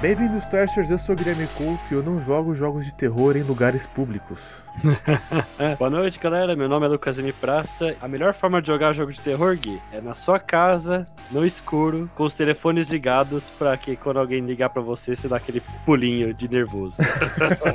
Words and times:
Bem-vindos, 0.00 0.46
Trashers. 0.46 0.90
Eu 0.90 0.98
sou 0.98 1.12
o 1.12 1.18
Guilherme 1.18 1.48
Couto 1.56 1.82
e 1.90 1.94
eu 1.94 2.04
não 2.04 2.20
jogo 2.20 2.54
jogos 2.54 2.84
de 2.84 2.94
terror 2.94 3.36
em 3.36 3.42
lugares 3.42 3.84
públicos. 3.84 4.38
Boa 5.76 5.90
noite, 5.90 6.20
galera. 6.20 6.54
Meu 6.54 6.68
nome 6.68 6.86
é 6.86 6.88
Lucas 6.88 7.18
M. 7.18 7.32
Praça. 7.32 7.96
A 8.00 8.06
melhor 8.06 8.32
forma 8.32 8.62
de 8.62 8.68
jogar 8.68 8.92
jogo 8.92 9.12
de 9.12 9.20
terror, 9.20 9.56
Gui, 9.56 9.82
é 9.92 10.00
na 10.00 10.14
sua 10.14 10.38
casa, 10.38 11.04
no 11.32 11.44
escuro, 11.44 12.08
com 12.14 12.22
os 12.22 12.32
telefones 12.32 12.88
ligados, 12.88 13.50
pra 13.50 13.76
que 13.76 13.96
quando 13.96 14.20
alguém 14.20 14.40
ligar 14.40 14.70
pra 14.70 14.80
você, 14.80 15.16
você 15.16 15.26
dá 15.26 15.38
aquele 15.38 15.60
pulinho 15.84 16.32
de 16.32 16.48
nervoso. 16.48 17.02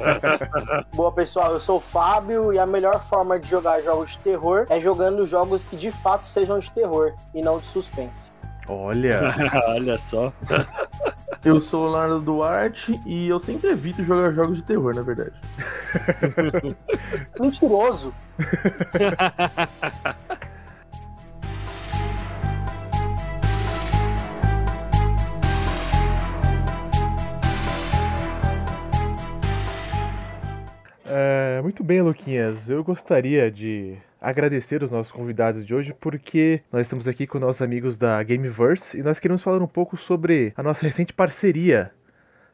Boa, 0.96 1.12
pessoal. 1.12 1.52
Eu 1.52 1.60
sou 1.60 1.80
o 1.80 1.82
Fábio 1.82 2.54
e 2.54 2.58
a 2.58 2.66
melhor 2.66 3.04
forma 3.04 3.38
de 3.38 3.50
jogar 3.50 3.82
jogos 3.82 4.12
de 4.12 4.20
terror 4.20 4.66
é 4.70 4.80
jogando 4.80 5.26
jogos 5.26 5.62
que 5.66 5.76
de 5.76 5.92
fato 5.92 6.26
sejam 6.26 6.58
de 6.58 6.72
terror 6.72 7.12
e 7.36 7.42
não 7.42 7.60
de 7.60 7.68
suspense. 7.68 8.32
Olha, 8.68 9.34
Olha 9.68 9.98
só. 9.98 10.32
Eu 11.44 11.60
sou 11.60 11.88
o 11.88 11.92
Leonardo 11.92 12.22
Duarte 12.22 12.98
e 13.06 13.28
eu 13.28 13.38
sempre 13.38 13.72
evito 13.72 14.02
jogar 14.02 14.32
jogos 14.32 14.56
de 14.56 14.64
terror, 14.64 14.96
na 14.96 15.02
verdade. 15.02 15.34
Mentiroso. 17.38 18.14
É, 31.06 31.60
muito 31.62 31.84
bem, 31.84 32.02
Luquinhas. 32.02 32.70
Eu 32.70 32.82
gostaria 32.86 33.52
de 33.52 33.98
agradecer 34.24 34.82
os 34.82 34.92
nossos 34.92 35.12
convidados 35.12 35.66
de 35.66 35.76
hoje 35.76 35.94
porque 36.00 36.62
nós 36.72 36.84
estamos 36.88 37.08
aqui 37.08 37.28
com 37.28 37.38
nossos 37.40 37.62
amigos 37.62 37.98
da 37.98 38.24
Gameverse 38.24 38.98
e 38.98 39.04
nós 39.04 39.20
queremos 39.20 39.44
falar 39.44 39.62
um 39.62 39.68
pouco 39.68 39.98
sobre 39.98 40.54
a 40.56 40.64
nossa 40.64 40.86
recente 40.86 41.14
parceria, 41.14 41.92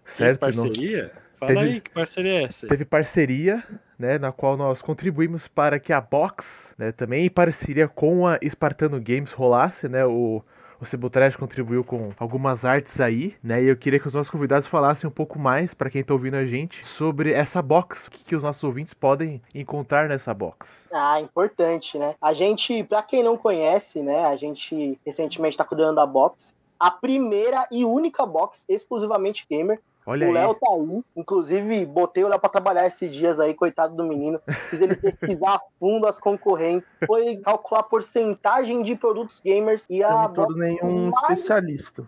certo? 0.04 0.40
Que 0.40 0.46
parceria? 0.46 1.12
Fala 1.40 1.54
Teve- 1.54 1.66
aí, 1.66 1.80
que 1.82 1.90
parceria 1.92 2.32
é 2.34 2.44
essa? 2.44 2.68
Teve 2.68 2.84
parceria, 2.84 3.64
né, 3.98 4.18
na 4.18 4.32
qual 4.32 4.58
nós 4.58 4.82
contribuímos 4.82 5.48
para 5.48 5.80
que 5.80 5.94
a 5.94 6.02
Box, 6.02 6.74
né, 6.78 6.92
também 6.92 7.26
em 7.26 7.30
parceria 7.30 7.88
com 7.88 8.28
a 8.28 8.38
Espartano 8.42 9.00
Games 9.00 9.32
rolasse, 9.32 9.88
né, 9.88 10.04
o 10.06 10.44
o 10.80 10.86
Cebutrash 10.86 11.36
contribuiu 11.36 11.84
com 11.84 12.10
algumas 12.18 12.64
artes 12.66 13.00
aí, 13.02 13.36
né? 13.44 13.62
E 13.62 13.68
eu 13.68 13.76
queria 13.76 14.00
que 14.00 14.08
os 14.08 14.14
nossos 14.14 14.30
convidados 14.30 14.68
falassem 14.68 15.08
um 15.08 15.12
pouco 15.12 15.38
mais, 15.38 15.74
para 15.74 15.90
quem 15.90 16.04
tá 16.04 16.14
ouvindo 16.14 16.36
a 16.36 16.46
gente, 16.46 16.86
sobre 16.86 17.34
essa 17.34 17.62
box. 17.62 18.08
O 18.08 18.12
que, 18.12 18.24
que 18.24 18.36
os 18.36 18.44
nossos 18.44 18.64
ouvintes 18.64 18.94
podem 18.94 19.42
encontrar 19.54 20.08
nessa 20.08 20.34
box. 20.34 20.88
Ah, 20.94 21.20
importante, 21.20 21.98
né? 21.98 22.16
A 22.22 22.34
gente, 22.34 22.84
pra 22.84 23.04
quem 23.04 23.24
não 23.24 23.38
conhece, 23.38 24.02
né? 24.02 24.26
A 24.26 24.36
gente 24.36 25.00
recentemente 25.06 25.58
tá 25.58 25.66
cuidando 25.66 25.96
da 25.96 26.06
box. 26.06 26.56
A 26.80 26.90
primeira 26.90 27.68
e 27.70 27.84
única 27.84 28.26
box 28.26 28.66
exclusivamente 28.70 29.46
gamer. 29.50 29.82
Olha 30.10 30.26
o 30.26 30.30
aí. 30.30 30.34
Léo 30.34 30.56
tá 30.56 30.68
aí. 30.72 31.04
Inclusive, 31.16 31.86
botei 31.86 32.24
o 32.24 32.28
Léo 32.28 32.40
pra 32.40 32.50
trabalhar 32.50 32.88
esses 32.88 33.12
dias 33.14 33.40
aí, 33.40 33.54
coitado 33.54 33.96
do 33.96 34.04
menino. 34.04 34.42
Fiz 34.70 34.82
ele 34.82 34.96
pesquisar 34.96 35.56
a 35.56 35.62
fundo 35.80 36.08
as 36.08 36.18
concorrentes. 36.18 36.96
Foi 37.06 37.38
calcular 37.38 37.82
a 37.82 37.84
porcentagem 37.84 38.82
de 38.82 38.96
produtos 38.96 39.40
gamers 39.44 39.86
e 39.90 40.00
Eu 40.00 40.08
a 40.10 40.12
não 40.24 40.30
me 40.30 40.34
torno 40.36 40.58
nenhum 40.58 41.10
mais- 41.12 41.40
especialista 41.40 42.04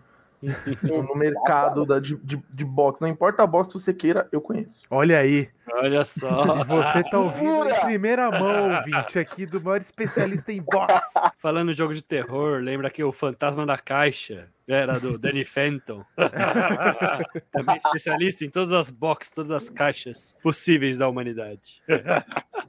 no 0.82 1.14
mercado 1.14 1.86
da, 1.86 1.98
de, 1.98 2.16
de, 2.16 2.42
de 2.52 2.64
box. 2.64 3.00
Não 3.00 3.08
importa 3.08 3.42
a 3.42 3.46
box 3.46 3.68
que 3.72 3.80
você 3.80 3.94
queira, 3.94 4.28
eu 4.32 4.40
conheço. 4.40 4.82
Olha 4.90 5.18
aí. 5.18 5.48
Olha 5.72 6.04
só. 6.04 6.60
E 6.60 6.64
você 6.64 7.02
tá 7.04 7.18
ouvindo 7.18 7.68
em 7.68 7.80
primeira 7.80 8.30
mão, 8.30 8.76
ouvinte, 8.76 9.18
aqui 9.18 9.46
do 9.46 9.60
maior 9.60 9.80
especialista 9.80 10.52
em 10.52 10.60
box. 10.60 11.14
Falando 11.38 11.70
em 11.70 11.74
jogo 11.74 11.94
de 11.94 12.02
terror, 12.02 12.60
lembra 12.60 12.90
que 12.90 13.02
o 13.04 13.12
Fantasma 13.12 13.64
da 13.64 13.78
Caixa 13.78 14.48
era 14.66 14.98
do 14.98 15.16
Danny 15.18 15.44
Fenton. 15.44 16.04
Também 17.52 17.76
especialista 17.76 18.44
em 18.44 18.50
todas 18.50 18.72
as 18.72 18.90
boxes, 18.90 19.32
todas 19.32 19.50
as 19.52 19.70
caixas 19.70 20.34
possíveis 20.42 20.96
da 20.96 21.08
humanidade. 21.08 21.82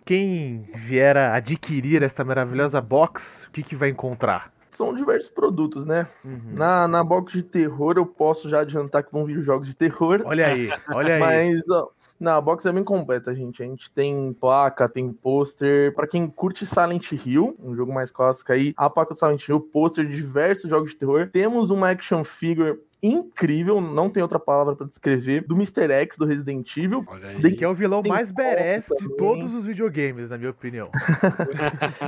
Quem 0.05 0.69
vier 0.75 1.17
a 1.17 1.35
adquirir 1.35 2.03
esta 2.03 2.23
maravilhosa 2.23 2.81
box, 2.81 3.47
o 3.47 3.51
que, 3.51 3.63
que 3.63 3.75
vai 3.75 3.89
encontrar? 3.89 4.52
São 4.73 4.93
diversos 4.93 5.29
produtos, 5.29 5.85
né? 5.85 6.07
Uhum. 6.25 6.55
Na, 6.57 6.87
na 6.87 7.03
box 7.03 7.33
de 7.33 7.43
terror, 7.43 7.95
eu 7.97 8.05
posso 8.05 8.49
já 8.49 8.61
adiantar 8.61 9.03
que 9.03 9.11
vão 9.11 9.25
vir 9.25 9.41
jogos 9.43 9.67
de 9.67 9.75
terror. 9.75 10.21
Olha 10.25 10.47
aí, 10.47 10.69
olha 10.93 11.15
aí. 11.15 11.19
Mas, 11.19 11.69
ó, 11.69 11.89
não, 12.19 12.33
a 12.33 12.41
box 12.41 12.65
é 12.65 12.71
bem 12.71 12.83
completa, 12.83 13.35
gente. 13.35 13.61
A 13.61 13.65
gente 13.65 13.91
tem 13.91 14.33
placa, 14.39 14.87
tem 14.87 15.11
pôster. 15.11 15.93
Pra 15.93 16.07
quem 16.07 16.27
curte 16.27 16.65
Silent 16.65 17.11
Hill, 17.11 17.55
um 17.61 17.75
jogo 17.75 17.93
mais 17.93 18.11
clássico 18.11 18.53
aí, 18.53 18.73
a 18.77 18.89
placa 18.89 19.13
do 19.13 19.19
Silent 19.19 19.47
Hill, 19.47 19.59
pôster 19.59 20.07
de 20.07 20.15
diversos 20.15 20.69
jogos 20.69 20.91
de 20.91 20.97
terror. 20.97 21.29
Temos 21.31 21.69
uma 21.69 21.89
action 21.89 22.23
figure 22.23 22.79
incrível, 23.03 23.81
não 23.81 24.09
tem 24.09 24.23
outra 24.23 24.39
palavra 24.39 24.77
pra 24.77 24.87
descrever, 24.87 25.45
do 25.45 25.55
Mr. 25.55 25.91
X 25.91 26.17
do 26.17 26.25
Resident 26.25 26.77
Evil. 26.77 27.05
Tem 27.41 27.53
Que 27.53 27.65
é 27.65 27.67
o 27.67 27.75
vilão 27.75 28.01
Tem 28.01 28.09
mais 28.09 28.31
badass 28.31 28.87
de 28.97 29.09
todos 29.17 29.53
os 29.53 29.65
videogames, 29.65 30.29
na 30.29 30.37
minha 30.37 30.51
opinião. 30.51 30.89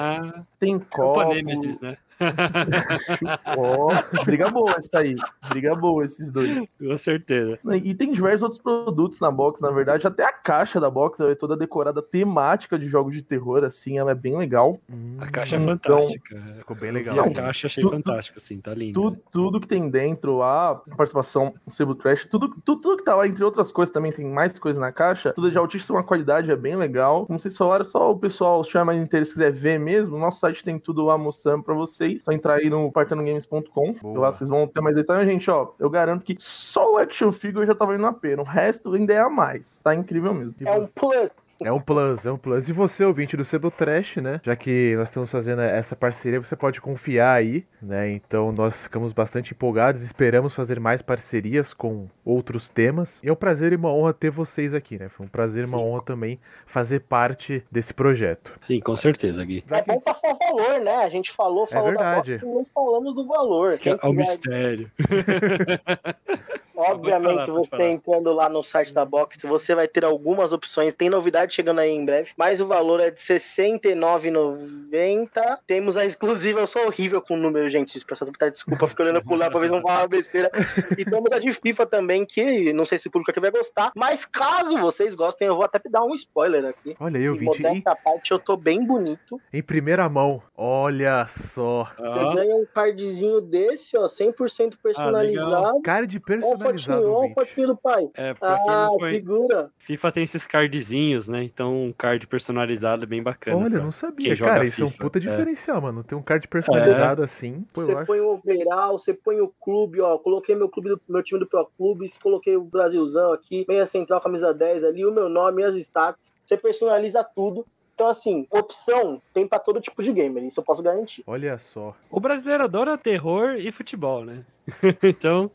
Tem 0.57 0.79
copo. 0.79 1.19
Culpa 1.19 1.25
Nemesis, 1.25 1.81
né? 1.81 1.97
Ó, 3.57 3.89
briga 4.23 4.49
boa 4.49 4.75
essa 4.77 4.99
aí. 4.99 5.15
Briga 5.49 5.75
boa 5.75 6.05
esses 6.05 6.31
dois. 6.31 6.67
Com 6.79 6.97
certeza. 6.97 7.59
E 7.83 7.93
tem 7.93 8.11
diversos 8.11 8.43
outros 8.43 8.61
produtos 8.61 9.19
na 9.19 9.31
box, 9.31 9.61
na 9.61 9.71
verdade. 9.71 10.05
Até 10.07 10.23
a 10.25 10.31
caixa 10.33 10.79
da 10.79 10.89
box 10.89 11.19
é 11.21 11.35
toda 11.35 11.55
decorada 11.57 12.01
temática 12.01 12.77
de 12.77 12.87
jogos 12.87 13.13
de 13.15 13.21
terror, 13.21 13.63
assim, 13.63 13.97
ela 13.97 14.11
é 14.11 14.15
bem 14.15 14.37
legal. 14.37 14.79
A 15.19 15.27
caixa 15.27 15.55
é 15.55 15.59
Então, 15.59 15.97
fantástica. 15.97 16.35
Ficou 16.59 16.75
bem 16.75 16.91
legal. 16.91 17.15
vi 17.15 17.31
a 17.31 17.33
caixa, 17.33 17.67
achei 17.67 17.83
tu- 17.83 17.89
fantástico, 17.91 18.37
assim, 18.37 18.59
tá 18.59 18.73
lindo. 18.73 18.93
Tudo, 19.01 19.21
tudo 19.31 19.59
que 19.59 19.67
tem 19.67 19.89
dentro, 19.89 20.41
a 20.41 20.75
participação 20.97 21.53
do 21.65 21.71
Sebo 21.73 21.95
Trash, 21.95 22.25
tudo, 22.25 22.49
tudo, 22.63 22.81
tudo 22.81 22.97
que 22.97 23.03
tá 23.03 23.15
lá, 23.15 23.27
entre 23.27 23.43
outras 23.43 23.71
coisas, 23.71 23.93
também 23.93 24.11
tem 24.11 24.25
mais 24.25 24.57
coisa 24.59 24.79
na 24.79 24.91
caixa. 24.91 25.33
Tudo 25.33 25.51
de 25.51 25.57
altíssima 25.57 26.03
qualidade, 26.03 26.51
é 26.51 26.55
bem 26.55 26.75
legal. 26.75 27.25
Como 27.25 27.39
vocês 27.39 27.55
falaram, 27.57 27.85
só 27.85 28.11
o 28.11 28.17
pessoal, 28.17 28.63
se 28.63 28.69
tiver 28.71 28.83
mais 28.83 29.01
interesse, 29.01 29.33
quiser 29.33 29.51
ver 29.51 29.79
mesmo, 29.79 30.17
nosso 30.17 30.39
site 30.39 30.63
tem 30.63 30.79
tudo 30.79 31.03
lá 31.03 31.17
mostrando 31.17 31.63
pra 31.63 31.73
vocês. 32.05 32.21
Só 32.21 32.31
entrar 32.31 32.55
aí 32.55 32.69
no 32.69 32.91
partanogames.com. 32.91 33.93
Boa. 34.01 34.19
Lá 34.19 34.31
vocês 34.31 34.49
vão 34.49 34.67
ter 34.67 34.81
mais 34.81 34.95
detalhes. 34.95 35.27
Gente, 35.27 35.49
ó, 35.49 35.71
eu 35.79 35.89
garanto 35.89 36.23
que 36.23 36.35
só 36.39 36.93
o 36.93 36.97
action 36.97 37.31
figure 37.31 37.65
já 37.65 37.73
tá 37.73 37.85
valendo 37.85 38.05
a 38.05 38.13
pena. 38.13 38.41
O 38.41 38.45
resto 38.45 38.93
ainda 38.93 39.13
é 39.13 39.19
a 39.19 39.29
mais. 39.29 39.81
Tá 39.81 39.95
incrível 39.95 40.33
mesmo. 40.33 40.55
É 40.59 40.71
um 40.71 40.85
plus. 40.87 41.31
É 41.63 41.71
um 41.71 41.79
plus, 41.79 42.25
é 42.25 42.31
um 42.31 42.37
plus. 42.37 42.69
E 42.69 42.73
você, 42.73 43.03
ouvinte 43.03 43.35
do 43.35 43.43
Sebo 43.43 43.71
Trash, 43.71 44.17
né? 44.17 44.39
Já 44.43 44.55
que 44.55 44.95
nós 44.95 45.09
estamos 45.09 45.31
fazendo 45.31 45.61
essa 45.61 45.95
parceria, 45.95 46.39
você 46.39 46.55
pode 46.55 46.79
confiar 46.79 47.33
aí, 47.33 47.65
né? 47.81 48.11
Então 48.11 48.51
nós 48.51 48.83
ficamos 48.83 49.13
bastante 49.13 49.53
empolgados, 49.53 50.01
esperamos 50.01 50.53
fazer 50.55 50.79
mais 50.79 51.01
parcerias 51.01 51.73
com 51.73 52.07
outros 52.23 52.69
temas. 52.69 53.21
E 53.23 53.29
é 53.29 53.31
um 53.31 53.35
prazer 53.35 53.73
e 53.73 53.75
uma 53.75 53.91
honra 53.91 54.13
ter 54.13 54.29
vocês 54.29 54.73
aqui, 54.73 54.97
né? 54.97 55.09
Foi 55.09 55.25
um 55.25 55.29
prazer 55.29 55.63
e 55.63 55.67
uma 55.67 55.79
honra 55.79 56.01
também 56.01 56.39
fazer 56.65 57.01
parte 57.01 57.63
desse 57.71 57.93
projeto. 57.93 58.53
Sim, 58.61 58.79
com 58.79 58.95
certeza, 58.95 59.43
Gui. 59.43 59.63
É 59.69 59.81
bom 59.81 59.99
passar 59.99 60.31
o 60.31 60.37
valor, 60.37 60.79
né? 60.81 60.97
A 60.97 61.09
gente 61.09 61.31
falou, 61.31 61.65
falou 61.67 61.94
verdade. 61.97 62.37
box 62.37 62.45
não 62.45 62.65
falamos 62.73 63.15
do 63.15 63.25
valor. 63.25 63.77
Que 63.77 63.89
é 63.89 63.99
o 64.03 64.13
mistério. 64.13 64.89
Obviamente, 66.77 67.45
falar, 67.45 67.47
você 67.47 67.83
entrando 67.87 68.33
lá 68.33 68.49
no 68.49 68.61
site 68.61 68.93
da 68.93 69.05
Box, 69.05 69.37
você 69.47 69.73
vai 69.73 69.87
ter 69.87 70.03
algumas 70.03 70.51
opções. 70.51 70.93
Tem 70.93 71.09
novidade 71.09 71.55
chegando 71.55 71.79
aí 71.79 71.89
em 71.89 72.03
breve, 72.03 72.31
mas 72.35 72.59
o 72.59 72.67
valor 72.67 72.99
é 72.99 73.09
de 73.09 73.21
R$ 73.21 73.39
69,90. 73.39 75.57
Temos 75.65 75.95
a 75.95 76.03
exclusiva, 76.05 76.59
eu 76.59 76.67
sou 76.67 76.85
horrível 76.87 77.21
com 77.21 77.37
número, 77.37 77.69
gente. 77.69 77.95
Isso, 77.95 78.05
pessoal, 78.05 78.29
tá 78.37 78.49
desculpa, 78.49 78.85
fico 78.87 79.03
olhando 79.03 79.23
pro 79.23 79.37
lado 79.37 79.51
pra 79.51 79.61
ver 79.61 79.67
se 79.67 79.71
não 79.71 79.81
falar 79.81 80.01
uma 80.01 80.07
besteira. 80.09 80.51
E 80.97 81.05
temos 81.05 81.31
a 81.31 81.39
de 81.39 81.53
FIFA 81.53 81.85
também, 81.85 82.25
que 82.25 82.73
não 82.73 82.83
sei 82.85 82.97
se 82.97 83.07
o 83.07 83.11
público 83.11 83.31
aqui 83.31 83.39
vai 83.39 83.51
gostar, 83.51 83.91
mas 83.95 84.25
caso 84.25 84.77
vocês 84.77 85.15
gostem, 85.15 85.47
eu 85.47 85.55
vou 85.55 85.63
até 85.63 85.79
dar 85.89 86.03
um 86.03 86.13
spoiler 86.13 86.65
aqui. 86.65 86.93
Olha 86.99 87.17
aí, 87.17 87.23
E 87.25 87.29
modéstia 87.41 87.91
à 87.91 87.95
parte, 87.95 88.31
eu 88.31 88.39
tô 88.39 88.57
bem 88.57 88.85
bonito. 88.85 89.39
em 89.53 89.63
primeira 89.63 90.09
mão. 90.09 90.41
Olha 90.57 91.25
só. 91.27 91.84
Você 91.97 92.35
ganha 92.35 92.55
um 92.55 92.65
cardzinho 92.73 93.41
desse, 93.41 93.97
ó, 93.97 94.07
100% 94.07 94.77
personalizado. 94.81 95.81
Cara 95.81 96.05
de 96.07 96.17
Ó, 96.17 96.19
o 96.19 96.21
personalizado, 96.23 97.01
fotinho, 97.03 97.31
ó, 97.31 97.33
fotinho 97.33 97.67
do 97.67 97.77
pai. 97.77 98.09
é, 98.15 98.35
Ah, 98.41 98.87
conhece, 98.97 99.15
segura. 99.15 99.71
FIFA 99.77 100.11
tem 100.11 100.23
esses 100.23 100.47
cardzinhos, 100.47 101.27
né? 101.27 101.43
Então, 101.43 101.85
um 101.85 101.93
card 101.93 102.25
personalizado 102.27 103.03
é 103.03 103.05
bem 103.05 103.21
bacana. 103.23 103.57
Olha, 103.57 103.69
pra 103.71 103.81
não 103.81 103.91
sabia. 103.91 104.35
Cara, 104.37 104.65
isso 104.65 104.83
é 104.83 104.85
um 104.85 104.91
puta 104.91 105.17
É. 105.17 105.21
diferencial, 105.21 105.81
mano. 105.81 106.03
Ter 106.03 106.15
um 106.15 106.21
card 106.21 106.47
personalizado 106.47 107.23
assim, 107.23 107.65
pô, 107.73 107.81
eu 107.81 107.85
Você 107.87 107.91
acho. 107.93 108.05
põe 108.05 108.19
o 108.19 108.29
overall, 108.33 108.97
você 108.97 109.13
põe 109.13 109.39
o 109.41 109.51
clube, 109.61 110.01
ó. 110.01 110.17
Coloquei 110.17 110.55
meu 110.55 110.69
clube 110.69 110.89
do 110.89 111.01
meu 111.09 111.23
time 111.23 111.39
do 111.39 111.47
Pro 111.47 111.69
Clubes, 111.77 112.17
coloquei 112.17 112.55
o 112.55 112.63
Brasilzão 112.63 113.33
aqui, 113.33 113.65
meia 113.67 113.85
central, 113.85 114.21
camisa 114.21 114.53
10 114.53 114.83
ali, 114.83 115.05
o 115.05 115.11
meu 115.13 115.29
nome, 115.29 115.63
as 115.63 115.75
stats. 115.75 116.33
Você 116.45 116.57
personaliza 116.57 117.23
tudo. 117.23 117.65
Então, 117.95 118.09
assim, 118.09 118.45
opção 118.51 119.21
tem 119.33 119.47
pra 119.47 119.57
todo 119.57 119.79
tipo 119.79 120.03
de 120.03 120.11
gamer, 120.11 120.43
isso 120.43 120.59
eu 120.59 120.63
posso 120.63 120.83
garantir. 120.83 121.23
Olha 121.25 121.57
só. 121.57 121.95
O 122.11 122.19
brasileiro 122.19 122.65
adora 122.65 122.97
terror 122.97 123.55
e 123.57 123.71
futebol, 123.71 124.25
né? 124.25 124.43
então, 125.01 125.49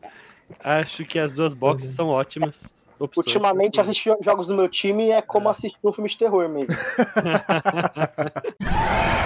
acho 0.58 1.04
que 1.04 1.18
as 1.18 1.32
duas 1.32 1.52
boxes 1.52 1.90
são 1.90 2.08
ótimas 2.08 2.86
opções. 2.98 3.26
Ultimamente, 3.26 3.78
assistir 3.78 4.16
jogos 4.22 4.46
do 4.46 4.54
meu 4.54 4.70
time 4.70 5.10
é 5.10 5.20
como 5.20 5.50
assistir 5.50 5.78
um 5.84 5.92
filme 5.92 6.08
de 6.08 6.16
terror 6.16 6.48
mesmo. 6.48 6.74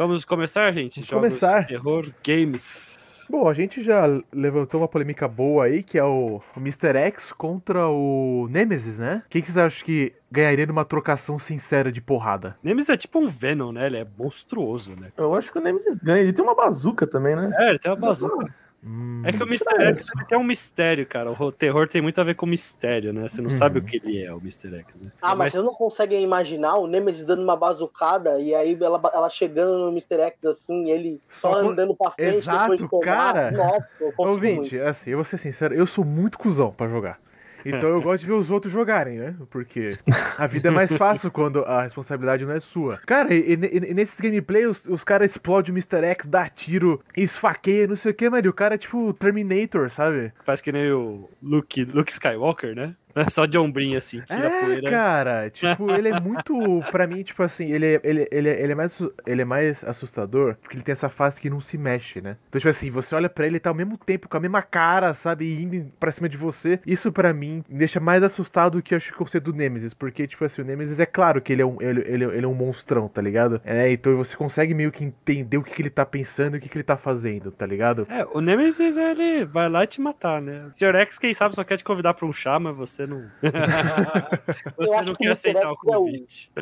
Vamos 0.00 0.24
começar, 0.24 0.72
gente? 0.72 0.94
Vamos 0.94 1.10
Jogos 1.10 1.40
começar. 1.40 1.60
de 1.60 1.68
terror, 1.68 2.10
games. 2.24 3.09
Bom, 3.30 3.48
a 3.48 3.54
gente 3.54 3.80
já 3.80 4.06
levantou 4.32 4.80
uma 4.80 4.88
polêmica 4.88 5.28
boa 5.28 5.66
aí, 5.66 5.84
que 5.84 5.96
é 5.96 6.02
o, 6.02 6.42
o 6.56 6.58
Mr. 6.58 6.96
X 6.96 7.32
contra 7.32 7.86
o 7.86 8.48
Nemesis, 8.50 8.98
né? 8.98 9.22
Quem 9.30 9.40
que 9.40 9.46
vocês 9.46 9.56
acham 9.56 9.84
que 9.84 10.12
ganharia 10.28 10.66
numa 10.66 10.84
trocação 10.84 11.38
sincera 11.38 11.92
de 11.92 12.00
porrada? 12.00 12.56
Nemesis 12.60 12.88
é 12.88 12.96
tipo 12.96 13.20
um 13.20 13.28
Venom, 13.28 13.70
né? 13.70 13.86
Ele 13.86 13.98
é 13.98 14.06
monstruoso, 14.18 14.96
né? 14.96 15.12
Eu 15.16 15.32
acho 15.36 15.52
que 15.52 15.58
o 15.58 15.62
Nemesis 15.62 15.96
ganha. 15.98 16.22
Ele 16.22 16.32
tem 16.32 16.44
uma 16.44 16.56
bazuca 16.56 17.06
também, 17.06 17.36
né? 17.36 17.52
É, 17.56 17.70
ele 17.70 17.78
tem 17.78 17.88
uma 17.92 17.96
bazuca. 17.96 18.52
Hum, 18.82 19.22
É 19.26 19.30
que 19.32 19.42
o 19.42 19.46
Mr. 19.46 19.74
X 19.90 20.06
ele 20.16 20.24
tem 20.26 20.38
um 20.38 20.42
mistério, 20.42 21.06
cara. 21.06 21.30
O 21.30 21.52
terror 21.52 21.86
tem 21.86 22.00
muito 22.00 22.18
a 22.18 22.24
ver 22.24 22.34
com 22.34 22.46
mistério, 22.46 23.12
né? 23.12 23.28
Você 23.28 23.42
não 23.42 23.50
Uhum. 23.50 23.56
sabe 23.56 23.78
o 23.78 23.82
que 23.82 23.96
ele 24.02 24.22
é, 24.24 24.32
o 24.32 24.38
Mr. 24.38 24.74
X, 24.74 24.86
né? 24.98 25.12
Ah, 25.20 25.34
mas 25.34 25.52
vocês 25.52 25.62
não 25.62 25.74
conseguem 25.74 26.22
imaginar 26.24 26.76
o 26.76 26.86
Nemesis 26.86 27.24
dando 27.24 27.42
uma 27.42 27.56
bazucada 27.56 28.40
e 28.40 28.54
aí 28.54 28.78
ela, 28.80 28.98
ela 29.12 29.28
chegando 29.28 29.76
no 29.78 29.90
Mr. 29.90 30.20
X 30.22 30.46
assim, 30.46 30.86
e 30.86 30.90
ele 30.90 31.20
só, 31.28 31.52
Só 31.52 31.58
andando 31.58 31.94
pra 31.94 32.10
frente 32.12 32.36
Exato, 32.38 32.60
depois 32.60 32.80
de 32.80 32.88
tomar. 32.88 33.04
cara. 33.04 33.50
Nossa, 33.50 33.90
eu 34.00 34.12
consigo 34.12 34.30
Ouvinte, 34.46 34.80
assim, 34.80 35.10
eu 35.10 35.18
vou 35.18 35.24
ser 35.26 35.36
sincero, 35.36 35.74
eu 35.74 35.86
sou 35.86 36.04
muito 36.04 36.38
cuzão 36.38 36.70
pra 36.72 36.88
jogar. 36.88 37.20
Então 37.64 37.88
eu 37.90 38.00
gosto 38.02 38.20
de 38.22 38.26
ver 38.26 38.32
os 38.32 38.50
outros 38.50 38.72
jogarem, 38.72 39.18
né? 39.18 39.34
Porque 39.50 39.96
a 40.38 40.46
vida 40.46 40.68
é 40.68 40.70
mais 40.72 40.96
fácil 40.96 41.30
quando 41.30 41.60
a 41.64 41.82
responsabilidade 41.82 42.44
não 42.44 42.52
é 42.52 42.60
sua. 42.60 42.98
Cara, 43.06 43.32
e, 43.34 43.54
e- 43.54 43.90
e 43.90 43.94
nesses 43.94 44.20
gameplay 44.20 44.66
os, 44.66 44.86
os 44.86 45.04
caras 45.04 45.30
explodem 45.32 45.72
o 45.72 45.76
Mr. 45.76 46.04
X, 46.04 46.26
dá 46.26 46.48
tiro, 46.48 47.02
esfaqueia, 47.16 47.86
não 47.86 47.96
sei 47.96 48.12
o 48.12 48.14
que, 48.14 48.28
mas 48.30 48.44
o 48.46 48.52
cara 48.52 48.74
é 48.74 48.78
tipo 48.78 49.12
Terminator, 49.14 49.90
sabe? 49.90 50.32
Faz 50.44 50.60
que 50.60 50.72
nem 50.72 50.90
o 50.92 51.28
Luke, 51.42 51.84
Luke 51.84 52.10
Skywalker, 52.12 52.74
né? 52.74 52.94
Só 53.30 53.46
de 53.46 53.58
ombrinho 53.58 53.98
assim, 53.98 54.20
tira 54.20 54.48
a 54.48 54.50
É, 54.52 54.64
poeira. 54.64 54.90
cara, 54.90 55.50
tipo, 55.52 55.90
ele 55.90 56.08
é 56.08 56.20
muito, 56.20 56.54
pra 56.90 57.06
mim, 57.06 57.22
tipo 57.22 57.42
assim, 57.42 57.70
ele 57.72 57.86
é, 57.96 58.00
ele, 58.02 58.28
ele, 58.30 58.48
ele, 58.48 58.72
é 58.72 58.74
mais, 58.74 59.00
ele 59.26 59.42
é 59.42 59.44
mais 59.44 59.84
assustador, 59.84 60.56
porque 60.60 60.76
ele 60.76 60.84
tem 60.84 60.92
essa 60.92 61.08
fase 61.08 61.40
que 61.40 61.50
não 61.50 61.60
se 61.60 61.76
mexe, 61.78 62.20
né? 62.20 62.36
Então, 62.48 62.58
tipo 62.60 62.68
assim, 62.70 62.90
você 62.90 63.14
olha 63.14 63.28
pra 63.28 63.44
ele, 63.46 63.50
ele 63.54 63.60
tá 63.60 63.70
ao 63.70 63.74
mesmo 63.74 63.96
tempo, 63.98 64.28
com 64.28 64.36
a 64.36 64.40
mesma 64.40 64.62
cara, 64.62 65.12
sabe, 65.14 65.62
indo 65.62 65.90
pra 65.98 66.10
cima 66.10 66.28
de 66.28 66.36
você. 66.36 66.80
Isso, 66.86 67.10
pra 67.12 67.32
mim, 67.32 67.64
me 67.68 67.78
deixa 67.78 67.98
mais 68.00 68.22
assustado 68.22 68.78
do 68.78 68.82
que 68.82 68.94
eu 68.94 68.96
acho 68.96 69.12
que 69.12 69.20
eu 69.20 69.26
sei 69.26 69.40
do 69.40 69.52
Nemesis, 69.52 69.92
porque, 69.94 70.26
tipo 70.26 70.44
assim, 70.44 70.62
o 70.62 70.64
Nemesis 70.64 71.00
é 71.00 71.06
claro 71.06 71.40
que 71.42 71.52
ele 71.52 71.62
é 71.62 71.66
um, 71.66 71.76
ele, 71.80 72.00
ele, 72.06 72.24
ele 72.24 72.44
é 72.44 72.48
um 72.48 72.54
monstrão, 72.54 73.08
tá 73.08 73.20
ligado? 73.20 73.60
É, 73.64 73.90
então 73.90 74.16
você 74.16 74.36
consegue 74.36 74.72
meio 74.74 74.92
que 74.92 75.04
entender 75.04 75.56
o 75.58 75.62
que, 75.62 75.72
que 75.74 75.82
ele 75.82 75.90
tá 75.90 76.06
pensando 76.06 76.54
e 76.56 76.58
o 76.58 76.60
que, 76.60 76.68
que 76.68 76.76
ele 76.76 76.84
tá 76.84 76.96
fazendo, 76.96 77.50
tá 77.50 77.66
ligado? 77.66 78.06
É, 78.08 78.24
o 78.32 78.40
Nemesis, 78.40 78.96
ele 78.96 79.44
vai 79.44 79.68
lá 79.68 79.84
e 79.84 79.86
te 79.86 80.00
matar, 80.00 80.40
né? 80.40 80.66
O 80.66 80.74
Sr. 80.78 80.94
X, 80.96 81.18
quem 81.18 81.34
sabe, 81.34 81.54
só 81.54 81.64
quer 81.64 81.76
te 81.76 81.84
convidar 81.84 82.14
pra 82.14 82.26
um 82.26 82.32
chá, 82.32 82.58
mas 82.58 82.76
você 82.76 82.99
não. 83.06 83.22
Eu 84.78 84.86
você 84.86 84.94
acho 84.94 85.08
não 85.08 85.14
que 85.14 85.14
o 85.14 85.16
quer 85.16 85.24
Mr. 85.26 85.32
aceitar 85.32 85.70
o 85.70 85.74
X 85.74 85.78
é 85.84 85.96
o- 85.96 86.00
convite. 86.00 86.52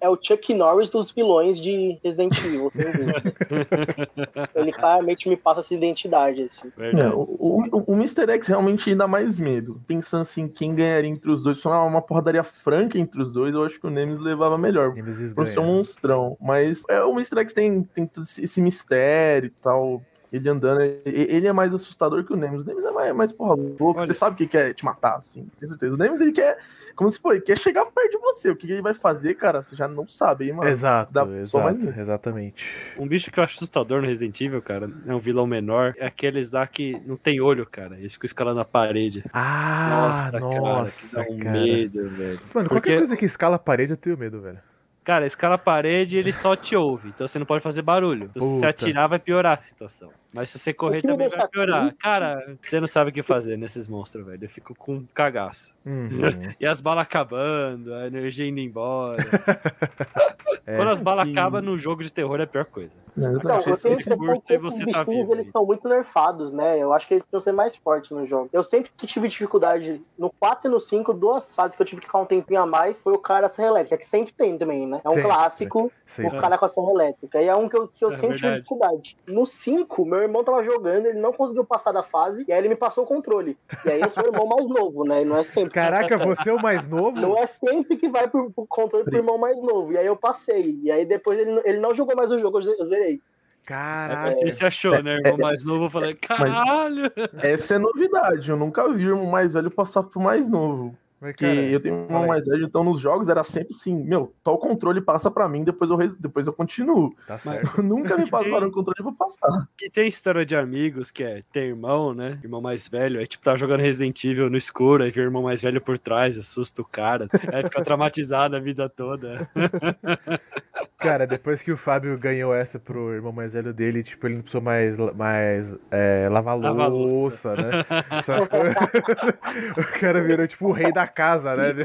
É 0.00 0.08
o 0.08 0.18
Chuck 0.20 0.52
Norris 0.52 0.90
dos 0.90 1.10
vilões 1.12 1.58
de 1.60 1.98
Resident 2.04 2.36
Evil. 2.44 2.70
Ele 4.54 4.72
claramente 4.72 5.28
me 5.28 5.36
passa 5.36 5.60
essa 5.60 5.72
identidade, 5.74 6.42
assim. 6.42 6.70
É, 6.78 7.08
o, 7.08 7.20
o, 7.22 7.92
o 7.92 7.94
Mr. 7.94 8.30
X 8.32 8.46
realmente 8.48 8.94
dá 8.94 9.06
mais 9.08 9.38
medo. 9.38 9.80
Pensando 9.86 10.22
assim, 10.22 10.46
quem 10.48 10.74
ganharia 10.74 11.08
entre 11.10 11.30
os 11.30 11.42
dois, 11.42 11.56
se 11.56 11.62
fosse 11.62 11.76
uma 11.76 12.02
porradaria 12.02 12.42
franca 12.42 12.98
entre 12.98 13.22
os 13.22 13.32
dois, 13.32 13.54
eu 13.54 13.64
acho 13.64 13.80
que 13.80 13.86
o 13.86 13.90
Nemesis 13.90 14.22
levava 14.22 14.58
melhor. 14.58 14.92
Nemesis 14.94 15.32
Por 15.32 15.48
ser 15.48 15.60
um 15.60 15.66
monstrão. 15.76 16.36
Mas 16.40 16.82
é, 16.88 17.02
o 17.02 17.12
Mr. 17.12 17.38
X 17.40 17.52
tem, 17.52 17.82
tem 17.82 18.06
todo 18.06 18.24
esse, 18.24 18.44
esse 18.44 18.60
mistério 18.60 19.46
e 19.46 19.60
tal. 19.62 20.02
Ele 20.34 20.48
andando, 20.48 20.80
ele 21.04 21.46
é 21.46 21.52
mais 21.52 21.72
assustador 21.72 22.24
que 22.24 22.32
o 22.32 22.36
Nemesis. 22.36 22.64
O 22.64 22.68
Nemesis 22.68 22.88
é 22.88 22.92
mais, 22.92 23.14
mais 23.14 23.32
porra 23.32 23.54
louca. 23.54 24.00
Olha- 24.00 24.06
Você 24.08 24.14
sabe 24.14 24.34
que 24.36 24.48
quer 24.48 24.74
te 24.74 24.84
matar, 24.84 25.16
assim, 25.18 25.46
tem 25.60 25.68
certeza. 25.68 25.94
O 25.94 25.96
Nemesis, 25.96 26.20
ele 26.22 26.32
quer, 26.32 26.58
como 26.96 27.08
se 27.08 27.20
foi, 27.20 27.40
quer 27.40 27.56
chegar 27.56 27.86
perto 27.86 28.10
de 28.10 28.18
você. 28.18 28.50
O 28.50 28.56
que 28.56 28.68
ele 28.70 28.82
vai 28.82 28.94
fazer, 28.94 29.34
cara, 29.34 29.62
você 29.62 29.76
já 29.76 29.86
não 29.86 30.08
sabe, 30.08 30.46
hein, 30.46 30.52
mano. 30.54 30.68
Exato, 30.68 31.12
dá 31.12 31.24
exato, 31.24 31.88
exatamente. 31.96 32.68
Um 32.98 33.06
bicho 33.06 33.30
que 33.30 33.38
eu 33.38 33.44
acho 33.44 33.54
assustador 33.54 34.00
no 34.00 34.08
Resident 34.08 34.40
Evil, 34.40 34.60
cara, 34.60 34.90
é 35.06 35.14
um 35.14 35.20
vilão 35.20 35.46
menor, 35.46 35.94
é 35.98 36.06
aqueles 36.06 36.50
lá 36.50 36.66
que 36.66 37.00
não 37.06 37.16
tem 37.16 37.40
olho, 37.40 37.64
cara. 37.64 37.96
Eles 37.96 38.14
ficam 38.14 38.26
escalando 38.26 38.58
a 38.58 38.64
parede. 38.64 39.24
Ah, 39.32 39.88
nossa, 39.90 40.40
nossa, 40.40 41.16
cara, 41.16 41.26
que 41.26 41.30
dá 41.30 41.34
um 41.34 41.38
cara. 41.44 41.52
medo, 41.64 42.08
velho. 42.10 42.40
Mano, 42.52 42.68
Porque- 42.68 42.68
qualquer 42.68 42.98
coisa 42.98 43.16
que 43.16 43.24
escala 43.24 43.54
a 43.54 43.58
parede 43.60 43.92
eu 43.92 43.96
tenho 43.96 44.18
medo, 44.18 44.40
velho. 44.40 44.58
Cara, 45.04 45.26
escala 45.26 45.56
a 45.56 45.58
parede 45.58 46.16
e 46.16 46.18
ele 46.18 46.32
só 46.32 46.56
te 46.56 46.74
ouve. 46.74 47.10
Então 47.10 47.28
você 47.28 47.38
não 47.38 47.44
pode 47.44 47.62
fazer 47.62 47.82
barulho. 47.82 48.24
Então, 48.24 48.40
se 48.40 48.58
você 48.60 48.64
atirar, 48.66 49.06
vai 49.06 49.18
piorar 49.18 49.58
a 49.58 49.62
situação. 49.62 50.10
Mas 50.34 50.50
se 50.50 50.58
você 50.58 50.72
correr 50.74 51.00
também 51.00 51.28
vai 51.28 51.48
piorar. 51.48 51.80
triste- 51.82 51.98
Cara, 51.98 52.56
você 52.62 52.80
não 52.80 52.86
sabe 52.88 53.10
o 53.10 53.12
que 53.12 53.22
fazer 53.22 53.56
nesses 53.56 53.86
monstros, 53.88 54.26
velho. 54.26 54.44
Eu 54.44 54.48
fico 54.48 54.74
com 54.74 55.04
cagaço. 55.14 55.72
Uhum. 55.86 56.08
E 56.60 56.66
as 56.66 56.80
balas 56.80 57.02
acabando, 57.04 57.94
a 57.94 58.06
energia 58.06 58.46
indo 58.46 58.60
embora. 58.60 59.16
É. 60.66 60.76
Quando 60.76 60.90
as 60.92 61.00
balas 61.00 61.26
que- 61.26 61.32
acabam 61.32 61.60
no 61.62 61.76
jogo 61.76 62.02
de 62.02 62.10
terror 62.10 62.40
é 62.40 62.44
a 62.44 62.46
pior 62.46 62.64
coisa. 62.64 62.90
Então, 63.14 63.32
Exatamente. 63.32 63.68
eu 63.68 63.76
tenho 63.76 63.94
a 63.94 64.00
impressão 64.00 64.40
que 64.40 64.52
esses 64.54 64.62
você 64.62 64.78
tá 64.78 64.84
bichinhos, 65.04 65.06
vivo 65.20 65.34
eles 65.34 65.46
estão 65.46 65.66
muito 65.66 65.86
nerfados, 65.86 66.52
né? 66.52 66.78
Eu 66.78 66.90
acho 66.94 67.06
que 67.06 67.12
eles 67.14 67.22
precisam 67.22 67.40
ser 67.40 67.52
mais 67.52 67.76
fortes 67.76 68.12
no 68.12 68.24
jogo. 68.24 68.48
Eu 68.50 68.64
sempre 68.64 68.90
que 68.96 69.06
tive 69.06 69.28
dificuldade 69.28 70.00
no 70.18 70.30
4 70.40 70.68
e 70.68 70.70
no 70.72 70.80
5, 70.80 71.12
duas 71.12 71.54
fases 71.54 71.76
que 71.76 71.82
eu 71.82 71.86
tive 71.86 72.00
que 72.00 72.06
ficar 72.06 72.18
um 72.20 72.24
tempinho 72.24 72.62
a 72.62 72.66
mais, 72.66 73.02
foi 73.02 73.12
o 73.12 73.18
cara 73.18 73.46
Serra 73.50 73.68
Elétrica, 73.68 73.98
que 73.98 74.06
sempre 74.06 74.32
tem 74.32 74.56
também, 74.56 74.86
né? 74.86 75.02
É 75.04 75.08
um 75.08 75.12
Sempre. 75.12 75.28
clássico, 75.28 75.92
o 76.18 76.36
cara 76.38 76.56
com 76.56 76.64
a 76.64 76.68
Serra 76.68 76.90
Elétrica. 76.90 77.42
E 77.42 77.46
é 77.48 77.54
um 77.54 77.68
que 77.68 77.76
eu, 77.76 77.86
que 77.86 78.02
eu 78.02 78.10
É 78.12 78.16
sempre 78.16 78.36
tive 78.36 78.48
verdade. 78.48 78.62
dificuldade. 78.62 79.16
No 79.28 79.44
5, 79.44 80.06
meu 80.06 80.23
irmão 80.24 80.42
tava 80.44 80.62
jogando, 80.62 81.06
ele 81.06 81.18
não 81.18 81.32
conseguiu 81.32 81.64
passar 81.64 81.92
da 81.92 82.02
fase, 82.02 82.44
e 82.48 82.52
aí 82.52 82.58
ele 82.58 82.68
me 82.68 82.76
passou 82.76 83.04
o 83.04 83.06
controle. 83.06 83.56
E 83.84 83.90
aí 83.90 84.00
eu 84.00 84.10
sou 84.10 84.22
o 84.24 84.26
irmão 84.26 84.46
mais 84.46 84.66
novo, 84.68 85.04
né? 85.04 85.22
E 85.22 85.24
não 85.24 85.36
é 85.36 85.42
sempre. 85.42 85.70
Caraca, 85.70 86.16
você 86.18 86.50
é 86.50 86.52
o 86.52 86.60
mais 86.60 86.88
novo? 86.88 87.18
Não 87.20 87.36
é 87.38 87.46
sempre 87.46 87.96
que 87.96 88.08
vai 88.08 88.28
pro, 88.28 88.50
pro 88.50 88.66
controle 88.66 89.04
pro 89.04 89.16
irmão 89.16 89.38
mais 89.38 89.60
novo. 89.62 89.92
E 89.92 89.98
aí 89.98 90.06
eu 90.06 90.16
passei. 90.16 90.80
E 90.82 90.90
aí 90.90 91.04
depois 91.06 91.38
ele, 91.38 91.60
ele 91.64 91.78
não 91.78 91.94
jogou 91.94 92.16
mais 92.16 92.30
o 92.30 92.38
jogo, 92.38 92.58
eu 92.58 92.62
ze- 92.62 92.76
eu 92.78 92.84
zerei. 92.84 93.20
Caraca. 93.64 94.30
Você 94.30 94.52
se 94.52 94.64
achou, 94.64 95.02
né, 95.02 95.14
irmão 95.14 95.38
mais 95.38 95.64
novo? 95.64 95.86
Eu 95.86 95.90
falei, 95.90 96.14
caralho! 96.14 97.10
Essa 97.42 97.76
é 97.76 97.78
novidade. 97.78 98.50
Eu 98.50 98.56
nunca 98.58 98.86
vi 98.92 99.06
o 99.06 99.10
irmão 99.14 99.26
mais 99.26 99.54
velho 99.54 99.70
passar 99.70 100.02
pro 100.02 100.20
mais 100.20 100.50
novo. 100.50 100.94
Mas, 101.24 101.32
Porque 101.32 101.46
cara, 101.46 101.66
eu 101.68 101.80
tenho 101.80 101.94
um 101.94 102.04
irmão 102.04 102.26
mais 102.26 102.44
velho, 102.44 102.66
então 102.66 102.84
nos 102.84 103.00
jogos 103.00 103.30
era 103.30 103.42
sempre 103.42 103.70
assim: 103.70 104.04
meu, 104.04 104.34
tal 104.44 104.58
controle 104.58 105.00
passa 105.00 105.30
pra 105.30 105.48
mim, 105.48 105.64
depois 105.64 105.90
eu, 105.90 105.96
depois 106.20 106.46
eu 106.46 106.52
continuo. 106.52 107.14
Tá 107.26 107.38
certo. 107.38 107.80
nunca 107.82 108.14
me 108.14 108.28
passaram 108.28 108.68
um 108.68 108.70
controle 108.70 109.02
pra 109.02 109.12
passar. 109.12 109.66
Que 109.74 109.88
tem 109.88 110.06
história 110.06 110.44
de 110.44 110.54
amigos 110.54 111.10
que 111.10 111.24
é 111.24 111.42
ter 111.50 111.68
irmão, 111.68 112.12
né? 112.12 112.38
Irmão 112.42 112.60
mais 112.60 112.86
velho. 112.86 113.20
Aí, 113.20 113.26
tipo, 113.26 113.42
tá 113.42 113.56
jogando 113.56 113.80
Resident 113.80 114.22
Evil 114.22 114.50
no 114.50 114.58
escuro, 114.58 115.02
aí 115.02 115.10
vê 115.10 115.22
o 115.22 115.24
irmão 115.24 115.44
mais 115.44 115.62
velho 115.62 115.80
por 115.80 115.98
trás, 115.98 116.36
assusta 116.36 116.82
o 116.82 116.84
cara. 116.84 117.26
Aí 117.50 117.64
fica 117.64 117.82
traumatizado 117.82 118.54
a 118.54 118.60
vida 118.60 118.86
toda. 118.86 119.48
Cara, 121.04 121.26
depois 121.26 121.60
que 121.62 121.70
o 121.70 121.76
Fábio 121.76 122.18
ganhou 122.18 122.54
essa 122.54 122.78
pro 122.78 123.12
irmão 123.12 123.30
mais 123.32 123.52
velho 123.52 123.74
dele, 123.74 124.02
tipo, 124.02 124.26
ele 124.26 124.36
não 124.36 124.42
precisou 124.42 124.62
mais, 124.62 124.98
mais 125.14 125.76
é, 125.90 126.28
lavar 126.30 126.58
Lavar 126.58 126.88
louça, 126.88 127.54
né? 127.54 127.84
Essas 128.10 128.48
coisas. 128.48 128.74
o 129.76 130.00
cara 130.00 130.22
virou, 130.22 130.46
tipo, 130.46 130.68
o 130.68 130.72
rei 130.72 130.92
da 130.92 131.06
casa, 131.06 131.54
né? 131.54 131.74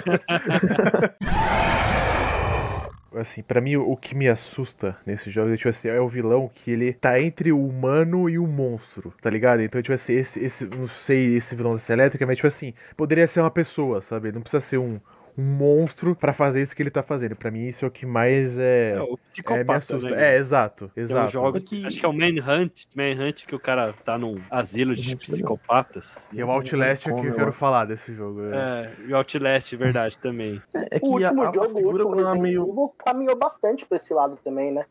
Assim, 3.15 3.41
pra 3.41 3.59
mim, 3.59 3.75
o 3.75 3.97
que 3.97 4.13
me 4.13 4.29
assusta 4.29 4.95
nesse 5.05 5.31
jogo 5.31 5.55
tipo 5.57 5.67
assim, 5.67 5.87
é 5.87 5.99
o 5.99 6.07
vilão 6.07 6.49
que 6.53 6.69
ele 6.71 6.93
tá 6.93 7.19
entre 7.19 7.51
o 7.51 7.67
humano 7.67 8.29
e 8.29 8.37
o 8.37 8.45
monstro, 8.45 9.11
tá 9.19 9.29
ligado? 9.31 9.61
Então, 9.61 9.81
tipo 9.81 9.93
assim, 9.93 10.13
esse, 10.13 10.39
esse 10.39 10.65
não 10.65 10.87
sei 10.87 11.35
esse 11.35 11.55
vilão 11.55 11.73
dessa 11.73 11.91
elétrica, 11.91 12.25
mas, 12.25 12.37
tipo 12.37 12.47
assim, 12.47 12.73
poderia 12.95 13.27
ser 13.27 13.41
uma 13.41 13.49
pessoa, 13.49 14.01
sabe? 14.01 14.31
Não 14.31 14.41
precisa 14.41 14.61
ser 14.61 14.77
um, 14.77 14.99
um 15.39 15.43
monstro 15.43 16.15
pra 16.15 16.33
fazer 16.33 16.61
isso 16.61 16.75
que 16.75 16.83
ele 16.83 16.89
tá 16.91 17.01
fazendo. 17.01 17.35
Pra 17.35 17.49
mim, 17.49 17.67
isso 17.67 17.85
é 17.85 17.87
o 17.87 17.91
que 17.91 18.05
mais 18.05 18.57
é. 18.59 18.91
É, 18.95 19.01
o 19.01 19.05
É, 19.05 19.09
me 19.09 19.17
psicopata, 19.27 19.73
assusta. 19.77 20.09
né? 20.09 20.33
É, 20.33 20.37
exato, 20.37 20.91
Tem 20.93 21.03
exato. 21.03 21.31
jogos, 21.31 21.63
Que- 21.63 21.85
acho 21.85 21.99
que 21.99 22.05
é 22.05 22.09
o 22.09 22.13
Manhunt, 22.13 22.85
Manhunt 22.95 23.45
que 23.45 23.55
o 23.55 23.59
cara 23.59 23.93
tá 24.03 24.17
num 24.17 24.39
asilo 24.49 24.93
de 24.93 25.07
Manhunt, 25.09 25.21
psicopatas. 25.21 26.29
E 26.33 26.41
é 26.41 26.45
o 26.45 26.51
Outlast 26.51 27.03
que 27.05 27.09
eu 27.11 27.35
quero 27.35 27.53
falar 27.53 27.85
desse 27.85 28.13
jogo. 28.13 28.41
é. 28.45 28.49
É, 28.49 28.91
e 29.07 29.13
o 29.13 29.17
Outlast, 29.17 29.75
verdade, 29.75 30.17
também. 30.17 30.61
É 30.91 30.99
que 30.99 31.05
O 31.05 31.11
último 31.13 31.41
a, 31.43 31.49
a 31.49 31.53
jogo, 31.53 31.65
o 31.73 31.75
figura 31.77 32.03
ela 32.03 32.15
Resident 32.15 32.41
meio. 32.41 32.61
Evil, 32.63 32.93
caminhou 33.05 33.35
bastante 33.37 33.85
pra 33.85 33.97
esse 33.97 34.13
lado 34.13 34.37
também, 34.43 34.71
né? 34.71 34.85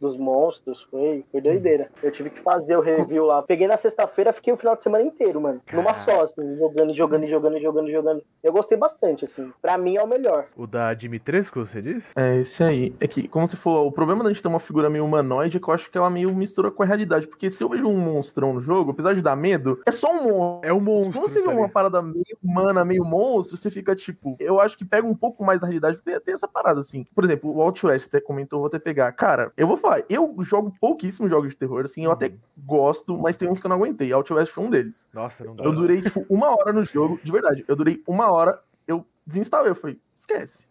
Dos 0.00 0.16
monstros, 0.16 0.82
foi, 0.82 1.24
foi 1.30 1.40
doideira. 1.40 1.90
Eu 2.02 2.10
tive 2.10 2.30
que 2.30 2.40
fazer 2.40 2.76
o 2.76 2.80
review 2.80 3.24
lá. 3.24 3.42
Peguei 3.42 3.66
na 3.66 3.76
sexta-feira, 3.76 4.32
fiquei 4.32 4.52
o 4.52 4.56
final 4.56 4.76
de 4.76 4.82
semana 4.82 5.04
inteiro, 5.04 5.40
mano. 5.40 5.60
Numa 5.72 5.94
só, 5.94 6.22
assim, 6.22 6.56
jogando, 6.56 6.94
jogando, 6.94 7.26
jogando, 7.26 7.60
jogando, 7.60 7.90
jogando. 7.90 8.22
Eu 8.42 8.52
gostei 8.52 8.76
bastante, 8.76 9.24
assim. 9.24 9.52
Pra 9.60 9.78
mim 9.78 9.96
é 9.96 10.02
o 10.02 10.06
melhor. 10.06 10.46
O 10.56 10.66
da 10.66 10.92
Dimitrescu, 10.94 11.66
você 11.66 11.80
disse? 11.80 12.08
É, 12.14 12.36
esse 12.36 12.62
aí. 12.62 12.94
É 13.00 13.08
que, 13.08 13.26
como 13.28 13.48
se 13.48 13.56
for, 13.56 13.86
o 13.86 13.92
problema 13.92 14.22
da 14.22 14.30
gente 14.30 14.42
ter 14.42 14.48
uma 14.48 14.60
figura 14.60 14.90
meio 14.90 15.04
humanoide 15.04 15.56
é 15.56 15.60
que 15.60 15.68
eu 15.68 15.74
acho 15.74 15.90
que 15.90 15.98
ela 15.98 16.10
meio 16.10 16.34
mistura 16.34 16.70
com 16.70 16.82
a 16.82 16.86
realidade. 16.86 17.26
Porque 17.26 17.50
se 17.50 17.62
eu 17.62 17.68
vejo 17.68 17.86
um 17.86 17.98
monstrão 17.98 18.52
no 18.52 18.60
jogo, 18.60 18.90
apesar 18.90 19.14
de 19.14 19.22
dar 19.22 19.36
medo, 19.36 19.80
é 19.86 19.92
só 19.92 20.10
um 20.10 20.24
monstro. 20.24 20.68
É 20.68 20.72
um 20.72 20.80
monstro. 20.80 21.12
Quando 21.12 21.28
você 21.28 21.40
vê 21.40 21.46
tá 21.46 21.52
uma 21.52 21.68
parada 21.68 22.02
meio 22.02 22.24
humana, 22.42 22.84
meio 22.84 23.04
monstro, 23.04 23.56
você 23.56 23.70
fica 23.70 23.94
tipo. 23.94 24.36
Eu 24.38 24.60
acho 24.60 24.76
que 24.76 24.84
pega 24.84 25.06
um 25.06 25.14
pouco 25.14 25.44
mais 25.44 25.60
da 25.60 25.66
realidade, 25.66 25.96
porque 25.96 26.18
tem 26.20 26.34
essa 26.34 26.48
parada 26.48 26.80
assim. 26.80 27.04
Por 27.14 27.24
exemplo, 27.24 27.54
o 27.54 27.60
Outlast, 27.62 28.10
você 28.10 28.20
comentou, 28.20 28.60
vou 28.60 28.68
até 28.68 28.78
pegar. 28.78 29.10
Cara, 29.12 29.52
eu 29.56 29.66
vou 29.66 29.76
falar, 29.88 30.04
eu 30.08 30.34
jogo 30.40 30.72
pouquíssimos 30.80 31.30
jogos 31.30 31.50
de 31.50 31.56
terror, 31.56 31.84
assim, 31.84 32.04
eu 32.04 32.10
até 32.12 32.32
gosto, 32.58 33.16
mas 33.16 33.36
tem 33.36 33.48
uns 33.48 33.60
que 33.60 33.66
eu 33.66 33.68
não 33.70 33.76
aguentei. 33.76 34.12
Outlast 34.12 34.52
foi 34.52 34.64
um 34.64 34.70
deles. 34.70 35.08
Nossa, 35.12 35.44
não 35.44 35.54
dá. 35.54 35.64
Eu 35.64 35.72
durei, 35.72 36.02
tipo, 36.02 36.24
uma 36.28 36.50
hora 36.50 36.72
no 36.72 36.84
jogo, 36.84 37.18
de 37.22 37.30
verdade. 37.32 37.64
Eu 37.68 37.76
durei 37.76 38.02
uma 38.06 38.30
hora, 38.30 38.60
eu 38.86 39.04
desinstalei. 39.26 39.70
Eu 39.70 39.74
falei, 39.74 39.98
esquece. 40.14 40.66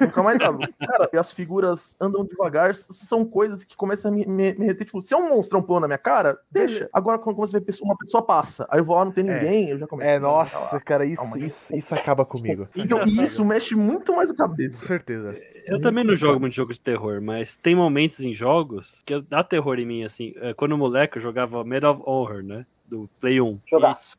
Nunca 0.00 0.22
mais 0.22 0.40
abro. 0.40 0.66
Cara, 0.78 1.08
e 1.12 1.16
as 1.16 1.30
figuras 1.32 1.94
andam 2.00 2.24
devagar, 2.24 2.74
são 2.74 3.24
coisas 3.24 3.64
que 3.64 3.76
começam 3.76 4.10
a 4.10 4.14
me, 4.14 4.26
me, 4.26 4.54
me 4.54 4.66
reter. 4.66 4.86
Tipo, 4.86 5.00
se 5.02 5.14
é 5.14 5.16
um 5.16 5.28
monstrão 5.30 5.62
pulando 5.62 5.82
na 5.82 5.88
minha 5.88 5.98
cara, 5.98 6.38
deixa. 6.50 6.88
Agora, 6.92 7.18
quando 7.18 7.36
você 7.36 7.58
vê 7.60 7.72
uma 7.82 7.96
pessoa 7.96 8.22
passa, 8.22 8.66
aí 8.70 8.80
eu 8.80 8.84
vou 8.84 8.96
lá, 8.96 9.04
não 9.04 9.12
tem 9.12 9.28
É. 9.28 9.34
ninguém, 9.40 9.68
eu 9.70 9.78
já 9.78 9.86
começo. 9.86 10.08
É, 10.08 10.18
nossa, 10.18 10.80
cara, 10.80 11.04
isso, 11.04 11.22
Calma 11.22 11.38
isso, 11.38 11.74
isso 11.74 11.94
acaba 11.94 12.24
comigo. 12.24 12.66
Então, 12.76 13.02
isso 13.02 13.44
mexe 13.44 13.74
muito 13.74 14.14
mais 14.14 14.30
a 14.30 14.34
Com 14.34 14.38
cabeça. 14.38 14.84
certeza. 14.84 15.36
Eu 15.66 15.80
também 15.80 16.04
não 16.04 16.14
jogo 16.16 16.40
muito 16.40 16.54
jogo 16.54 16.72
de 16.72 16.80
terror, 16.80 17.20
mas 17.22 17.56
tem 17.56 17.74
momentos 17.74 18.20
em 18.20 18.32
jogos 18.34 19.02
que 19.04 19.20
dá 19.22 19.42
terror 19.44 19.78
em 19.78 19.86
mim, 19.86 20.04
assim. 20.04 20.32
É, 20.36 20.52
Quando 20.54 20.76
moleque 20.76 21.18
eu 21.18 21.22
jogava 21.22 21.62
Medal 21.64 21.94
of 21.94 22.02
Honor, 22.06 22.42
né? 22.42 22.66
Do 22.86 23.08
Play 23.20 23.40
1. 23.40 23.60
Jogaço. 23.66 24.16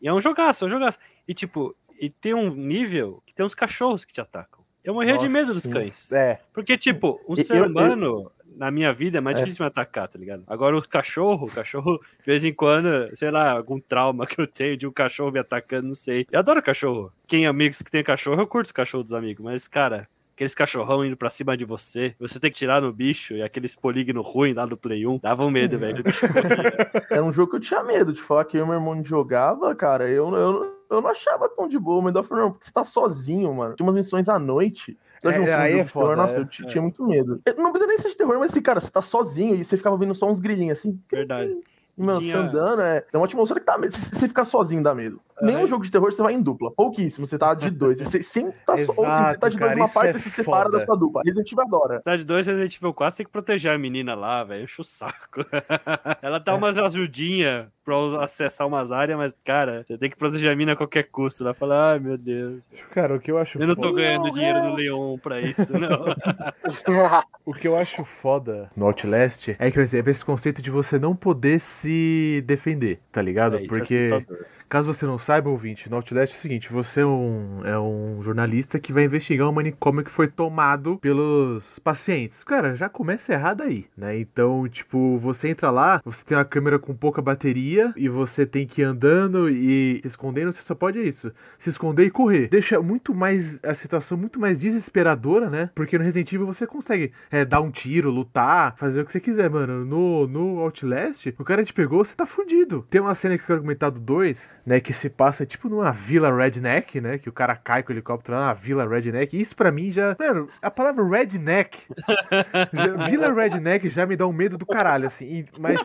E, 0.00 0.06
e 0.06 0.08
é 0.08 0.12
um 0.12 0.20
jogaço, 0.20 0.64
é 0.64 0.66
um 0.66 0.70
jogaço. 0.70 0.98
E 1.26 1.34
tipo, 1.34 1.74
e 2.00 2.08
tem 2.08 2.34
um 2.34 2.50
nível 2.54 3.22
que 3.26 3.34
tem 3.34 3.44
uns 3.44 3.54
cachorros 3.54 4.04
que 4.04 4.12
te 4.12 4.20
atacam. 4.20 4.62
Eu 4.82 4.94
morria 4.94 5.16
de 5.16 5.28
medo 5.28 5.54
dos 5.54 5.64
Nossa, 5.64 5.78
cães. 5.80 6.12
É, 6.12 6.40
Porque, 6.52 6.76
tipo, 6.76 7.18
um 7.26 7.32
Eu- 7.34 7.44
ser 7.44 7.56
eu- 7.56 7.66
humano, 7.66 8.30
na 8.54 8.70
minha 8.70 8.92
vida, 8.92 9.16
é 9.18 9.20
mais 9.20 9.38
É. 9.38 9.42
difícil 9.42 9.64
me 9.64 9.66
atacar, 9.68 10.06
tá 10.08 10.18
ligado? 10.18 10.44
Agora, 10.46 10.76
o 10.76 10.86
cachorro, 10.86 11.46
o 11.46 11.50
cachorro, 11.50 11.98
de 12.20 12.26
vez 12.26 12.44
em 12.44 12.52
quando, 12.52 12.88
sei 13.16 13.30
lá, 13.30 13.50
algum 13.52 13.80
trauma 13.80 14.26
que 14.26 14.38
eu 14.40 14.46
tenho 14.46 14.76
de 14.76 14.86
um 14.86 14.92
cachorro 14.92 15.32
me 15.32 15.38
atacando, 15.38 15.88
não 15.88 15.94
sei. 15.94 16.26
Eu 16.30 16.38
adoro 16.38 16.62
cachorro. 16.62 17.10
Quem 17.26 17.46
é 17.46 17.48
amigos 17.48 17.80
que 17.82 17.90
tem 17.90 18.04
cachorro, 18.04 18.40
eu 18.40 18.46
curto 18.46 18.66
os 18.66 18.72
cachorros 18.72 19.04
dos 19.06 19.14
amigos, 19.14 19.42
mas, 19.42 19.66
cara. 19.66 20.06
Aqueles 20.34 20.54
cachorrão 20.54 21.04
indo 21.04 21.16
pra 21.16 21.30
cima 21.30 21.56
de 21.56 21.64
você, 21.64 22.14
você 22.18 22.40
tem 22.40 22.50
que 22.50 22.56
tirar 22.56 22.82
no 22.82 22.92
bicho, 22.92 23.34
e 23.34 23.42
aqueles 23.42 23.74
polígono 23.76 24.20
ruim 24.20 24.52
lá 24.52 24.66
do 24.66 24.76
Play 24.76 25.06
1, 25.06 25.18
dava 25.18 25.44
um 25.44 25.50
medo, 25.50 25.78
velho. 25.78 26.00
O 26.00 26.02
bicho 26.02 26.26
corria. 26.26 26.90
Era 27.08 27.24
um 27.24 27.32
jogo 27.32 27.50
que 27.52 27.56
eu 27.56 27.60
tinha 27.60 27.84
medo 27.84 28.12
de 28.12 28.20
falar 28.20 28.44
que 28.44 28.56
eu 28.56 28.64
e 28.64 28.66
meu 28.66 28.74
irmão 28.74 29.04
jogava, 29.04 29.72
cara. 29.76 30.08
Eu, 30.08 30.34
eu, 30.34 30.74
eu 30.90 31.00
não 31.00 31.08
achava 31.08 31.48
tão 31.48 31.68
de 31.68 31.78
boa, 31.78 32.02
mas 32.02 32.14
eu 32.16 32.24
falei, 32.24 32.42
não, 32.44 32.50
porque 32.50 32.66
você 32.66 32.72
tá 32.72 32.82
sozinho, 32.82 33.54
mano. 33.54 33.76
Tinha 33.76 33.86
umas 33.86 33.94
missões 33.94 34.28
à 34.28 34.36
noite. 34.36 34.98
É, 35.22 35.40
um 35.40 35.56
aí 35.56 35.78
é 35.78 35.84
foda, 35.86 36.16
Nossa, 36.16 36.36
é. 36.36 36.40
eu 36.40 36.46
t- 36.46 36.66
tinha 36.66 36.82
muito 36.82 37.02
medo. 37.06 37.40
Eu- 37.46 37.54
Não 37.56 37.70
precisa 37.70 37.86
nem 37.86 37.98
ser 37.98 38.08
de 38.10 38.16
terror, 38.16 38.36
mas 38.38 38.50
assim, 38.50 38.60
cara, 38.60 38.78
você 38.80 38.90
tá 38.90 39.00
sozinho 39.00 39.54
e 39.54 39.64
você 39.64 39.76
ficava 39.76 39.96
vendo 39.96 40.14
só 40.16 40.26
uns 40.26 40.38
grilinhos 40.40 40.78
assim. 40.78 41.00
Verdade. 41.10 41.56
E, 41.96 42.02
mano, 42.02 42.18
Tinha- 42.20 42.36
você 42.42 42.48
andando, 42.48 42.82
é, 42.82 43.04
é 43.10 43.16
uma 43.16 43.24
atmosfera 43.24 43.60
que 43.60 43.64
dá 43.66 43.78
medo. 43.78 43.94
Se 43.96 44.14
você 44.16 44.26
ficar 44.28 44.44
sozinho 44.44 44.82
dá 44.82 44.92
medo. 44.94 45.20
Nenhum 45.42 45.66
jogo 45.66 45.84
de 45.84 45.90
terror 45.90 46.12
você 46.12 46.22
vai 46.22 46.34
em 46.34 46.40
dupla. 46.42 46.70
Pouquíssimo. 46.70 47.26
Você 47.26 47.36
tá 47.38 47.54
de 47.54 47.68
dois. 47.70 47.98
Você 48.00 48.22
sempre 48.22 48.54
tá 48.66 48.76
so... 48.78 48.92
Ou 48.96 49.04
assim, 49.06 49.32
você 49.32 49.38
tá 49.38 49.48
de 49.48 49.56
Exato, 49.56 49.58
dois 49.58 49.74
cara, 49.74 49.84
isso 49.84 49.94
parte, 49.94 50.08
é 50.08 50.12
você 50.12 50.18
se 50.18 50.30
separa 50.30 50.70
da 50.70 50.80
sua 50.80 50.96
dupla. 50.96 51.22
Resident 51.24 51.50
Evil 51.52 51.64
adora. 51.64 51.98
Cidade 51.98 52.24
2, 52.24 52.46
Resident 52.46 52.76
Evil 52.76 52.94
4 52.94 53.16
tem 53.16 53.26
que 53.26 53.32
proteger 53.32 53.72
a 53.72 53.78
menina 53.78 54.14
lá, 54.14 54.44
velho. 54.44 54.64
Enche 54.64 54.80
o 54.80 54.84
saco. 54.84 55.44
Ela 56.22 56.36
É. 56.36 56.40
dá 56.40 56.54
umas 56.54 56.78
ajudinhas 56.78 57.66
pra 57.84 57.96
acessar 58.24 58.66
umas 58.66 58.90
áreas, 58.92 59.18
mas, 59.18 59.36
cara, 59.44 59.82
você 59.86 59.98
tem 59.98 60.08
que 60.08 60.16
proteger 60.16 60.50
a 60.50 60.56
mina 60.56 60.72
a 60.72 60.76
qualquer 60.76 61.02
custo. 61.10 61.42
Ela 61.44 61.52
fala, 61.52 61.92
ai 61.92 61.98
meu 61.98 62.16
Deus, 62.16 62.62
cara, 62.92 63.14
o 63.14 63.20
que 63.20 63.30
eu 63.30 63.36
acho 63.36 63.58
eu 63.60 63.66
não 63.66 63.74
tô 63.74 63.88
foda- 63.88 64.00
ganhando 64.00 64.30
dinheiro 64.30 64.62
no 64.62 64.74
Leon 64.74 65.18
pra 65.18 65.40
isso, 65.40 65.70
não. 65.78 66.04
O 67.44 67.52
que 67.52 67.68
eu 67.68 67.76
acho 67.76 68.04
foda 68.04 68.70
no 68.76 68.86
Outlast 68.86 69.48
é 69.58 69.66
que, 69.70 69.72
por 69.74 69.82
exemplo, 69.82 70.10
esse 70.10 70.24
conceito 70.24 70.62
de 70.62 70.70
você 70.70 70.98
não 70.98 71.14
poder 71.14 71.60
se 71.60 72.42
defender, 72.46 73.00
tá 73.12 73.20
ligado? 73.20 73.56
É, 73.58 73.64
é 73.64 73.66
Porque, 73.66 73.96
assustador. 73.96 74.44
Caso 74.68 74.92
você 74.92 75.06
não 75.06 75.18
saiba, 75.18 75.50
ouvinte, 75.50 75.88
no 75.88 75.96
Outlast 75.96 76.34
é 76.34 76.36
o 76.36 76.40
seguinte: 76.40 76.72
você 76.72 77.00
é 77.00 77.06
um, 77.06 77.60
é 77.64 77.78
um 77.78 78.22
jornalista 78.22 78.78
que 78.78 78.92
vai 78.92 79.04
investigar 79.04 79.48
um 79.48 79.52
manicômio 79.52 80.04
que 80.04 80.10
foi 80.10 80.28
tomado 80.28 80.98
pelos 80.98 81.78
pacientes. 81.80 82.42
Cara, 82.44 82.74
já 82.74 82.88
começa 82.88 83.32
errado 83.32 83.62
aí, 83.62 83.86
né? 83.96 84.18
Então, 84.18 84.68
tipo, 84.68 85.18
você 85.18 85.48
entra 85.48 85.70
lá, 85.70 86.00
você 86.04 86.24
tem 86.24 86.36
uma 86.36 86.44
câmera 86.44 86.78
com 86.78 86.94
pouca 86.94 87.20
bateria 87.20 87.92
e 87.96 88.08
você 88.08 88.46
tem 88.46 88.66
que 88.66 88.80
ir 88.80 88.84
andando 88.84 89.48
e 89.48 90.00
se 90.02 90.08
escondendo, 90.08 90.52
você 90.52 90.62
só 90.62 90.74
pode 90.74 91.00
isso. 91.00 91.32
Se 91.58 91.70
esconder 91.70 92.04
e 92.04 92.10
correr. 92.10 92.48
Deixa 92.48 92.80
muito 92.80 93.14
mais 93.14 93.60
a 93.62 93.74
situação 93.74 94.16
muito 94.16 94.38
mais 94.38 94.60
desesperadora, 94.60 95.50
né? 95.50 95.70
Porque 95.74 95.98
no 95.98 96.04
Resident 96.04 96.32
Evil 96.32 96.46
você 96.46 96.66
consegue 96.66 97.12
é, 97.30 97.44
dar 97.44 97.60
um 97.60 97.70
tiro, 97.70 98.10
lutar, 98.10 98.76
fazer 98.76 99.00
o 99.00 99.04
que 99.04 99.12
você 99.12 99.20
quiser, 99.20 99.50
mano. 99.50 99.84
No, 99.84 100.26
no 100.26 100.58
Outlast, 100.60 101.26
o 101.38 101.44
cara 101.44 101.64
te 101.64 101.72
pegou, 101.72 102.04
você 102.04 102.14
tá 102.14 102.26
fudido. 102.26 102.86
Tem 102.90 103.00
uma 103.00 103.14
cena 103.14 103.36
que 103.36 103.44
eu 103.44 103.46
quero 103.46 103.60
comentar 103.60 103.90
do 103.90 104.00
2, 104.00 104.48
né? 104.66 104.80
Que 104.80 104.92
se 104.92 105.08
passa 105.10 105.44
tipo 105.46 105.68
numa 105.68 105.90
vila 105.92 106.34
redneck, 106.34 107.00
né? 107.00 107.18
Que 107.18 107.28
o 107.28 107.32
cara 107.32 107.54
cai 107.56 107.82
com 107.82 107.90
o 107.90 107.94
helicóptero 107.94 108.36
lá 108.38 108.46
na 108.46 108.54
vila 108.54 108.88
redneck. 108.88 109.38
Isso 109.40 109.54
pra 109.56 109.70
mim 109.70 109.90
já. 109.90 110.16
Mano, 110.18 110.48
a 110.62 110.70
palavra 110.70 111.04
redneck. 111.06 111.78
já- 112.72 113.06
vila 113.08 113.32
redneck 113.32 113.88
já 113.88 114.06
me 114.06 114.16
dá 114.16 114.26
um 114.26 114.32
medo 114.32 114.56
do 114.58 114.66
caralho, 114.66 115.06
assim. 115.06 115.24
E- 115.26 115.46
mas. 115.58 115.84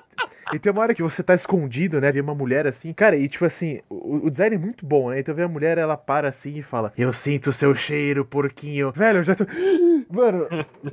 E 0.51 0.57
tem 0.57 0.71
uma 0.71 0.81
hora 0.81 0.95
que 0.95 1.03
você 1.03 1.21
tá 1.21 1.35
escondido, 1.35 2.01
né? 2.01 2.11
Vê 2.11 2.21
uma 2.21 2.33
mulher 2.33 2.65
assim. 2.65 2.91
Cara, 2.93 3.15
e 3.15 3.27
tipo 3.27 3.45
assim, 3.45 3.81
o, 3.87 4.25
o 4.25 4.31
design 4.31 4.55
é 4.55 4.59
muito 4.59 4.83
bom, 4.85 5.11
né? 5.11 5.19
Então 5.19 5.35
vê 5.35 5.43
a 5.43 5.47
mulher, 5.47 5.77
ela 5.77 5.95
para 5.95 6.29
assim 6.29 6.57
e 6.57 6.63
fala: 6.63 6.91
Eu 6.97 7.13
sinto 7.13 7.51
o 7.51 7.53
seu 7.53 7.75
cheiro, 7.75 8.25
porquinho. 8.25 8.91
Velho, 8.91 9.19
eu 9.19 9.23
já 9.23 9.35
tô. 9.35 9.45
Mano, 10.11 10.47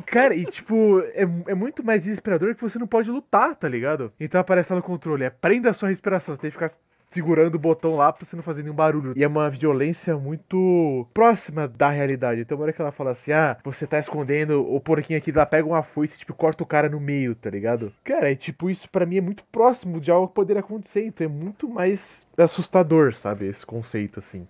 cara, 0.04 0.34
e 0.34 0.44
tipo, 0.44 1.00
é, 1.14 1.22
é 1.46 1.54
muito 1.54 1.82
mais 1.82 2.04
desesperador 2.04 2.54
que 2.54 2.60
você 2.60 2.78
não 2.78 2.86
pode 2.86 3.10
lutar, 3.10 3.56
tá 3.56 3.66
ligado? 3.66 4.12
Então 4.20 4.38
aparece 4.40 4.70
lá 4.70 4.76
no 4.76 4.82
controle: 4.82 5.24
é 5.24 5.30
prenda 5.30 5.70
a 5.70 5.74
sua 5.74 5.88
respiração. 5.88 6.34
Você 6.36 6.42
tem 6.42 6.50
que 6.50 6.56
ficar 6.56 6.70
segurando 7.10 7.54
o 7.54 7.58
botão 7.58 7.96
lá 7.96 8.12
pra 8.12 8.24
você 8.24 8.36
não 8.36 8.42
fazer 8.42 8.62
nenhum 8.62 8.74
barulho. 8.74 9.12
E 9.16 9.24
é 9.24 9.28
uma 9.28 9.48
violência 9.50 10.16
muito 10.16 11.06
próxima 11.12 11.68
da 11.68 11.88
realidade. 11.88 12.40
Então, 12.40 12.56
uma 12.56 12.64
hora 12.64 12.72
que 12.72 12.80
ela 12.80 12.92
fala 12.92 13.10
assim: 13.10 13.32
ah, 13.32 13.56
você 13.64 13.86
tá 13.86 13.98
escondendo 13.98 14.62
o 14.62 14.80
porquinho 14.80 15.18
aqui, 15.18 15.30
ela 15.30 15.46
pega 15.46 15.66
uma 15.66 15.82
foice 15.82 16.14
e, 16.14 16.18
tipo, 16.18 16.34
corta 16.34 16.62
o 16.62 16.66
cara 16.66 16.88
no 16.88 17.00
meio, 17.00 17.34
tá 17.34 17.50
ligado? 17.50 17.92
Cara, 18.04 18.30
é 18.30 18.34
tipo, 18.34 18.70
isso 18.70 18.88
pra 18.90 19.06
mim 19.06 19.18
é 19.18 19.20
muito 19.20 19.44
próximo 19.44 20.00
de 20.00 20.10
algo 20.10 20.28
que 20.28 20.34
poderia 20.34 20.60
acontecer. 20.60 21.06
Então 21.06 21.24
é 21.24 21.28
muito 21.28 21.68
mais 21.68 22.26
assustador, 22.36 23.14
sabe? 23.14 23.46
Esse 23.46 23.64
conceito, 23.64 24.18
assim. 24.18 24.46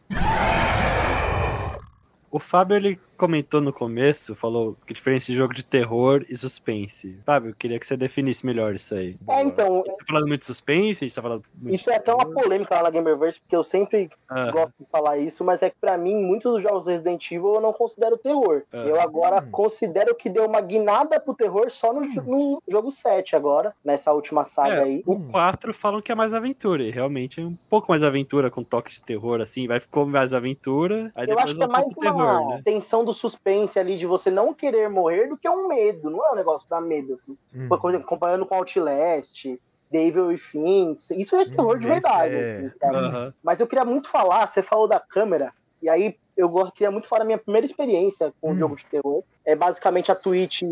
O 2.30 2.38
Fábio, 2.38 2.76
ele 2.76 3.00
comentou 3.16 3.60
no 3.60 3.72
começo, 3.72 4.34
falou 4.34 4.76
que 4.86 4.94
diferença 4.94 5.26
de 5.26 5.34
jogo 5.38 5.52
de 5.54 5.64
terror 5.64 6.24
e 6.28 6.36
suspense. 6.36 7.18
Fábio, 7.24 7.50
eu 7.50 7.54
queria 7.54 7.78
que 7.78 7.86
você 7.86 7.96
definisse 7.96 8.44
melhor 8.44 8.74
isso 8.74 8.94
aí. 8.94 9.16
É, 9.28 9.42
então, 9.42 9.82
Tá 9.82 9.92
falando 10.06 10.28
muito 10.28 10.40
de 10.40 10.46
suspense? 10.46 11.04
A 11.04 11.08
gente 11.08 11.14
tá 11.14 11.22
falando 11.22 11.42
muito 11.60 11.74
isso 11.74 11.90
é 11.90 11.96
até 11.96 12.12
uma 12.12 12.26
polêmica 12.30 12.74
lá 12.76 12.84
na 12.84 12.90
Gamerverse, 12.90 13.40
porque 13.40 13.56
eu 13.56 13.64
sempre 13.64 14.10
Ah, 14.28 14.50
gosto 14.50 14.72
de 14.80 14.86
falar 14.90 15.18
isso, 15.18 15.44
mas 15.44 15.62
é 15.62 15.70
que 15.70 15.76
pra 15.80 15.96
mim, 15.96 16.24
muitos 16.24 16.52
dos 16.54 16.62
jogos 16.62 16.86
Resident 16.86 17.30
Evil 17.30 17.54
eu 17.54 17.60
não 17.60 17.72
considero 17.72 18.16
terror. 18.18 18.62
Ah. 18.72 18.78
Eu 18.86 19.00
agora 19.00 19.42
Hum. 19.42 19.48
considero 19.50 20.14
que 20.14 20.28
deu 20.28 20.44
uma 20.46 20.60
guinada 20.60 21.18
pro 21.20 21.34
terror 21.34 21.70
só 21.70 21.92
no, 21.92 22.02
jo- 22.02 22.22
no 22.22 22.62
jogo 22.68 22.90
7 22.92 23.34
agora, 23.36 23.74
nessa 23.84 24.12
última 24.12 24.44
saga 24.44 24.74
é, 24.74 24.82
aí. 24.82 25.02
o 25.06 25.18
4 25.30 25.72
falam 25.72 26.02
que 26.02 26.10
é 26.10 26.14
mais 26.14 26.34
aventura, 26.34 26.82
e 26.82 26.90
realmente 26.90 27.40
é 27.40 27.44
um 27.44 27.56
pouco 27.70 27.86
mais 27.90 28.02
aventura, 28.02 28.50
com 28.50 28.62
toques 28.64 28.96
de 28.96 29.02
terror, 29.02 29.40
assim, 29.40 29.66
vai 29.66 29.78
ficou 29.80 30.04
mais 30.06 30.34
aventura, 30.34 31.12
aí 31.14 31.24
Eu 31.24 31.28
depois 31.28 31.44
acho 31.44 31.54
que 31.56 31.62
é 31.62 31.66
mais 31.68 31.92
pro 31.94 32.00
uma 32.10 32.12
terror, 32.12 32.48
né? 32.48 32.62
tensão 32.64 33.04
do 33.06 33.14
suspense 33.14 33.78
ali, 33.78 33.96
de 33.96 34.04
você 34.06 34.30
não 34.30 34.52
querer 34.52 34.90
morrer, 34.90 35.28
do 35.28 35.38
que 35.38 35.48
um 35.48 35.66
medo. 35.68 36.10
Não 36.10 36.24
é 36.26 36.32
um 36.32 36.36
negócio 36.36 36.68
da 36.68 36.80
medo, 36.80 37.14
assim. 37.14 37.36
Hum. 37.54 37.68
Por 37.68 37.88
exemplo, 37.88 38.06
comparando 38.06 38.44
com 38.44 38.54
Outlast, 38.54 39.44
The 39.90 40.04
Evil 40.06 40.26
Within, 40.26 40.96
isso 41.12 41.36
é 41.36 41.44
terror 41.48 41.78
de 41.78 41.86
Hum, 41.86 41.92
esse 41.92 42.00
verdade. 42.02 42.34
é- 42.36 42.68
assim. 42.82 43.32
Mas 43.42 43.60
eu 43.60 43.66
queria 43.66 43.84
muito 43.84 44.10
falar, 44.10 44.46
você 44.46 44.62
falou 44.62 44.86
da 44.88 45.00
câmera, 45.00 45.52
e 45.80 45.88
aí 45.88 46.16
eu 46.36 46.52
queria 46.72 46.90
muito 46.90 47.08
falar 47.08 47.20
da 47.20 47.24
minha 47.24 47.38
primeira 47.38 47.64
experiência 47.64 48.32
com 48.40 48.50
o 48.50 48.54
Hum. 48.54 48.58
jogo 48.58 48.76
de 48.76 48.84
terror. 48.86 49.22
É 49.44 49.54
basicamente 49.56 50.10
a 50.12 50.14
Twitch, 50.14 50.62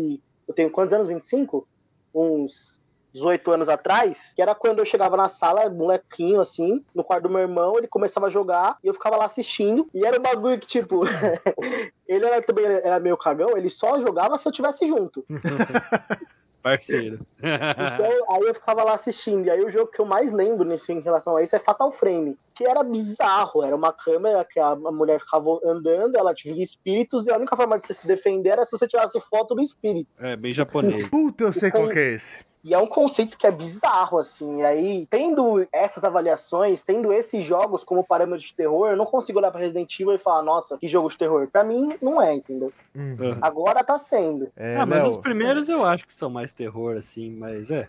eu 0.47 0.53
tenho 0.53 0.69
quantos 0.69 0.93
anos? 0.93 1.07
25? 1.07 1.67
Uns 2.13 2.79
18 3.15 3.49
anos 3.49 3.69
atrás, 3.69 4.33
que 4.35 4.41
era 4.41 4.53
quando 4.53 4.79
eu 4.79 4.85
chegava 4.85 5.15
na 5.15 5.29
sala, 5.29 5.69
molequinho 5.69 6.41
assim, 6.41 6.83
no 6.93 7.03
quarto 7.03 7.23
do 7.23 7.29
meu 7.29 7.39
irmão, 7.39 7.77
ele 7.77 7.87
começava 7.87 8.27
a 8.27 8.29
jogar 8.29 8.77
e 8.83 8.87
eu 8.87 8.93
ficava 8.93 9.15
lá 9.15 9.25
assistindo. 9.25 9.89
E 9.93 10.05
era 10.05 10.19
um 10.19 10.21
bagulho 10.21 10.59
que, 10.59 10.67
tipo, 10.67 11.01
ele 12.05 12.25
era, 12.25 12.41
também 12.41 12.65
era 12.65 12.99
meio 12.99 13.15
cagão, 13.15 13.57
ele 13.57 13.69
só 13.69 14.01
jogava 14.01 14.37
se 14.37 14.45
eu 14.45 14.51
tivesse 14.51 14.85
junto. 14.85 15.25
Parceiro. 16.61 17.19
Então, 17.37 18.35
aí 18.35 18.41
eu 18.41 18.53
ficava 18.55 18.83
lá 18.83 18.95
assistindo. 18.95 19.45
E 19.45 19.51
aí 19.51 19.63
o 19.63 19.69
jogo 19.69 19.91
que 19.91 20.01
eu 20.01 20.05
mais 20.05 20.33
lembro 20.33 20.65
nesse, 20.65 20.91
em 20.91 20.99
relação 20.99 21.37
a 21.37 21.43
isso 21.43 21.55
é 21.55 21.59
Fatal 21.59 21.91
Frame. 21.91 22.35
Que 22.55 22.65
era 22.65 22.83
bizarro. 22.83 23.63
Era 23.63 23.75
uma 23.75 23.93
câmera 23.93 24.43
que 24.43 24.59
a, 24.59 24.69
a 24.69 24.91
mulher 24.91 25.19
ficava 25.19 25.59
andando, 25.63 26.17
ela 26.17 26.33
via 26.33 26.63
espíritos, 26.63 27.27
e 27.27 27.31
a 27.31 27.37
única 27.37 27.55
forma 27.55 27.77
de 27.77 27.85
você 27.85 27.93
se 27.93 28.07
defender 28.07 28.49
era 28.49 28.65
se 28.65 28.71
você 28.71 28.87
tirasse 28.87 29.19
foto 29.21 29.53
do 29.53 29.61
espírito. 29.61 30.09
é, 30.17 30.35
bem 30.35 30.51
japonês. 30.51 31.07
Puta, 31.07 31.43
eu 31.43 31.53
sei 31.53 31.69
qual 31.69 31.87
que 31.87 31.99
é 31.99 32.13
esse. 32.15 32.43
E 32.65 32.73
é 32.73 32.79
um 32.79 32.87
conceito 32.87 33.37
que 33.37 33.45
é 33.45 33.51
bizarro, 33.51 34.17
assim. 34.17 34.61
E 34.61 34.65
aí, 34.65 35.07
tendo 35.07 35.67
essas 35.71 36.03
avaliações, 36.03 36.81
tendo 36.81 37.13
esses 37.13 37.43
jogos 37.43 37.83
como 37.83 38.03
parâmetro 38.03 38.43
de 38.43 38.51
terror, 38.55 38.89
eu 38.89 38.97
não 38.97 39.05
consigo 39.05 39.37
olhar 39.37 39.51
pra 39.51 39.59
Resident 39.59 39.99
Evil 39.99 40.15
e 40.15 40.17
falar, 40.17 40.41
nossa, 40.41 40.75
que 40.75 40.87
jogo 40.87 41.07
de 41.07 41.15
terror. 41.15 41.47
Pra 41.47 41.63
mim, 41.63 41.95
não 42.01 42.19
é, 42.19 42.33
entendeu? 42.33 42.73
Hum. 42.95 43.15
Aham. 43.19 43.37
Agora 43.39 43.83
tá 43.83 43.99
sendo. 43.99 44.51
É, 44.55 44.77
ah, 44.77 44.85
mas 44.85 45.03
Léo, 45.03 45.11
os 45.11 45.17
primeiros 45.17 45.69
eu 45.69 45.85
acho 45.85 46.07
que 46.07 46.13
são 46.13 46.27
mais 46.27 46.51
terror, 46.51 46.97
assim, 46.97 47.29
mas 47.29 47.69
é. 47.69 47.87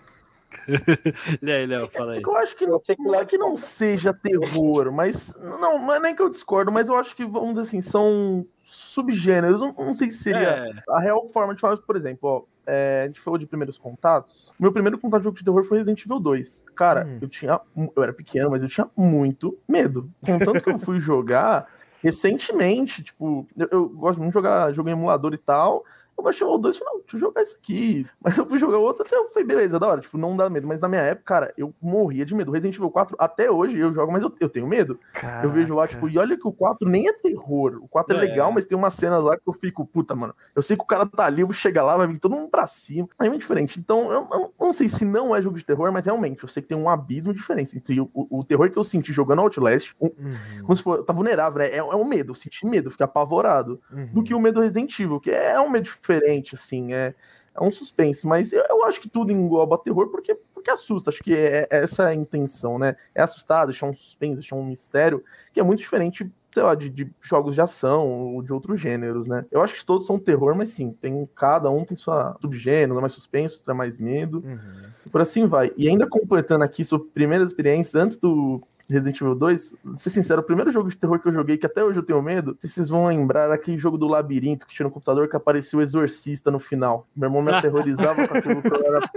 e 1.43 1.51
aí, 1.51 1.67
Léo, 1.67 1.89
fala 1.89 2.13
aí. 2.13 2.23
Eu 2.23 2.37
acho 2.37 2.55
que 2.55 2.67
não, 2.67 2.79
sei 2.79 2.97
que 2.97 3.03
não 3.03 3.15
é 3.15 3.25
que 3.25 3.39
não 3.39 3.57
seja 3.57 4.13
terror, 4.13 4.93
mas. 4.93 5.35
Não, 5.39 5.79
não 5.79 5.95
é 5.95 6.01
nem 6.01 6.15
que 6.15 6.21
eu 6.21 6.29
discordo, 6.29 6.71
mas 6.71 6.89
eu 6.89 6.97
acho 6.97 7.17
que, 7.17 7.25
vamos 7.25 7.55
dizer 7.55 7.63
assim, 7.63 7.81
são 7.81 8.47
subgêneros. 8.67 9.61
Não, 9.61 9.73
não 9.73 9.95
sei 9.95 10.11
se 10.11 10.19
seria 10.19 10.49
É, 10.49 10.73
a 10.91 11.01
real 11.01 11.29
forma 11.31 11.55
de 11.55 11.61
falar, 11.61 11.77
por 11.79 11.97
exemplo, 11.97 12.29
ó. 12.29 12.43
é, 12.67 13.03
a 13.05 13.07
gente 13.07 13.21
falou 13.21 13.39
de 13.39 13.47
primeiros 13.47 13.79
contatos. 13.79 14.53
Meu 14.59 14.73
primeiro 14.73 14.99
contato 14.99 15.21
de 15.21 15.25
jogo 15.25 15.39
de 15.39 15.45
terror 15.45 15.65
foi 15.65 15.79
Resident 15.79 16.05
Evil 16.05 16.19
2. 16.21 16.65
Cara, 16.75 17.07
Hum. 17.07 17.19
eu 17.23 17.29
tinha. 17.29 17.61
Eu 17.95 18.03
era 18.03 18.13
pequeno, 18.13 18.51
mas 18.51 18.63
eu 18.63 18.69
tinha 18.69 18.89
muito 18.97 19.57
medo. 19.69 20.11
Contanto 20.25 20.61
que 20.63 20.71
eu 20.71 20.79
fui 20.79 20.99
jogar. 21.01 21.67
recentemente, 22.03 23.03
tipo, 23.03 23.47
eu, 23.57 23.69
eu 23.71 23.89
gosto 23.89 24.19
muito 24.19 24.31
de 24.31 24.35
jogar 24.35 24.73
jogo 24.73 24.89
em 24.89 24.93
emulador 24.93 25.33
e 25.35 25.39
tal. 25.39 25.85
Eu 26.19 26.25
baixei 26.25 26.47
o 26.47 26.57
2 26.59 26.75
e 26.77 26.79
falei, 26.79 26.95
não, 26.95 27.01
deixa 27.03 27.17
eu 27.17 27.21
jogar 27.21 27.43
isso 27.43 27.57
aqui. 27.57 28.07
Mas 28.23 28.37
eu 28.39 28.47
fui 28.47 28.59
jogar 28.59 28.79
outro, 28.79 29.05
assim, 29.05 29.15
eu 29.15 29.29
falei, 29.31 29.47
beleza, 29.47 29.79
da 29.79 29.87
hora, 29.87 30.01
tipo, 30.01 30.17
não 30.17 30.37
dá 30.37 30.49
medo. 30.49 30.67
Mas 30.67 30.81
na 30.81 30.89
minha 30.89 31.03
época, 31.03 31.25
cara, 31.27 31.55
eu 31.59 31.75
morria 31.81 32.25
de 32.25 32.35
medo. 32.35 32.51
Resident 32.51 32.75
Evil 32.77 32.91
4, 32.91 33.17
até 33.19 33.51
hoje 33.51 33.79
eu 33.79 33.93
jogo, 33.93 34.11
mas 34.13 34.23
eu, 34.23 34.33
eu 34.41 34.49
tenho 34.49 34.67
medo. 34.67 34.99
Caraca. 35.13 35.47
Eu 35.47 35.51
vejo 35.51 35.75
lá, 35.75 35.87
tipo, 35.87 36.09
e 36.09 36.19
olha 36.19 36.37
que 36.37 36.49
o 36.49 36.53
4 36.53 36.89
nem 36.89 37.09
é 37.09 37.13
terror. 37.13 37.79
O 37.83 37.89
4 37.89 38.15
é, 38.15 38.19
É. 38.19 38.21
legal, 38.21 38.51
mas 38.51 38.65
tem 38.67 38.77
umas 38.77 38.95
cenas 38.95 39.23
lá 39.23 39.37
que 39.37 39.43
eu 39.47 39.53
fico, 39.53 39.85
puta, 39.87 40.15
mano. 40.15 40.35
Eu 40.55 40.63
sei 40.63 40.77
que 40.77 40.83
o 40.83 40.87
cara 40.87 41.07
tá 41.07 41.27
ali, 41.27 41.43
eu 41.43 41.47
vou 41.47 41.55
chegar 41.55 41.85
lá, 41.85 41.97
vai 41.97 42.07
vir 42.07 42.19
todo 42.19 42.35
mundo 42.35 42.49
pra 42.51 42.67
cima. 42.67 43.09
É 43.19 43.29
muito 43.29 43.43
diferente. 43.43 43.79
Então, 43.79 44.11
eu, 44.11 44.21
eu 44.33 44.53
não 44.59 44.73
sei 44.73 44.89
se 44.89 45.05
não 45.05 45.37
é 45.37 45.43
jogo 45.43 45.59
de 45.59 45.65
terror, 45.65 45.93
mas 45.93 46.07
realmente, 46.07 46.43
eu 46.43 46.49
sei 46.49 46.63
que 46.63 46.69
tem 46.71 46.79
um 46.79 46.89
abismo 46.89 47.33
de 47.33 47.39
diferença 47.39 47.77
entre 47.77 48.01
o, 48.01 48.11
o- 48.15 48.39
o 48.41 48.45
terror 48.45 48.71
que 48.71 48.79
eu 48.79 48.85
senti 48.85 49.13
jogando 49.13 49.41
Outlast, 49.43 49.95
um- 50.01 50.07
Uhum, 50.17 50.63
como 50.63 50.77
se 50.77 50.83
for, 50.83 51.05
tá 51.05 51.13
vulnerável, 51.13 51.59
né? 51.59 51.67
É, 51.69 51.77
é 51.77 51.83
um 51.95 52.05
medo, 52.09 52.31
eu 52.31 52.35
senti 52.35 52.65
medo, 52.67 52.87
eu 52.89 52.91
fiquei 52.91 53.05
apavorado 53.05 53.81
uhum. 53.93 54.07
do 54.13 54.23
que 54.23 54.35
o 54.35 54.41
medo 54.41 54.61
Resident 54.61 54.99
Evil, 54.99 55.21
que 55.21 55.31
é 55.31 55.61
um 55.61 55.69
medo 55.69 55.89
diferente, 56.07 56.55
assim, 56.55 56.93
é, 56.93 57.15
é 57.55 57.63
um 57.63 57.71
suspense, 57.71 58.27
mas 58.27 58.53
eu, 58.53 58.65
eu 58.69 58.85
acho 58.85 59.01
que 59.01 59.09
tudo 59.09 59.33
engloba 59.33 59.79
terror 59.79 60.09
porque, 60.09 60.35
porque 60.55 60.71
assusta, 60.71 61.11
acho 61.11 61.23
que 61.23 61.35
é, 61.35 61.67
é 61.71 61.83
essa 61.83 62.07
a 62.07 62.15
intenção, 62.15 62.79
né? 62.79 62.97
É 63.15 63.23
assustar, 63.23 63.67
deixar 63.67 63.87
um 63.87 63.95
suspense, 63.95 64.35
deixar 64.37 64.57
um 64.57 64.65
mistério, 64.65 65.25
que 65.53 65.59
é 65.61 65.63
muito 65.63 65.81
diferente, 65.81 66.31
sei 66.53 66.63
lá, 66.63 66.75
de, 66.75 66.89
de 66.89 67.11
jogos 67.21 67.55
de 67.55 67.61
ação 67.61 68.07
ou 68.09 68.43
de 68.43 68.53
outros 68.53 68.81
gêneros, 68.81 69.27
né? 69.27 69.45
Eu 69.51 69.63
acho 69.63 69.75
que 69.75 69.85
todos 69.85 70.07
são 70.07 70.19
terror, 70.19 70.55
mas 70.55 70.71
sim, 70.71 70.91
tem 70.93 71.29
cada 71.35 71.71
um 71.71 71.85
tem 71.85 71.97
sua 71.97 72.37
subgênero, 72.41 72.99
é 72.99 73.01
mais 73.01 73.13
suspense, 73.13 73.57
outro 73.57 73.73
é 73.73 73.75
mais 73.75 73.99
medo, 73.99 74.43
Uhum. 74.45 74.59
e 75.05 75.09
por 75.09 75.21
assim 75.21 75.47
vai. 75.47 75.73
E 75.77 75.89
ainda 75.89 76.07
completando 76.07 76.63
aqui 76.65 76.85
sua 76.85 77.05
primeira 77.05 77.45
experiência, 77.45 78.01
antes 78.01 78.17
do 78.19 78.63
Resident 78.89 79.17
Evil 79.21 79.35
2, 79.35 79.75
ser 79.97 80.11
sincero, 80.11 80.41
o 80.41 80.45
primeiro 80.45 80.71
jogo 80.71 80.89
de 80.89 80.97
terror 80.97 81.19
que 81.19 81.27
eu 81.29 81.33
joguei, 81.33 81.57
que 81.57 81.67
até 81.67 81.83
hoje 81.83 81.99
eu 81.99 82.03
tenho 82.05 82.23
medo, 82.23 82.57
vocês 82.61 82.89
vão 82.89 83.07
lembrar, 83.09 83.51
aquele 83.51 83.79
jogo 83.79 83.99
do 83.99 84.07
labirinto 84.07 84.67
que 84.67 84.75
tinha 84.75 84.85
no 84.85 84.91
computador 84.93 85.29
que 85.29 85.35
aparecia 85.37 85.79
o 85.79 85.83
exorcista 85.83 86.51
no 86.51 86.59
final. 86.61 87.07
Meu 87.17 87.29
irmão 87.29 87.43
me 87.43 87.51
aterrorizava 87.53 88.27
com 88.29 88.37
aquilo 88.37 88.63
que 88.63 88.69
eu 88.73 88.85
era. 88.87 89.11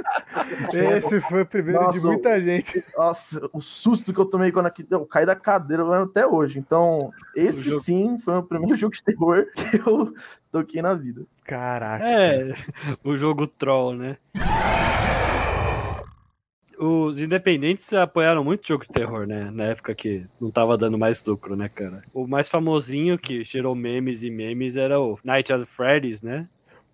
Esse 0.98 1.22
foi 1.22 1.44
o 1.44 1.46
primeiro 1.46 1.80
de 1.80 1.86
Nossa, 1.86 2.08
muita 2.08 2.40
gente. 2.40 2.84
Nossa, 2.98 3.50
o 3.54 3.62
susto 3.62 4.14
que 4.14 4.20
eu 4.20 4.26
tomei 4.26 4.52
quando 4.52 4.66
aqui, 4.66 4.86
eu 4.90 5.06
caí 5.06 5.26
da 5.26 5.36
cadeira 5.36 5.84
eu 5.84 5.94
até 5.94 6.26
hoje. 6.26 6.58
Então, 6.60 7.12
esse 7.36 7.62
jogo- 7.70 7.84
sim 7.84 8.18
foi 8.20 8.38
o 8.38 8.44
primeiro 8.44 8.76
jogo 8.78 8.94
de 8.96 9.04
terror 9.04 9.46
que 9.56 9.78
eu 9.88 10.14
toquei 10.52 10.82
na 10.82 10.94
vida. 10.94 11.22
Caraca. 11.44 12.04
É, 12.06 12.54
o 13.04 13.16
jogo 13.16 13.46
troll, 13.48 13.94
né? 13.94 14.18
Os 16.82 17.22
independentes 17.22 17.92
apoiaram 17.92 18.42
muito 18.42 18.66
jogo 18.66 18.86
de 18.86 18.94
terror, 18.94 19.28
né? 19.28 19.52
Na 19.52 19.66
época 19.66 19.94
que 19.94 20.26
não 20.40 20.50
tava 20.50 20.78
dando 20.78 20.98
mais 20.98 21.24
lucro, 21.26 21.54
né, 21.54 21.68
cara? 21.68 22.02
O 22.14 22.26
mais 22.26 22.48
famosinho 22.50 23.20
que 23.20 23.44
gerou 23.44 23.76
memes 23.76 24.24
e 24.24 24.30
memes 24.30 24.78
era 24.78 24.98
o 24.98 25.20
Night 25.22 25.52
of 25.52 25.66
Freddy's, 25.66 26.22
né? 26.22 26.48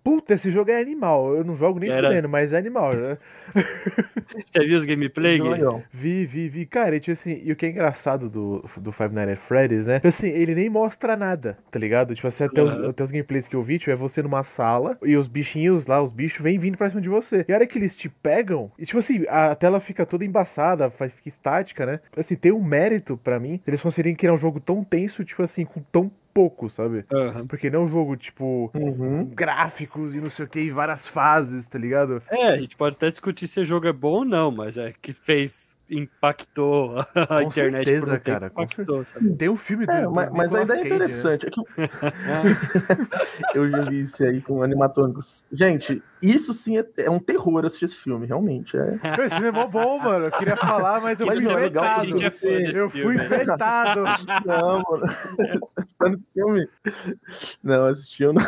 Puta, 0.06 0.34
esse 0.34 0.52
jogo 0.52 0.70
é 0.70 0.80
animal. 0.80 1.34
Eu 1.34 1.42
não 1.42 1.56
jogo 1.56 1.80
nem 1.80 1.90
Era- 1.90 2.06
fudendo, 2.08 2.28
mas 2.28 2.52
é 2.52 2.58
animal. 2.58 2.94
Né? 2.94 3.18
Você 4.46 4.64
viu 4.64 4.76
os 4.78 4.84
gameplay? 4.84 5.40
Legal. 5.40 5.82
Vi, 5.92 6.24
vi, 6.24 6.48
vi. 6.48 6.64
Cara, 6.64 6.94
e, 6.94 7.00
tipo 7.00 7.10
assim, 7.12 7.40
e 7.42 7.50
o 7.50 7.56
que 7.56 7.66
é 7.66 7.70
engraçado 7.70 8.28
do, 8.30 8.64
do 8.76 8.92
Five 8.92 9.12
Nights 9.12 9.32
at 9.32 9.38
Freddy's, 9.40 9.86
né? 9.88 9.94
Tipo 9.96 10.06
assim, 10.06 10.28
ele 10.28 10.54
nem 10.54 10.70
mostra 10.70 11.16
nada, 11.16 11.58
tá 11.72 11.78
ligado? 11.78 12.14
Tipo 12.14 12.28
assim, 12.28 12.44
até, 12.44 12.62
os, 12.62 12.72
Aham. 12.72 12.90
até 12.90 13.02
os 13.02 13.10
gameplays 13.10 13.48
que 13.48 13.56
eu 13.56 13.62
vi, 13.64 13.80
tipo, 13.80 13.90
é 13.90 13.96
você 13.96 14.22
numa 14.22 14.44
sala 14.44 14.96
e 15.02 15.16
os 15.16 15.26
bichinhos 15.26 15.88
lá, 15.88 16.00
os 16.00 16.12
bichos, 16.12 16.40
vêm 16.40 16.56
vindo 16.56 16.78
pra 16.78 16.88
cima 16.88 17.00
de 17.00 17.08
você. 17.08 17.44
E 17.48 17.52
a 17.52 17.56
hora 17.56 17.66
que 17.66 17.76
eles 17.76 17.96
te 17.96 18.08
pegam, 18.08 18.70
e 18.78 18.86
tipo 18.86 19.00
assim, 19.00 19.24
a 19.28 19.56
tela 19.56 19.80
fica 19.80 20.06
toda 20.06 20.24
embaçada, 20.24 20.88
faz- 20.88 21.12
fica 21.12 21.28
estática, 21.28 21.84
né? 21.84 21.98
Assim, 22.16 22.36
tem 22.36 22.52
um 22.52 22.62
mérito 22.62 23.16
pra 23.16 23.40
mim 23.40 23.60
eles 23.66 23.80
conseguirem 23.80 24.14
criar 24.14 24.32
um 24.34 24.36
jogo 24.38 24.60
tão 24.60 24.84
tenso, 24.84 25.24
tipo 25.24 25.42
assim, 25.42 25.64
com 25.64 25.80
tão 25.80 26.10
pouco, 26.36 26.68
sabe? 26.68 27.06
Aham. 27.10 27.46
Porque 27.46 27.70
não 27.70 27.80
é 27.80 27.84
um 27.84 27.88
jogo, 27.88 28.14
tipo, 28.14 28.70
Uhum. 28.74 29.24
gráficos 29.24 30.14
e 30.14 30.20
não 30.20 30.28
sei 30.28 30.44
o 30.44 30.48
que, 30.48 30.60
e 30.60 30.70
várias 30.70 31.06
fases, 31.06 31.66
tá 31.66 31.78
ligado? 31.78 32.22
É, 32.30 32.48
a 32.48 32.58
gente 32.58 32.76
pode 32.76 32.96
até 32.96 33.08
discutir 33.08 33.46
se 33.46 33.58
o 33.60 33.64
jogo 33.64 33.86
é 33.86 33.92
bom 33.92 34.18
ou 34.18 34.24
não, 34.24 34.50
mas 34.50 34.76
é 34.76 34.92
que 35.00 35.14
fez. 35.14 35.75
Impactou 35.88 36.98
a 36.98 37.04
Com 37.04 37.42
internet 37.48 37.84
certeza, 37.86 38.18
cara, 38.18 38.46
impactou, 38.48 39.04
sabe? 39.04 39.34
Tem 39.34 39.48
um 39.48 39.56
filme 39.56 39.86
do, 39.86 39.92
É, 39.92 40.02
do 40.02 40.12
mas, 40.12 40.30
mas 40.32 40.54
a 40.54 40.60
Nicolas 40.60 40.64
ideia 40.64 40.80
é 40.80 40.82
né? 40.82 40.94
interessante. 40.94 41.46
É 41.46 41.50
que 41.50 41.60
eu 43.58 43.70
já 43.70 43.80
vi 43.82 44.02
isso 44.02 44.24
aí 44.24 44.40
com 44.40 44.62
animatônicos. 44.62 45.44
Gente, 45.52 46.02
isso 46.22 46.52
sim 46.52 46.78
é, 46.78 46.86
é 46.98 47.10
um 47.10 47.18
terror 47.18 47.64
assistir 47.64 47.86
esse 47.86 47.96
filme, 47.96 48.26
realmente. 48.26 48.76
É. 48.76 48.98
Esse 49.24 49.34
filme 49.36 49.48
é 49.48 49.52
mó 49.52 49.66
bom, 49.66 49.98
mano. 49.98 50.26
Eu 50.26 50.32
queria 50.32 50.56
falar, 50.56 51.00
mas 51.00 51.20
eu 51.20 51.26
Mas 51.26 51.44
fui 51.44 51.52
é 51.52 51.56
que 51.56 51.62
vetado. 51.62 52.06
é 52.06 52.78
Eu 52.78 52.90
fui 52.90 53.16
vetado. 53.16 54.04
Não, 54.44 54.82
mano. 54.82 55.06
Nesse 56.02 56.26
filme? 56.32 56.68
Não, 57.62 57.86
assistiu 57.86 58.32
não. 58.32 58.42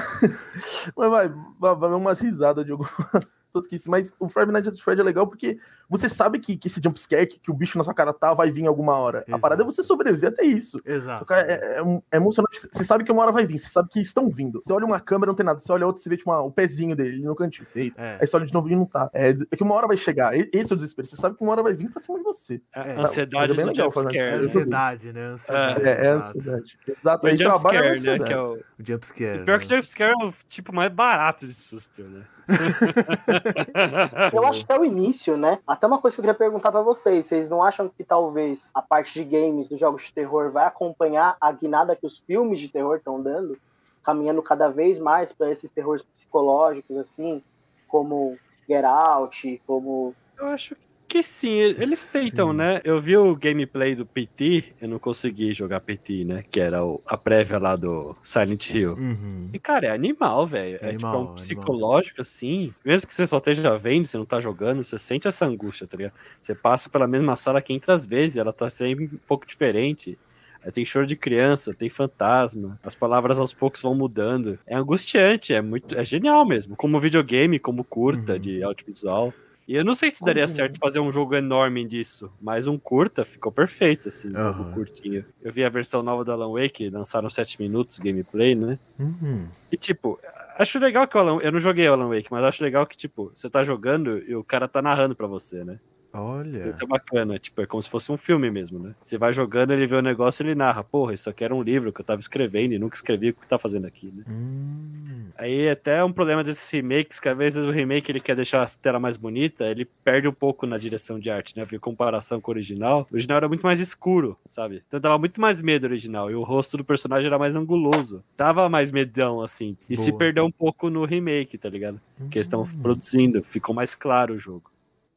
Mas 0.97 1.11
vai, 1.11 1.29
vai, 1.59 1.75
vai 1.75 1.91
umas 1.91 2.21
risadas 2.21 2.65
de 2.65 2.73
algumas 2.73 3.37
tosquices. 3.53 3.87
Mas 3.89 4.13
o 4.19 4.29
Five 4.29 4.53
Nights 4.53 4.69
at 4.75 4.81
Freddy 4.83 5.01
é 5.01 5.05
legal 5.05 5.27
porque 5.27 5.59
você 5.89 6.09
sabe 6.09 6.39
que, 6.39 6.57
que 6.57 6.69
esse 6.69 6.81
jumpscare, 6.83 7.27
que, 7.27 7.39
que 7.39 7.51
o 7.51 7.55
bicho 7.55 7.79
na 7.79 7.85
sua 7.85 7.95
cara 7.95 8.13
tá, 8.13 8.35
vai 8.35 8.51
vir 8.51 8.67
alguma 8.67 8.97
hora. 8.99 9.21
A 9.21 9.23
Exato. 9.31 9.41
parada 9.41 9.63
é 9.63 9.65
você 9.65 9.83
sobreviver 9.83 10.31
até 10.31 10.45
isso. 10.45 10.81
Exato. 10.85 11.25
Que 11.25 11.33
É, 11.35 11.79
é, 11.81 12.01
é 12.13 12.17
emocionante. 12.17 12.61
Você 12.73 12.85
sabe 12.85 13.05
que 13.05 13.13
uma 13.13 13.23
hora 13.23 13.33
vai 13.33 13.47
vir, 13.47 13.59
você 13.59 13.69
sabe 13.69 13.89
que 13.89 14.01
estão 14.01 14.29
vindo. 14.31 14.61
Você 14.65 14.73
olha 14.73 14.85
uma 14.87 15.01
câmera, 15.01 15.31
não 15.31 15.37
tem 15.37 15.47
nada. 15.47 15.59
Você 15.61 15.73
olha 15.73 15.87
outra, 15.87 16.03
você 16.03 16.09
vê 16.09 16.17
tipo, 16.17 16.31
uma- 16.31 16.43
o 16.43 16.51
pezinho 16.51 16.95
dele 16.95 17.23
no 17.23 17.35
cantinho. 17.35 17.67
Você, 17.69 17.81
eita. 17.81 18.01
É. 18.03 18.19
Aí 18.21 18.27
você 18.27 18.37
olha 18.37 18.47
de 18.47 18.53
novo 18.53 18.69
e 18.69 18.77
não 18.77 18.85
tá. 18.87 19.09
É, 19.15 19.31
é 19.31 19.57
que 19.57 19.63
uma 19.63 19.75
hora 19.75 19.87
vai 19.87 19.97
chegar. 19.97 20.35
Esse 20.37 20.73
é 20.73 20.75
o 20.75 20.77
desespero. 20.77 21.07
Você 21.09 21.17
sabe 21.17 21.37
que 21.37 21.43
uma 21.43 21.53
hora 21.53 21.63
vai 21.63 21.75
vir 21.75 21.91
pra 21.91 22.01
cima 22.01 22.19
de 22.19 22.25
você. 22.25 22.61
A 22.75 22.81
É, 22.89 23.01
ansiedade 23.01 23.49
mas 23.49 23.59
é 23.59 23.63
do 23.63 23.69
legal, 23.69 23.91
jumpscare. 23.91 24.19
É 24.19 24.31
né? 24.31 24.37
ansiedade, 24.37 25.13
né? 25.13 25.27
Ansiedade. 25.29 25.83
É, 25.87 25.89
é 25.91 26.01
exato. 26.11 26.39
ansiedade. 26.39 26.79
Exato. 27.01 27.27
O 27.27 27.29
Aí 27.29 27.37
trabalha 27.37 27.81
na 27.81 27.95
jumpscare, 27.95 28.19
né? 28.19 28.27
Que 28.27 28.33
é 28.33 28.35
ansiedade. 28.35 28.35
o... 28.35 28.53
O 28.79 28.85
jumpscare. 28.87 29.45
Pior 29.45 29.59
que 29.61 29.69
né? 29.71 29.77
jumpscare 29.77 30.13
é 30.13 30.27
o 30.27 30.33
tipo 30.49 30.75
mais 30.75 30.93
barato 30.93 31.47
de 31.47 31.55
susto, 31.55 32.03
né? 32.11 32.23
Eu 34.33 34.47
acho 34.47 34.65
que 34.67 34.73
é 34.73 34.79
o 34.79 34.85
início, 34.85 35.37
né? 35.37 35.59
Até 35.79 35.87
uma 35.87 36.01
coisa 36.01 36.17
que 36.17 36.21
eu 36.21 36.25
queria 36.25 36.35
perguntar 36.35 36.73
pra 36.73 36.83
vocês: 36.83 37.27
vocês 37.27 37.49
não 37.49 37.63
acham 37.63 37.89
que 37.89 38.03
talvez 38.03 38.69
a 38.75 38.83
parte 38.83 39.15
de 39.15 39.25
games, 39.25 39.69
dos 39.69 39.79
jogos 39.79 40.03
de 40.03 40.13
terror, 40.13 40.51
vai 40.51 40.67
acompanhar 40.67 41.37
a 41.41 41.53
guinada 41.53 41.95
que 41.95 42.05
os 42.05 42.19
filmes 42.19 42.59
de 42.59 42.69
terror 42.69 42.97
estão 42.97 43.23
dando? 43.23 43.57
Caminhando 44.03 44.43
cada 44.43 44.69
vez 44.69 44.99
mais 44.99 45.31
pra 45.31 45.49
esses 45.53 45.71
terrores 45.71 46.03
psicológicos, 46.03 46.97
assim, 46.97 47.45
como 47.87 48.37
Get 48.69 48.85
Out, 48.85 49.63
como. 49.69 50.17
Eu 50.37 50.49
acho 50.49 50.75
que 50.75 50.88
sim, 51.23 51.55
eles 51.55 51.99
Sim. 52.01 52.25
tentam, 52.25 52.53
né? 52.53 52.81
Eu 52.85 53.01
vi 53.01 53.17
o 53.17 53.35
gameplay 53.35 53.95
do 53.95 54.05
PT, 54.05 54.75
eu 54.81 54.89
não 54.89 54.99
consegui 54.99 55.53
jogar 55.53 55.81
PT, 55.81 56.25
né? 56.25 56.45
Que 56.51 56.61
era 56.61 56.85
o- 56.85 57.01
a 57.07 57.17
prévia 57.17 57.59
lá 57.59 57.75
do 57.75 58.15
Silent 58.23 58.71
Hill. 58.71 58.93
Uhum. 58.93 59.49
E, 59.53 59.59
cara, 59.59 59.87
é 59.87 59.91
animal, 59.91 60.47
velho. 60.47 60.79
É, 60.83 60.93
tipo, 60.93 61.07
é 61.07 61.09
um 61.09 61.15
animal. 61.15 61.35
psicológico, 61.35 62.21
assim. 62.21 62.73
Mesmo 62.85 63.07
que 63.07 63.15
você 63.15 63.27
só 63.27 63.39
esteja 63.39 63.77
vendo, 63.79 64.05
você 64.05 64.19
não 64.19 64.27
tá 64.27 64.39
jogando, 64.41 64.85
você 64.85 64.99
sente 64.99 65.27
essa 65.27 65.47
angústia, 65.47 65.87
tá 65.87 65.97
ligado? 65.97 66.13
Você 66.41 66.55
passa 66.55 66.91
pela 66.91 67.07
mesma 67.09 67.35
sala 67.37 67.63
500 67.63 68.05
vezes, 68.05 68.37
ela 68.37 68.53
tá 68.53 68.69
sempre 68.69 69.07
um 69.07 69.19
pouco 69.27 69.47
diferente. 69.47 70.19
Aí 70.63 70.71
tem 70.73 70.85
choro 70.85 71.07
de 71.07 71.17
criança, 71.17 71.73
tem 71.73 71.89
fantasma, 71.89 72.79
as 72.83 72.95
palavras 72.95 73.39
aos 73.39 73.55
poucos 73.55 73.81
vão 73.81 73.95
mudando. 73.95 74.59
É 74.67 74.77
angustiante, 74.77 75.55
é 75.55 75.63
muito. 75.63 75.97
É 75.97 76.05
genial 76.05 76.45
mesmo. 76.45 76.77
Como 76.77 76.99
videogame, 77.01 77.59
como 77.59 77.83
curta 77.85 78.35
Uhum. 78.35 78.39
de 78.39 78.63
audiovisual. 78.63 79.33
E 79.69 79.75
eu 79.75 79.85
não 79.85 79.93
sei 79.93 80.11
se 80.11 80.25
daria 80.25 80.49
certo 80.49 80.79
fazer 80.79 80.99
um 80.99 81.13
jogo 81.13 81.35
enorme 81.35 81.85
disso, 81.87 82.33
mas 82.41 82.67
um 82.67 82.79
curta 82.79 83.23
ficou 83.23 83.53
perfeito, 83.53 84.09
assim, 84.09 84.31
um 84.31 84.43
jogo 84.43 84.73
curtinho. 84.73 85.23
Eu 85.43 85.53
vi 85.53 85.63
a 85.63 85.69
versão 85.69 86.03
nova 86.03 86.25
do 86.25 86.33
Alan 86.33 86.51
Wake, 86.51 86.89
lançaram 86.89 87.29
7 87.29 87.61
minutos 87.61 87.99
gameplay, 87.99 88.55
né? 88.55 88.79
Uhum. 88.99 89.47
E 89.71 89.77
tipo, 89.77 90.19
acho 90.59 90.79
legal 90.79 91.07
que 91.07 91.19
o 91.19 91.21
Alan. 91.21 91.39
Eu 91.43 91.53
não 91.53 91.59
joguei 91.59 91.87
o 91.87 91.93
Alan 91.93 92.09
Wake, 92.09 92.29
mas 92.31 92.43
acho 92.45 92.65
legal 92.65 92.87
que, 92.87 92.97
tipo, 92.97 93.31
você 93.35 93.51
tá 93.51 93.63
jogando 93.63 94.19
e 94.27 94.35
o 94.35 94.43
cara 94.43 94.67
tá 94.67 94.81
narrando 94.81 95.15
pra 95.15 95.27
você, 95.27 95.63
né? 95.63 95.79
Olha. 96.13 96.69
Isso 96.69 96.83
é 96.83 96.87
bacana, 96.87 97.39
tipo, 97.39 97.61
é 97.61 97.67
como 97.67 97.83
se 97.83 97.89
fosse 97.89 98.11
um 98.11 98.17
filme 98.17 98.51
mesmo, 98.51 98.79
né? 98.79 98.95
Você 99.01 99.19
vai 99.19 99.33
jogando, 99.33 99.73
ele 99.73 99.87
vê 99.87 99.97
o 99.97 100.03
negócio 100.03 100.43
e 100.43 100.47
ele 100.47 100.55
narra, 100.55 100.83
porra, 100.83 101.13
isso 101.15 101.29
aqui 101.29 101.45
era 101.45 101.55
um 101.55 101.63
livro 101.63 101.93
que 101.93 102.01
eu 102.01 102.05
tava 102.05 102.19
escrevendo 102.21 102.73
e 102.73 102.79
nunca 102.79 102.97
escrevi 102.97 103.31
o 103.31 103.35
que 103.35 103.47
tá 103.47 103.59
fazendo 103.59 103.87
aqui, 103.87 104.07
né? 104.07 104.25
Hum. 104.29 105.27
Aí 105.37 105.69
até 105.69 105.99
é 105.99 106.05
um 106.05 106.13
problema 106.13 106.43
desses 106.43 106.69
remakes, 106.71 107.21
que 107.21 107.29
às 107.29 107.37
vezes 107.37 107.65
o 107.65 107.71
remake 107.71 108.11
ele 108.11 108.21
quer 108.21 108.35
deixar 108.35 108.63
a 108.63 108.67
tela 108.67 108.99
mais 108.99 109.17
bonita, 109.17 109.65
ele 109.67 109.85
perde 110.03 110.27
um 110.27 110.33
pouco 110.33 110.67
na 110.67 110.77
direção 110.79 111.19
de 111.21 111.31
arte, 111.31 111.57
né? 111.57 111.67
Em 111.73 111.79
comparação 111.79 112.41
com 112.41 112.51
o 112.51 112.55
original. 112.55 113.07
O 113.11 113.15
original 113.15 113.37
era 113.37 113.49
muito 113.49 113.63
mais 113.63 113.79
escuro, 113.79 114.37
sabe? 114.49 114.83
Então 114.89 114.99
dava 114.99 115.19
muito 115.19 115.41
mais 115.41 115.61
medo 115.63 115.85
o 115.85 115.87
original. 115.87 116.31
E 116.31 116.35
o 116.35 116.43
rosto 116.43 116.77
do 116.77 116.85
personagem 116.85 117.27
era 117.27 117.39
mais 117.39 117.55
anguloso. 117.55 118.25
Dava 118.37 118.69
mais 118.69 118.91
medão, 118.91 119.41
assim. 119.41 119.77
E 119.89 119.97
se 119.97 120.07
Boa. 120.11 120.19
perdeu 120.19 120.45
um 120.45 120.51
pouco 120.51 120.91
no 120.91 121.05
remake, 121.05 121.57
tá 121.59 121.69
ligado? 121.69 122.01
Que 122.31 122.39
eles 122.39 122.47
estão 122.47 122.63
Hum. 122.63 122.83
produzindo, 122.83 123.43
ficou 123.45 123.75
mais 123.75 123.95
claro 123.95 124.35
o 124.35 124.39
jogo. 124.39 124.71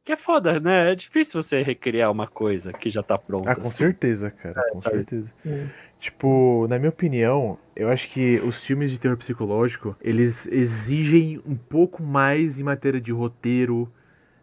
Que 0.04 0.12
é 0.12 0.16
foda, 0.16 0.58
né? 0.58 0.92
É 0.92 0.94
difícil 0.94 1.40
você 1.40 1.62
recriar 1.62 2.10
uma 2.10 2.26
coisa 2.26 2.72
que 2.72 2.90
já 2.90 3.02
tá 3.02 3.16
pronta. 3.16 3.52
Ah, 3.52 3.54
com 3.54 3.62
assim. 3.62 3.70
certeza, 3.70 4.30
cara. 4.30 4.60
com 4.72 4.78
sabe? 4.78 4.96
certeza. 4.96 5.32
Hum. 5.46 5.68
Tipo, 6.00 6.66
na 6.68 6.78
minha 6.78 6.88
opinião, 6.88 7.56
eu 7.76 7.88
acho 7.88 8.08
que 8.08 8.40
os 8.40 8.64
filmes 8.64 8.90
de 8.90 8.98
terror 8.98 9.16
psicológico, 9.16 9.94
eles 10.00 10.48
exigem 10.48 11.40
um 11.46 11.54
pouco 11.54 12.02
mais 12.02 12.58
em 12.58 12.64
matéria 12.64 13.00
de 13.00 13.12
roteiro, 13.12 13.88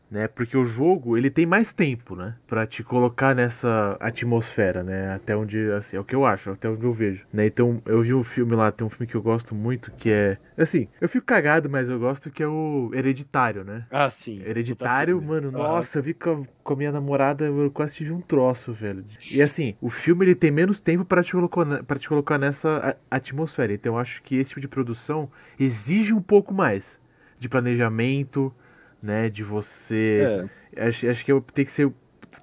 né? 0.10 0.28
Porque 0.28 0.58
o 0.58 0.66
jogo, 0.66 1.18
ele 1.18 1.30
tem 1.30 1.46
mais 1.46 1.74
tempo, 1.74 2.16
né? 2.16 2.36
Pra 2.48 2.66
te 2.66 2.84
colocar 2.84 3.36
nessa 3.36 3.98
atmosfera, 4.00 4.84
né? 4.84 5.14
Até 5.14 5.36
onde, 5.36 5.72
assim, 5.72 5.98
é 5.98 6.00
o 6.00 6.04
que 6.04 6.16
eu 6.16 6.26
acho, 6.26 6.52
até 6.52 6.70
onde 6.70 6.84
eu 6.84 6.94
vejo, 6.94 7.26
né? 7.32 7.46
Então, 7.46 7.82
eu 7.86 8.02
vi 8.02 8.14
um 8.14 8.24
filme 8.24 8.56
lá, 8.56 8.72
tem 8.72 8.86
um 8.86 8.90
filme 8.90 9.08
que 9.08 9.16
eu 9.16 9.22
gosto 9.22 9.54
muito, 9.54 9.92
que 9.92 10.10
é... 10.12 10.38
Assim, 10.58 10.88
eu 11.00 11.08
fico 11.08 11.26
cagado, 11.26 11.70
mas 11.70 11.90
eu 11.90 12.00
gosto 12.00 12.30
que 12.30 12.44
é 12.44 12.48
o 12.48 12.92
Hereditário, 12.94 13.64
né? 13.64 13.86
Ah, 13.92 14.10
sim. 14.10 14.42
Hereditário, 14.46 15.22
mano, 15.22 15.52
nossa, 15.52 16.00
eu 16.00 16.04
vi 16.04 16.14
com 16.14 16.44
a, 16.44 16.64
com 16.64 16.74
a 16.74 16.76
minha 16.76 16.92
namorada, 16.92 17.46
eu 17.46 17.72
quase 17.72 17.96
tive 17.96 18.12
um 18.12 18.22
troço, 18.22 18.74
velho. 18.74 19.04
E 19.32 19.42
assim, 19.42 19.76
o 19.82 19.90
filme 19.90 20.26
ele 20.26 20.36
tem 20.36 20.52
menos 20.52 20.80
tempo 20.80 21.06
pra 21.06 21.24
te 21.24 21.32
colocar, 21.32 21.84
para 21.84 22.00
te 22.00 22.10
colocar 22.10 22.38
nessa 22.38 22.98
atmosfera. 23.10 23.74
Então 23.74 23.94
eu 23.94 24.00
acho 24.00 24.22
que 24.24 24.36
esse 24.36 24.50
tipo 24.50 24.62
de 24.62 24.68
produção 24.68 25.30
exige 25.60 26.14
um 26.14 26.22
pouco 26.22 26.54
mais 26.54 27.00
de 27.38 27.48
planejamento, 27.48 28.54
né? 29.02 29.30
De 29.30 29.44
você. 29.44 30.48
É, 30.76 30.88
Acho, 30.88 31.10
acho 31.10 31.26
que 31.26 31.32
eu 31.32 31.42
tem 31.42 31.66
que 31.66 31.72
ser 31.72 31.92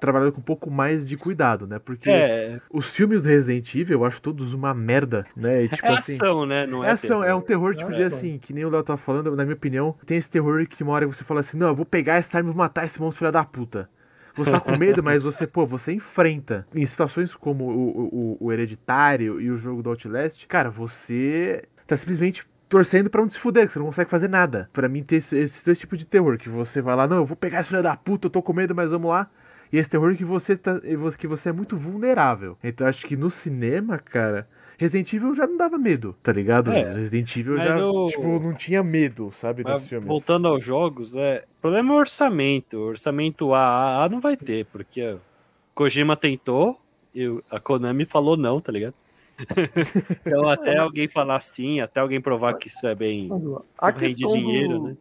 trabalhado 0.00 0.32
com 0.32 0.40
um 0.40 0.44
pouco 0.44 0.70
mais 0.70 1.06
de 1.08 1.16
cuidado, 1.16 1.66
né? 1.66 1.78
Porque 1.78 2.10
é, 2.10 2.60
os 2.70 2.94
filmes 2.94 3.22
do 3.22 3.28
Resident 3.28 3.74
Evil 3.74 4.00
eu 4.00 4.04
acho 4.04 4.20
todos 4.20 4.52
uma 4.52 4.74
merda, 4.74 5.26
né? 5.36 5.64
E, 5.64 5.68
tipo 5.68 5.86
é 5.86 5.94
assim. 5.94 6.14
ação, 6.14 6.44
né? 6.44 6.66
Não 6.66 6.84
é, 6.84 6.88
É 6.88 6.90
ação, 6.90 7.22
é 7.22 7.34
um 7.34 7.40
terror, 7.40 7.74
tipo, 7.74 7.90
É 7.92 7.94
de 7.94 8.02
assim, 8.02 8.38
que 8.38 8.52
nem 8.52 8.64
o 8.64 8.70
Léo 8.70 8.82
tá 8.82 8.96
falando, 8.96 9.34
na 9.34 9.44
minha 9.44 9.54
opinião, 9.54 9.94
tem 10.04 10.18
esse 10.18 10.30
terror 10.30 10.66
que 10.66 10.82
uma 10.82 10.92
hora 10.92 11.06
você 11.06 11.22
fala 11.22 11.40
assim, 11.40 11.56
não, 11.56 11.68
eu 11.68 11.74
vou 11.74 11.86
pegar 11.86 12.14
essa 12.16 12.36
arma 12.38 12.50
e 12.50 12.52
vou 12.52 12.58
matar 12.58 12.84
esse 12.84 13.00
monstro 13.00 13.20
filho 13.20 13.32
da 13.32 13.44
puta. 13.44 13.88
Você 14.36 14.50
tá 14.50 14.60
com 14.60 14.76
medo, 14.76 15.02
mas 15.02 15.22
você, 15.22 15.46
pô, 15.46 15.64
você 15.64 15.92
enfrenta. 15.92 16.66
Em 16.74 16.84
situações 16.84 17.34
como 17.34 17.64
o, 17.64 18.36
o, 18.38 18.46
o 18.46 18.52
Hereditário 18.52 19.40
e 19.40 19.50
o 19.50 19.56
jogo 19.56 19.82
do 19.82 19.88
Outlast, 19.88 20.46
cara, 20.46 20.68
você 20.68 21.64
tá 21.86 21.96
simplesmente 21.96 22.46
torcendo 22.68 23.08
pra 23.10 23.22
não 23.22 23.30
se 23.30 23.38
fuder, 23.38 23.66
que 23.66 23.72
você 23.72 23.78
não 23.78 23.86
consegue 23.86 24.10
fazer 24.10 24.28
nada. 24.28 24.68
Pra 24.72 24.88
mim, 24.88 25.02
ter 25.02 25.16
esse, 25.16 25.36
esse 25.36 25.64
dois 25.64 25.78
tipos 25.78 25.98
de 25.98 26.04
terror, 26.06 26.36
que 26.38 26.48
você 26.48 26.80
vai 26.80 26.96
lá, 26.96 27.06
não, 27.06 27.18
eu 27.18 27.24
vou 27.24 27.36
pegar 27.36 27.60
esse 27.60 27.68
filho 27.68 27.82
da 27.82 27.96
puta, 27.96 28.26
eu 28.26 28.30
tô 28.30 28.42
com 28.42 28.52
medo, 28.52 28.74
mas 28.74 28.90
vamos 28.90 29.10
lá. 29.10 29.28
E 29.72 29.78
esse 29.78 29.90
terror 29.90 30.14
que 30.14 30.24
você, 30.24 30.56
tá, 30.56 30.80
que 31.18 31.26
você 31.26 31.48
é 31.48 31.52
muito 31.52 31.76
vulnerável. 31.76 32.56
Então, 32.62 32.86
acho 32.86 33.06
que 33.06 33.16
no 33.16 33.30
cinema, 33.30 33.98
cara, 33.98 34.46
Resident 34.78 35.12
Evil 35.12 35.34
já 35.34 35.46
não 35.46 35.56
dava 35.56 35.76
medo, 35.78 36.14
tá 36.22 36.32
ligado? 36.32 36.70
É, 36.70 36.92
Resident 36.92 37.36
Evil 37.36 37.56
já, 37.56 37.78
eu- 37.78 38.06
tipo, 38.08 38.38
não 38.38 38.54
tinha 38.54 38.82
medo, 38.82 39.30
sabe, 39.34 39.62
Mas 39.64 39.88
filmes. 39.88 40.06
voltando 40.06 40.46
aos 40.46 40.64
jogos, 40.64 41.16
é. 41.16 41.44
O 41.58 41.60
problema 41.62 41.92
é 41.94 41.96
o 41.96 41.98
orçamento. 41.98 42.76
O 42.76 42.82
orçamento 42.88 43.52
AAA 43.54 44.08
não 44.08 44.20
vai 44.20 44.36
ter, 44.36 44.66
porque 44.66 45.16
Kojima 45.74 46.16
tentou 46.16 46.80
e 47.14 47.26
a 47.50 47.58
Konami 47.58 48.04
falou 48.04 48.36
não, 48.36 48.60
tá 48.60 48.70
ligado? 48.70 48.94
então 50.26 50.48
até 50.48 50.78
alguém 50.78 51.08
falar 51.08 51.40
sim, 51.40 51.80
até 51.80 52.00
alguém 52.00 52.20
provar 52.20 52.54
que 52.54 52.68
isso 52.68 52.86
é 52.86 52.94
bem. 52.94 53.28
Isso 53.36 53.64
a 53.80 53.90
rende 53.90 54.14
dinheiro, 54.16 54.78
do... 54.78 54.84
né? 54.88 54.96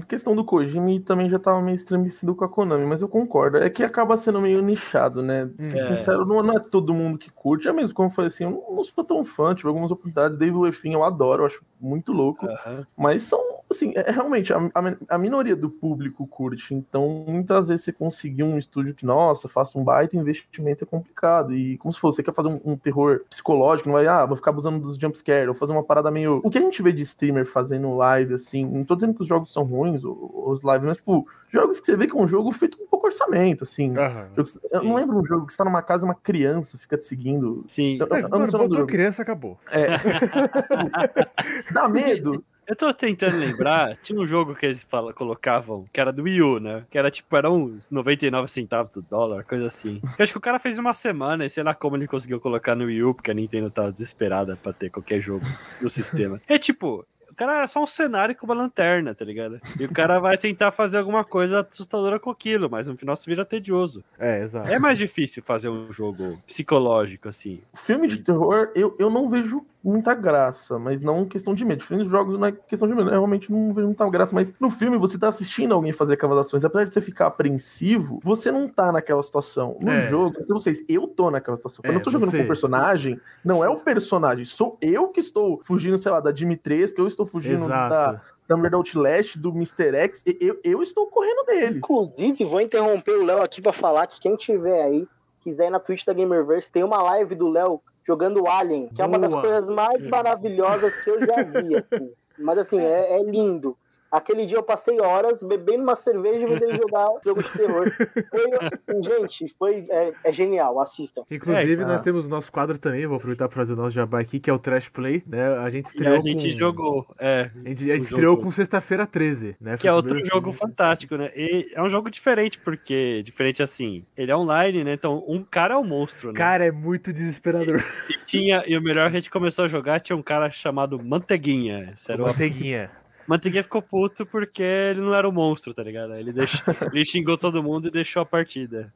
A 0.00 0.04
questão 0.06 0.34
do 0.34 0.42
Kojima 0.42 0.98
também 1.04 1.28
já 1.28 1.38
tava 1.38 1.60
meio 1.60 1.74
estremecido 1.74 2.34
com 2.34 2.44
a 2.44 2.48
Konami, 2.48 2.86
mas 2.86 3.02
eu 3.02 3.08
concordo. 3.08 3.58
É 3.58 3.68
que 3.68 3.84
acaba 3.84 4.16
sendo 4.16 4.40
meio 4.40 4.62
nichado, 4.62 5.22
né? 5.22 5.50
Ser 5.58 5.76
É. 5.76 5.86
sincero, 5.88 6.24
não, 6.24 6.42
não 6.42 6.54
é 6.54 6.58
todo 6.58 6.94
mundo 6.94 7.18
que 7.18 7.30
curte. 7.30 7.68
É 7.68 7.72
mesmo 7.72 7.94
como 7.94 8.08
eu 8.08 8.12
falei 8.14 8.28
assim, 8.28 8.44
eu 8.44 8.64
não, 8.70 8.82
sou 8.82 9.04
tão 9.04 9.22
fã, 9.22 9.54
tive 9.54 9.68
algumas 9.68 9.90
oportunidades. 9.90 10.38
David 10.38 10.58
Lefin 10.58 10.94
eu 10.94 11.04
adoro, 11.04 11.42
eu 11.42 11.46
acho 11.46 11.62
muito 11.78 12.10
louco. 12.10 12.48
Mas 12.96 13.24
são, 13.24 13.38
assim, 13.72 13.92
é, 13.96 14.10
realmente, 14.10 14.52
a, 14.52 14.58
a, 14.58 15.14
a 15.14 15.18
minoria 15.18 15.56
do 15.56 15.68
público 15.68 16.26
curte. 16.26 16.74
Então, 16.74 17.24
muitas 17.26 17.68
vezes 17.68 17.84
você 17.84 17.92
conseguir 17.92 18.42
um 18.44 18.56
estúdio 18.58 18.94
que, 18.94 19.04
nossa, 19.04 19.48
faça 19.48 19.78
um 19.78 19.84
baita 19.84 20.16
investimento 20.16 20.84
é 20.84 20.86
complicado. 20.86 21.52
E 21.54 21.76
como 21.78 21.92
se 21.92 21.98
fosse, 22.00 22.16
você 22.16 22.22
quer 22.22 22.34
fazer 22.34 22.48
um, 22.48 22.60
um 22.64 22.76
terror 22.76 23.20
psicológico, 23.28 23.88
não 23.88 23.94
vai, 23.94 24.06
ah, 24.06 24.24
vou 24.24 24.36
ficar 24.36 24.50
abusando 24.50 24.78
dos 24.78 24.96
jumpscares, 24.96 25.48
ou 25.48 25.54
fazer 25.54 25.72
uma 25.72 25.82
parada 25.84 26.10
meio. 26.10 26.40
O 26.44 26.50
que 26.50 26.58
a 26.58 26.62
gente 26.62 26.82
vê 26.82 26.92
de 26.92 27.02
streamer 27.02 27.44
fazendo 27.46 27.96
live, 27.96 28.34
assim, 28.34 28.64
não 28.64 28.84
tô 28.84 28.94
dizendo 28.94 29.14
que 29.14 29.22
os 29.22 29.28
jogos 29.28 29.52
são 29.52 29.64
ruins, 29.64 30.04
ou- 30.04 30.30
os 30.50 30.62
lives, 30.62 30.82
mas, 30.82 30.96
tipo, 30.96 31.26
jogos 31.50 31.80
que 31.80 31.86
você 31.86 31.96
vê 31.96 32.06
que 32.06 32.16
é 32.16 32.20
um 32.20 32.28
jogo 32.28 32.52
feito 32.52 32.76
com 32.78 32.86
pouco 32.86 33.06
orçamento, 33.06 33.64
assim. 33.64 33.96
Jogos- 34.36 34.58
eu 34.72 34.82
não 34.84 34.94
lembro 34.94 35.18
um 35.18 35.24
jogo 35.24 35.46
que 35.46 35.52
você 35.52 35.58
tá 35.58 35.64
numa 35.64 35.82
casa 35.82 36.04
e 36.04 36.08
uma 36.08 36.14
criança 36.14 36.76
fica 36.78 36.96
te 36.98 37.04
seguindo. 37.04 37.64
Sim. 37.66 37.98
Eu- 38.00 38.06
É, 38.10 38.18
eu 38.20 38.28
não 38.28 38.38
nome 38.38 38.46
do 38.68 38.74
botou 38.74 38.86
criança, 38.86 39.22
acabou. 39.22 39.58
É. 39.70 39.86
Dá 41.72 41.88
medo. 41.88 42.44
Eu 42.66 42.76
tô 42.76 42.92
tentando 42.94 43.38
lembrar, 43.38 43.96
tinha 44.02 44.18
um 44.18 44.26
jogo 44.26 44.54
que 44.54 44.66
eles 44.66 44.84
fala, 44.84 45.12
colocavam, 45.12 45.84
que 45.92 46.00
era 46.00 46.12
do 46.12 46.22
Wii 46.22 46.42
U, 46.42 46.60
né? 46.60 46.84
Que 46.90 46.98
era 46.98 47.10
tipo, 47.10 47.36
era 47.36 47.50
uns 47.50 47.90
99 47.90 48.48
centavos 48.48 48.90
do 48.90 49.02
dólar, 49.02 49.44
coisa 49.44 49.66
assim. 49.66 50.00
Eu 50.18 50.22
acho 50.22 50.32
que 50.32 50.38
o 50.38 50.42
cara 50.42 50.58
fez 50.58 50.78
uma 50.78 50.94
semana 50.94 51.44
e 51.44 51.50
sei 51.50 51.62
lá 51.62 51.74
como 51.74 51.96
ele 51.96 52.06
conseguiu 52.06 52.40
colocar 52.40 52.74
no 52.74 52.84
Wii 52.84 53.02
U, 53.04 53.14
porque 53.14 53.30
a 53.30 53.34
Nintendo 53.34 53.70
tava 53.70 53.90
desesperada 53.90 54.56
pra 54.56 54.72
ter 54.72 54.90
qualquer 54.90 55.20
jogo 55.20 55.44
no 55.80 55.88
sistema. 55.88 56.40
É 56.46 56.58
tipo, 56.58 57.04
o 57.32 57.34
cara 57.34 57.62
é 57.62 57.66
só 57.66 57.82
um 57.82 57.86
cenário 57.86 58.36
com 58.36 58.44
uma 58.44 58.54
lanterna, 58.54 59.14
tá 59.14 59.24
ligado? 59.24 59.58
E 59.80 59.84
o 59.86 59.92
cara 59.92 60.18
vai 60.18 60.36
tentar 60.36 60.70
fazer 60.70 60.98
alguma 60.98 61.24
coisa 61.24 61.66
assustadora 61.68 62.20
com 62.20 62.30
aquilo, 62.30 62.68
mas 62.70 62.86
no 62.86 62.96
final 62.96 63.16
se 63.16 63.26
vira 63.26 63.42
tedioso. 63.42 64.04
É, 64.18 64.42
exato. 64.42 64.68
É 64.68 64.78
mais 64.78 64.98
difícil 64.98 65.42
fazer 65.42 65.70
um 65.70 65.90
jogo 65.90 66.38
psicológico, 66.46 67.30
assim. 67.30 67.62
Filme 67.74 68.06
de 68.06 68.18
terror, 68.18 68.70
eu, 68.74 68.94
eu 68.98 69.08
não 69.08 69.30
vejo 69.30 69.64
muita 69.84 70.14
graça, 70.14 70.78
mas 70.78 71.00
não 71.00 71.24
questão 71.26 71.54
de 71.54 71.64
medo. 71.64 71.80
Diferente 71.80 72.04
dos 72.04 72.10
jogos, 72.12 72.38
não 72.38 72.46
é 72.46 72.52
questão 72.52 72.88
de 72.88 72.94
medo. 72.94 73.08
Eu 73.08 73.12
realmente 73.12 73.50
não 73.50 73.72
vejo 73.72 73.86
muita 73.88 74.08
graça, 74.10 74.34
mas 74.34 74.54
no 74.60 74.70
filme 74.70 74.96
você 74.98 75.18
tá 75.18 75.28
assistindo 75.28 75.74
alguém 75.74 75.92
fazer 75.92 76.14
aquelas 76.14 76.38
ações. 76.38 76.64
Apesar 76.64 76.84
de 76.84 76.92
você 76.94 77.00
ficar 77.00 77.26
apreensivo, 77.26 78.20
você 78.22 78.50
não 78.52 78.68
tá 78.68 78.92
naquela 78.92 79.22
situação. 79.22 79.76
No 79.80 79.90
É. 79.90 80.08
jogo, 80.08 80.36
sei 80.44 80.54
vocês, 80.54 80.84
eu 80.88 81.06
tô 81.08 81.30
naquela 81.30 81.56
situação. 81.56 81.82
Quando 81.82 81.94
É, 81.94 81.96
eu 81.96 82.02
tô 82.02 82.10
jogando 82.10 82.30
você- 82.30 82.38
com 82.38 82.44
o 82.44 82.46
personagem, 82.46 83.20
não 83.44 83.64
é 83.64 83.68
o 83.68 83.76
personagem, 83.76 84.44
sou 84.44 84.76
eu 84.80 85.08
que 85.08 85.20
estou 85.20 85.60
fugindo, 85.64 85.98
sei 85.98 86.12
lá, 86.12 86.20
da 86.20 86.30
Dimitrescu, 86.30 87.00
eu 87.00 87.06
estou 87.06 87.26
fugindo 87.26 87.66
da, 87.68 87.86
Exato. 87.86 88.20
da 88.48 88.56
mulher 88.56 88.70
da 88.70 88.76
Outlast, 88.76 89.36
do 89.38 89.50
Mr. 89.50 89.94
X, 89.96 90.22
eu, 90.40 90.58
eu 90.62 90.82
estou 90.82 91.06
correndo 91.06 91.44
dele. 91.46 91.78
Inclusive, 91.78 92.44
vou 92.44 92.60
interromper 92.60 93.12
o 93.18 93.24
Léo 93.24 93.42
aqui 93.42 93.60
pra 93.60 93.72
falar 93.72 94.06
que 94.06 94.20
quem 94.20 94.36
tiver 94.36 94.82
aí, 94.82 95.06
quiser 95.40 95.66
ir 95.66 95.70
na 95.70 95.80
Twitch 95.80 96.04
da 96.04 96.12
Gamerverse, 96.12 96.70
tem 96.70 96.84
uma 96.84 97.02
live 97.02 97.34
do 97.34 97.48
Léo 97.48 97.80
jogando 98.04 98.46
Alien, 98.46 98.88
que 98.88 99.00
é 99.00 99.04
uma 99.06 99.18
das 99.18 99.32
Boa. 99.32 99.42
coisas 99.42 99.68
mais 99.68 100.04
maravilhosas 100.06 100.96
que 100.96 101.10
eu 101.10 101.20
já 101.20 101.42
vi. 101.42 101.76
assim. 101.76 102.12
Mas 102.38 102.58
assim, 102.58 102.80
é, 102.80 103.20
é 103.20 103.22
lindo. 103.22 103.76
Aquele 104.12 104.44
dia 104.44 104.58
eu 104.58 104.62
passei 104.62 105.00
horas 105.00 105.42
bebendo 105.42 105.82
uma 105.82 105.96
cerveja 105.96 106.46
e 106.46 106.48
vendo 106.50 106.62
ele 106.64 106.76
jogar 106.76 107.08
jogo 107.24 107.42
de 107.42 107.50
terror. 107.50 107.90
Foi- 108.30 109.02
gente, 109.02 109.54
foi 109.58 109.86
é, 109.90 110.12
é 110.24 110.32
genial, 110.32 110.78
assistam. 110.78 111.22
Inclusive, 111.30 111.82
É, 111.82 111.86
nós 111.86 112.00
ah. 112.02 112.04
temos 112.04 112.26
o 112.26 112.28
nosso 112.28 112.52
quadro 112.52 112.78
também, 112.78 113.06
vou 113.06 113.16
aproveitar 113.16 113.48
para 113.48 113.56
fazer 113.56 113.72
o 113.72 113.76
nosso 113.76 113.90
jabá 113.94 114.20
aqui, 114.20 114.38
que 114.38 114.50
é 114.50 114.52
o 114.52 114.58
Trash 114.58 114.90
Play, 114.90 115.22
né? 115.26 115.56
A 115.58 115.70
gente 115.70 115.86
E 115.86 115.88
estreou 115.88 116.16
a 116.16 116.20
gente 116.20 116.52
com... 116.52 116.58
jogou, 116.58 117.06
é. 117.18 117.50
A 117.64 117.68
gente, 117.68 117.90
a 117.90 117.94
gente 117.94 118.04
estreou 118.04 118.36
com 118.36 118.50
Sexta-feira 118.50 119.06
13, 119.06 119.56
né? 119.60 119.76
Que 119.76 119.82
Foi 119.82 119.90
é 119.90 119.92
o 119.92 119.96
outro 119.96 120.18
jogo 120.24 120.52
filme. 120.52 120.58
fantástico, 120.58 121.16
né? 121.16 121.30
E 121.34 121.72
é 121.74 121.82
um 121.82 121.88
jogo 121.88 122.10
diferente, 122.10 122.58
porque. 122.58 123.22
Diferente 123.24 123.62
assim. 123.62 124.04
Ele 124.16 124.30
é 124.30 124.36
online, 124.36 124.84
né? 124.84 124.92
Então, 124.92 125.24
um 125.26 125.42
cara 125.42 125.74
é 125.74 125.76
o 125.76 125.84
monstro, 125.84 126.28
né? 126.28 126.34
Cara, 126.34 126.66
é 126.66 126.70
muito 126.70 127.12
desesperador. 127.12 127.82
E, 128.10 128.24
tinha, 128.26 128.62
e 128.66 128.76
o 128.76 128.82
melhor, 128.82 129.06
a 129.06 129.10
gente 129.10 129.30
começou 129.30 129.64
a 129.64 129.68
jogar, 129.68 130.00
tinha 130.00 130.16
um 130.16 130.22
cara 130.22 130.50
chamado 130.50 131.02
Manteiguinha. 131.02 131.90
Esse 131.94 132.12
era 132.12 132.22
o- 132.22 132.26
Manteiguinha. 132.26 132.90
Manteiguinha 133.26 133.62
ficou 133.62 133.80
puto 133.82 134.26
porque 134.26 134.62
ele 134.62 135.00
não 135.00 135.14
era 135.14 135.28
o 135.28 135.32
monstro, 135.32 135.72
tá 135.72 135.82
ligado? 135.82 136.14
Ele, 136.14 136.32
deixou, 136.32 136.62
ele 136.92 137.04
xingou 137.04 137.38
todo 137.38 137.62
mundo 137.62 137.88
e 137.88 137.90
deixou 137.90 138.22
a 138.22 138.26
partida. 138.26 138.92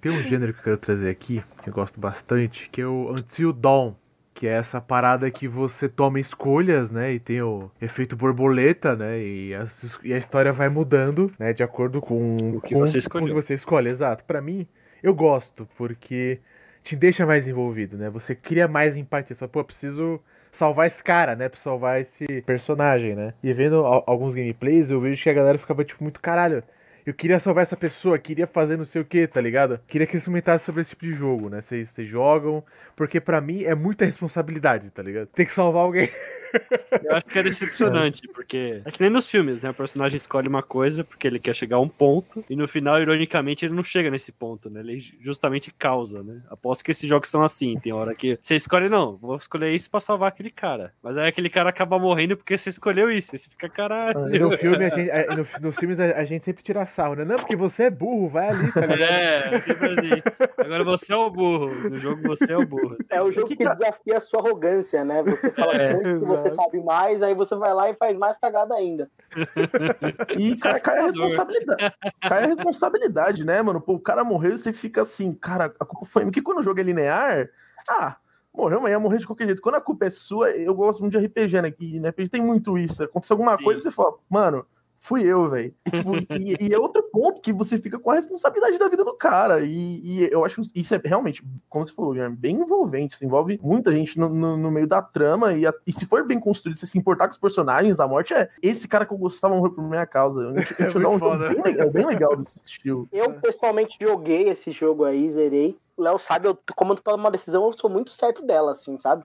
Tem 0.00 0.10
um 0.10 0.22
gênero 0.22 0.52
que 0.52 0.58
eu 0.60 0.64
quero 0.64 0.76
trazer 0.78 1.08
aqui, 1.10 1.42
que 1.62 1.68
eu 1.70 1.72
gosto 1.72 2.00
bastante, 2.00 2.68
que 2.70 2.80
é 2.80 2.86
o 2.86 3.12
Until 3.12 3.52
Dawn. 3.52 3.94
Que 4.34 4.46
é 4.46 4.52
essa 4.52 4.80
parada 4.80 5.30
que 5.30 5.46
você 5.46 5.88
toma 5.90 6.18
escolhas, 6.18 6.90
né? 6.90 7.12
E 7.12 7.20
tem 7.20 7.42
o 7.42 7.70
efeito 7.80 8.16
borboleta, 8.16 8.96
né? 8.96 9.22
E 9.22 9.54
a, 9.54 9.64
e 10.02 10.12
a 10.14 10.16
história 10.16 10.50
vai 10.54 10.70
mudando, 10.70 11.30
né? 11.38 11.52
De 11.52 11.62
acordo 11.62 12.00
com 12.00 12.56
O 12.56 12.60
que 12.62 12.72
com- 12.74 12.80
você 12.80 12.98
com 13.08 13.18
o 13.18 13.26
que 13.26 13.32
você 13.32 13.52
escolhe. 13.52 13.90
Exato. 13.90 14.24
Pra 14.24 14.40
mim, 14.40 14.66
eu 15.02 15.14
gosto, 15.14 15.68
porque 15.76 16.40
te 16.82 16.96
deixa 16.96 17.26
mais 17.26 17.46
envolvido, 17.46 17.98
né? 17.98 18.08
Você 18.08 18.34
cria 18.34 18.66
mais 18.66 18.96
empatia. 18.96 19.36
Você 19.36 19.38
fala, 19.38 19.50
pô, 19.50 19.62
preciso 19.62 20.18
salvar 20.52 20.86
esse 20.86 21.02
cara, 21.02 21.34
né? 21.36 21.48
Pra 21.48 21.58
salvar 21.60 22.00
esse 22.00 22.26
personagem, 22.42 23.14
né? 23.16 23.34
E 23.42 23.52
vendo 23.54 23.84
al- 23.86 24.04
alguns 24.06 24.34
gameplays, 24.34 24.90
eu 24.90 25.00
vejo 25.00 25.22
que 25.22 25.30
a 25.30 25.34
galera 25.34 25.58
ficava, 25.58 25.84
tipo, 25.84 26.02
muito 26.04 26.20
caralho. 26.20 26.62
Eu 27.04 27.12
queria 27.14 27.40
salvar 27.40 27.62
essa 27.62 27.76
pessoa, 27.76 28.18
queria 28.18 28.46
fazer 28.46 28.76
não 28.76 28.84
sei 28.84 29.02
o 29.02 29.04
que, 29.04 29.26
tá 29.26 29.40
ligado? 29.40 29.80
Queria 29.88 30.06
que 30.06 30.14
eles 30.14 30.24
comentassem 30.24 30.64
sobre 30.64 30.82
esse 30.82 30.90
tipo 30.90 31.04
de 31.04 31.12
jogo, 31.12 31.48
né? 31.48 31.60
Vocês 31.60 31.92
jogam, 31.98 32.62
porque 32.94 33.20
pra 33.20 33.40
mim 33.40 33.64
é 33.64 33.74
muita 33.74 34.04
responsabilidade, 34.04 34.90
tá 34.90 35.02
ligado? 35.02 35.26
Tem 35.28 35.44
que 35.44 35.52
salvar 35.52 35.82
alguém. 35.82 36.08
Eu 37.04 37.16
acho 37.16 37.26
que 37.26 37.38
é 37.38 37.42
decepcionante, 37.42 38.28
porque. 38.28 38.82
É 38.84 38.90
que 38.90 39.00
nem 39.00 39.10
nos 39.10 39.26
filmes, 39.26 39.60
né? 39.60 39.70
O 39.70 39.74
personagem 39.74 40.16
escolhe 40.16 40.46
uma 40.48 40.62
coisa 40.62 41.02
porque 41.02 41.26
ele 41.26 41.38
quer 41.38 41.54
chegar 41.56 41.76
a 41.76 41.80
um 41.80 41.88
ponto, 41.88 42.44
e 42.48 42.54
no 42.54 42.68
final, 42.68 43.00
ironicamente, 43.00 43.64
ele 43.64 43.74
não 43.74 43.82
chega 43.82 44.10
nesse 44.10 44.30
ponto, 44.30 44.68
né? 44.70 44.80
Ele 44.80 44.98
justamente 45.20 45.72
causa, 45.72 46.22
né? 46.22 46.40
Aposto 46.50 46.84
que 46.84 46.90
esses 46.90 47.08
jogos 47.08 47.28
são 47.28 47.42
assim. 47.42 47.78
Tem 47.80 47.92
hora 47.92 48.14
que 48.14 48.38
você 48.40 48.54
escolhe, 48.54 48.88
não, 48.88 49.16
vou 49.16 49.36
escolher 49.36 49.70
isso 49.74 49.90
pra 49.90 49.98
salvar 50.00 50.28
aquele 50.28 50.50
cara. 50.50 50.92
Mas 51.02 51.16
aí 51.16 51.26
aquele 51.28 51.48
cara 51.48 51.70
acaba 51.70 51.98
morrendo 51.98 52.36
porque 52.36 52.56
você 52.56 52.68
escolheu 52.68 53.10
isso. 53.10 53.30
Aí 53.34 53.38
você 53.38 53.48
fica, 53.50 53.68
caralho. 53.68 54.34
E 54.34 54.38
no 54.38 54.50
filme, 54.56 54.84
a 54.84 54.88
gente, 54.90 55.10
a- 55.10 55.34
no- 55.34 55.46
nos 55.60 55.76
filmes, 55.76 55.98
a, 55.98 56.18
a 56.18 56.24
gente 56.24 56.44
sempre 56.44 56.62
tira 56.62 56.82
sarro, 56.92 57.14
né? 57.14 57.24
Não, 57.24 57.36
porque 57.36 57.56
você 57.56 57.84
é 57.84 57.90
burro, 57.90 58.28
vai 58.28 58.50
ali, 58.50 58.72
tá 58.72 58.80
ligado? 58.86 59.10
É, 59.10 59.60
sempre 59.60 59.86
assim. 59.86 60.22
Agora 60.58 60.84
você 60.84 61.12
é 61.12 61.16
o 61.16 61.30
burro. 61.30 61.90
No 61.90 61.96
jogo 61.96 62.22
você 62.22 62.52
é 62.52 62.56
o 62.56 62.66
burro. 62.66 62.96
É 63.10 63.22
o 63.22 63.32
jogo 63.32 63.48
que, 63.48 63.56
que 63.56 63.68
desafia 63.68 64.18
a 64.18 64.20
sua 64.20 64.40
arrogância, 64.40 65.04
né? 65.04 65.22
Você 65.22 65.50
fala 65.50 65.72
É, 65.82 65.94
muito 65.94 66.20
que 66.20 66.26
você 66.26 66.50
sabe 66.50 66.82
mais, 66.82 67.22
aí 67.22 67.34
você 67.34 67.56
vai 67.56 67.72
lá 67.72 67.90
e 67.90 67.94
faz 67.94 68.16
mais 68.16 68.38
cagada 68.38 68.74
ainda. 68.74 69.10
E 70.38 70.56
cai, 70.56 70.80
cai 70.80 70.98
a 70.98 71.06
responsabilidade. 71.06 71.94
Cai 72.20 72.44
a 72.44 72.46
responsabilidade, 72.46 73.44
né, 73.44 73.60
mano? 73.62 73.80
Pô, 73.80 73.94
o 73.94 74.00
cara 74.00 74.24
morreu 74.24 74.54
e 74.54 74.58
você 74.58 74.72
fica 74.72 75.02
assim, 75.02 75.34
cara, 75.34 75.72
a 75.78 75.84
culpa 75.84 76.06
foi. 76.06 76.24
Porque 76.24 76.42
quando 76.42 76.58
o 76.58 76.62
jogo 76.62 76.80
é 76.80 76.82
linear, 76.82 77.48
ah, 77.88 78.16
morreu, 78.54 78.80
mas 78.80 78.92
ia 78.92 78.98
morrer 78.98 79.18
de 79.18 79.26
qualquer 79.26 79.46
jeito. 79.46 79.62
Quando 79.62 79.76
a 79.76 79.80
culpa 79.80 80.06
é 80.06 80.10
sua, 80.10 80.50
eu 80.50 80.74
gosto 80.74 81.00
muito 81.00 81.18
de 81.18 81.26
RPG, 81.26 81.62
né? 81.62 81.70
Que 81.70 81.98
RPG 81.98 82.28
tem 82.28 82.42
muito 82.42 82.76
isso. 82.76 83.02
Aconteceu 83.02 83.34
alguma 83.34 83.56
Sim. 83.56 83.64
coisa 83.64 83.80
você 83.80 83.90
fala, 83.90 84.14
mano. 84.28 84.66
Fui 85.04 85.24
eu, 85.24 85.50
velho. 85.50 85.74
E, 85.84 85.90
tipo, 85.90 86.10
e, 86.38 86.68
e 86.68 86.72
é 86.72 86.78
outro 86.78 87.02
ponto 87.12 87.40
que 87.42 87.52
você 87.52 87.76
fica 87.76 87.98
com 87.98 88.12
a 88.12 88.14
responsabilidade 88.14 88.78
da 88.78 88.88
vida 88.88 89.04
do 89.04 89.12
cara. 89.14 89.60
E, 89.60 90.00
e 90.00 90.28
eu 90.32 90.44
acho 90.44 90.62
isso 90.74 90.94
é 90.94 91.00
realmente, 91.04 91.44
como 91.68 91.84
você 91.84 91.92
falou, 91.92 92.12
Guilherme, 92.12 92.36
bem 92.36 92.54
envolvente. 92.60 93.16
Se 93.16 93.26
envolve 93.26 93.58
muita 93.60 93.90
gente 93.90 94.16
no, 94.16 94.28
no- 94.28 94.56
no 94.56 94.70
meio 94.70 94.86
da 94.86 95.02
trama. 95.02 95.54
E, 95.54 95.66
a- 95.66 95.74
e 95.84 95.92
se 95.92 96.06
for 96.06 96.24
bem 96.24 96.38
construído, 96.38 96.76
você 96.78 96.86
se 96.86 96.96
importar 96.96 97.26
com 97.26 97.32
os 97.32 97.38
personagens, 97.38 97.98
a 97.98 98.06
morte 98.06 98.32
é 98.32 98.48
esse 98.62 98.86
cara 98.86 99.04
que 99.04 99.12
eu 99.12 99.18
gostava 99.18 99.56
morrer 99.56 99.70
por 99.74 99.82
minha 99.82 100.06
causa. 100.06 100.52
Gente, 100.54 100.82
a 100.82 100.88
gente 100.90 101.04
É 101.04 101.08
um 101.08 101.18
foda. 101.18 101.48
bem, 101.48 101.62
legal- 101.62 101.90
bem 101.90 102.06
legal 102.06 102.36
desse 102.36 102.62
estilo. 102.64 103.08
Eu 103.12 103.32
pessoalmente 103.40 103.98
joguei 104.00 104.48
esse 104.48 104.70
jogo 104.70 105.04
aí, 105.04 105.28
zerei. 105.28 105.76
O 105.96 106.02
Léo 106.02 106.18
sabe, 106.18 106.46
eu, 106.48 106.56
quando 106.74 106.90
eu 106.90 106.96
tomo 107.02 107.16
uma 107.18 107.30
decisão, 107.30 107.66
eu 107.66 107.72
sou 107.76 107.90
muito 107.90 108.10
certo 108.10 108.44
dela, 108.46 108.72
assim, 108.72 108.96
sabe? 108.96 109.24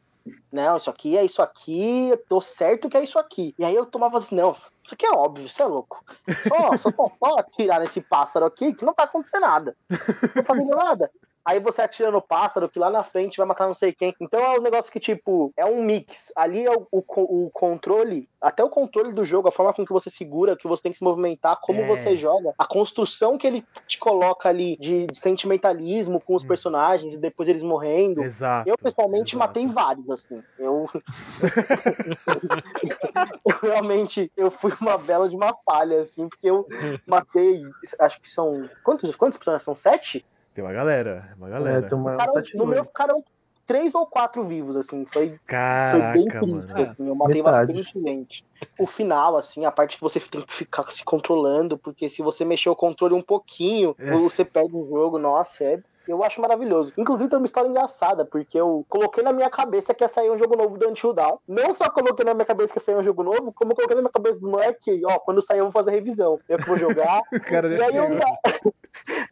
Não, 0.51 0.77
isso 0.77 0.89
aqui 0.89 1.17
é 1.17 1.23
isso 1.23 1.41
aqui, 1.41 2.09
eu 2.09 2.17
tô 2.17 2.41
certo 2.41 2.89
que 2.89 2.97
é 2.97 3.03
isso 3.03 3.19
aqui. 3.19 3.53
E 3.57 3.65
aí 3.65 3.75
eu 3.75 3.85
tomava 3.85 4.17
assim, 4.17 4.35
não, 4.35 4.55
isso 4.83 4.93
aqui 4.93 5.05
é 5.05 5.11
óbvio, 5.11 5.47
você 5.47 5.61
é 5.61 5.65
louco. 5.65 6.03
Só, 6.47 6.77
só, 6.77 6.89
só, 6.89 7.39
atirar 7.39 7.79
nesse 7.79 8.01
pássaro 8.01 8.45
aqui 8.45 8.73
que 8.73 8.85
não 8.85 8.93
vai 8.95 9.05
acontecer 9.05 9.39
nada. 9.39 9.75
Não 9.89 9.97
tá 10.33 10.43
fazendo 10.43 10.75
nada. 10.75 11.11
Aí 11.47 11.61
você 11.61 11.81
atira 11.81 12.11
no 12.11 12.21
pássaro 12.21 12.67
que 12.67 12.77
lá 12.77 12.89
na 12.89 13.05
frente 13.05 13.37
vai 13.37 13.47
matar 13.47 13.67
não 13.67 13.73
sei 13.73 13.93
quem. 13.93 14.13
Então 14.19 14.37
é 14.37 14.59
um 14.59 14.61
negócio 14.61 14.91
que, 14.91 14.99
tipo, 14.99 15.53
é 15.55 15.65
um 15.65 15.81
mix. 15.81 16.29
Ali 16.35 16.65
é 16.65 16.71
o, 16.71 16.85
o, 16.91 17.45
o 17.45 17.49
controle, 17.51 18.27
até 18.41 18.61
o 18.61 18.69
controle 18.69 19.13
do 19.13 19.23
jogo, 19.23 19.47
a 19.47 19.51
forma 19.51 19.73
com 19.73 19.85
que 19.85 19.93
você 19.93 20.09
segura, 20.09 20.57
que 20.57 20.67
você 20.67 20.83
tem 20.83 20.91
que 20.91 20.97
se 20.97 21.03
movimentar, 21.05 21.57
como 21.61 21.81
É. 21.83 21.87
você 21.87 22.17
joga, 22.17 22.53
a 22.57 22.65
construção 22.65 23.37
que 23.37 23.47
ele 23.47 23.63
te 23.87 23.97
coloca 23.97 24.49
ali 24.49 24.75
de, 24.77 25.07
de 25.07 25.17
sentimentalismo 25.17 26.19
com 26.19 26.35
os 26.35 26.43
Hum. 26.43 26.47
personagens 26.49 27.13
e 27.13 27.17
depois 27.17 27.47
eles 27.47 27.63
morrendo. 27.63 28.21
Exato. 28.23 28.69
Eu, 28.69 28.77
pessoalmente, 28.77 29.33
exato. 29.35 29.47
matei 29.47 29.67
vários, 29.67 30.09
assim. 30.09 30.43
Eu... 30.59 30.89
eu 30.91 31.01
realmente, 33.63 34.29
eu 34.35 34.51
fui 34.51 34.73
uma 34.81 34.97
bela 34.97 35.29
de 35.29 35.35
uma 35.37 35.53
falha, 35.65 36.01
assim, 36.01 36.27
porque 36.27 36.49
eu 36.49 36.67
matei, 37.07 37.63
acho 37.99 38.19
que 38.21 38.29
são... 38.29 38.69
Quantos, 38.83 39.15
quantos 39.15 39.37
personagens? 39.37 39.63
São 39.63 39.75
sete? 39.75 40.25
Tem 40.57 40.63
uma 40.63 40.73
galera, 40.73 41.35
uma 41.37 41.47
É, 41.49 41.51
galera. 41.51 41.87
tem 41.87 41.95
uma, 41.95 42.13
Ficaram- 42.13 42.43
no 42.55 42.65
meu 42.65 42.83
ficaram 42.83 43.23
três 43.67 43.93
ou 43.93 44.07
quatro 44.07 44.43
vivos, 44.43 44.75
assim. 44.75 45.05
Foi, 45.05 45.27
foi 45.27 45.39
Caraca, 45.45 46.13
bem 46.13 46.25
mano. 46.25 46.39
crítico, 46.63 46.81
assim. 46.81 47.07
Eu 47.07 47.13
matei 47.13 47.43
Metade. 47.43 47.73
bastante 47.73 48.01
gente. 48.01 48.43
O 48.79 48.87
final, 48.87 49.37
assim, 49.37 49.65
a 49.65 49.71
parte 49.71 49.97
que 49.97 50.01
você 50.01 50.19
tem 50.19 50.41
que 50.41 50.51
ficar 50.51 50.81
se 50.89 51.03
controlando, 51.05 51.77
porque 51.77 52.09
se 52.09 52.23
você 52.23 52.43
mexer 52.43 52.69
o 52.69 52.75
controle 52.75 53.13
um 53.13 53.21
pouquinho, 53.21 53.95
É. 53.99 54.15
você 54.17 54.43
perde 54.43 54.75
o 54.75 54.83
jogo. 54.89 55.19
Nossa, 55.19 55.63
é. 55.63 55.79
Eu 56.07 56.23
acho 56.23 56.41
maravilhoso. 56.41 56.93
Inclusive, 56.97 57.29
tem 57.29 57.37
uma 57.37 57.45
história 57.45 57.69
engraçada, 57.69 58.25
porque 58.25 58.59
eu 58.59 58.85
coloquei 58.89 59.23
na 59.23 59.33
minha 59.33 59.49
cabeça 59.49 59.93
que 59.93 60.03
ia 60.03 60.07
sair 60.07 60.29
um 60.29 60.37
jogo 60.37 60.55
novo 60.55 60.77
do 60.77 60.89
Until 60.89 61.13
Dawn. 61.13 61.37
Não 61.47 61.73
só 61.73 61.89
coloquei 61.89 62.25
na 62.25 62.33
minha 62.33 62.45
cabeça 62.45 62.73
que 62.73 62.79
ia 62.79 62.83
sair 62.83 62.95
um 62.95 63.03
jogo 63.03 63.23
novo, 63.23 63.51
como 63.53 63.71
eu 63.71 63.75
coloquei 63.75 63.95
na 63.95 64.01
minha 64.01 64.11
cabeça 64.11 64.35
dos 64.35 64.45
moleques, 64.45 65.01
ó, 65.05 65.19
quando 65.19 65.41
sair 65.41 65.59
eu 65.59 65.65
vou 65.65 65.71
fazer 65.71 65.91
revisão. 65.91 66.39
Eu 66.47 66.57
que 66.57 66.65
vou 66.65 66.77
jogar. 66.77 67.21
Cara 67.47 67.73
E 67.73 67.81
aí 67.81 67.95
eu 67.95 68.03
ainda, 68.03 68.25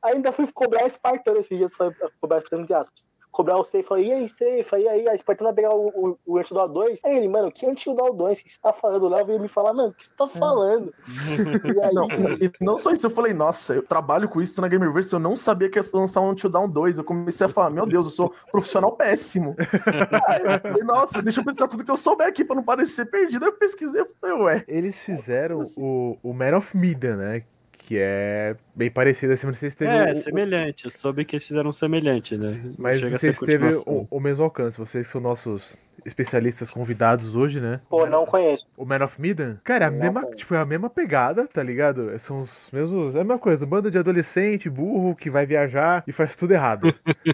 ainda 0.03 0.31
fui 0.31 0.47
cobrar 0.51 0.85
Espartano 0.85 1.39
esses 1.39 1.57
dias, 1.57 1.75
foi 1.75 1.91
cobrar 2.19 2.37
Espartano 2.37 2.63
entre 2.63 2.73
aspas. 2.73 3.07
Cobrar 3.35 3.57
o 3.57 3.65
Safe, 3.65 3.83
falei, 3.83 4.07
e 4.07 4.13
aí, 4.13 4.29
Safe, 4.29 4.77
e 4.77 4.87
aí, 4.87 5.09
a 5.09 5.13
Espartano 5.13 5.49
vai 5.49 5.55
pegar 5.55 5.75
o, 5.75 5.87
o, 5.89 6.17
o 6.25 6.37
Antidote 6.37 6.73
2. 6.73 7.01
Aí 7.03 7.17
ele, 7.17 7.27
mano, 7.27 7.51
que 7.51 7.65
Antidote 7.65 8.15
2? 8.15 8.39
O 8.39 8.43
que 8.45 8.53
você 8.53 8.61
tá 8.61 8.71
falando? 8.71 9.03
O 9.03 9.09
Léo 9.09 9.25
veio 9.25 9.41
me 9.41 9.49
falar, 9.49 9.73
mano, 9.73 9.89
o 9.89 9.93
que 9.93 10.05
você 10.05 10.13
tá 10.15 10.25
falando? 10.25 10.93
E 11.75 11.81
aí, 11.81 11.93
Não, 11.93 12.07
e 12.39 12.51
não 12.61 12.77
só 12.77 12.91
isso, 12.91 13.05
eu 13.05 13.09
falei, 13.09 13.33
nossa, 13.33 13.73
eu 13.73 13.83
trabalho 13.83 14.29
com 14.29 14.41
isso 14.41 14.61
na 14.61 14.69
Gamerverse, 14.69 15.11
eu 15.11 15.19
não 15.19 15.35
sabia 15.35 15.69
que 15.69 15.77
ia 15.77 15.85
lançar 15.93 16.21
um 16.21 16.29
Until 16.29 16.49
Dawn 16.49 16.69
2. 16.69 16.97
Eu 16.97 17.03
comecei 17.03 17.45
a 17.45 17.49
falar, 17.49 17.69
meu 17.71 17.85
Deus, 17.85 18.05
eu 18.05 18.11
sou 18.11 18.33
profissional 18.49 18.93
péssimo. 18.93 19.53
Aí 20.29 20.43
eu 20.43 20.59
falei, 20.61 20.83
nossa, 20.83 21.21
deixa 21.21 21.41
eu 21.41 21.43
pesquisar 21.43 21.67
tudo 21.67 21.83
que 21.83 21.91
eu 21.91 21.97
souber 21.97 22.27
aqui 22.27 22.45
pra 22.45 22.55
não 22.55 22.63
parecer 22.63 23.05
perdido. 23.05 23.43
Aí 23.43 23.51
eu 23.51 23.57
pesquisei, 23.57 23.99
eu 23.99 24.09
falei, 24.21 24.35
ué. 24.37 24.63
Eles 24.65 25.01
fizeram 25.01 25.65
o, 25.75 26.17
o 26.23 26.33
Man 26.33 26.55
of 26.55 26.77
Medan, 26.77 27.17
né? 27.17 27.43
Que 27.87 27.97
é 27.99 28.55
bem 28.75 28.89
parecido 28.89 29.33
assim, 29.33 29.45
mas 29.45 29.59
vocês 29.59 29.75
teve 29.75 29.91
É, 29.91 30.11
o- 30.11 30.15
semelhante. 30.15 30.85
Eu 30.85 30.91
soube 30.91 31.23
que 31.23 31.35
eles 31.35 31.45
fizeram 31.45 31.71
semelhante, 31.71 32.35
né? 32.35 32.59
Mas 32.79 32.99
chega 32.99 33.15
vocês 33.19 33.37
teve 33.37 33.69
o, 33.85 34.07
o 34.09 34.19
mesmo 34.19 34.43
alcance, 34.43 34.75
vocês 34.75 35.07
são 35.07 35.21
nossos 35.21 35.77
especialistas 36.03 36.73
convidados 36.73 37.35
hoje, 37.35 37.61
né? 37.61 37.79
pô, 37.89 38.05
não 38.05 38.25
conheço. 38.25 38.67
O 38.75 38.85
Man 38.85 39.03
of 39.03 39.19
Medan, 39.21 39.57
cara, 39.63 39.85
é 39.85 39.87
a 39.87 39.91
Não 39.91 39.99
mesma, 39.99 40.21
conheço. 40.21 40.37
tipo, 40.37 40.55
é 40.55 40.57
a 40.59 40.65
mesma 40.65 40.89
pegada, 40.89 41.47
tá 41.47 41.61
ligado? 41.63 42.17
São 42.19 42.39
os 42.41 42.69
mesmos, 42.71 43.15
é 43.15 43.19
a 43.19 43.23
mesma 43.23 43.39
coisa, 43.39 43.65
um 43.65 43.69
bando 43.69 43.89
de 43.89 43.97
adolescente, 43.97 44.69
burro, 44.69 45.15
que 45.15 45.29
vai 45.29 45.45
viajar 45.45 46.03
e 46.07 46.11
faz 46.11 46.35
tudo 46.35 46.53
errado, 46.53 46.93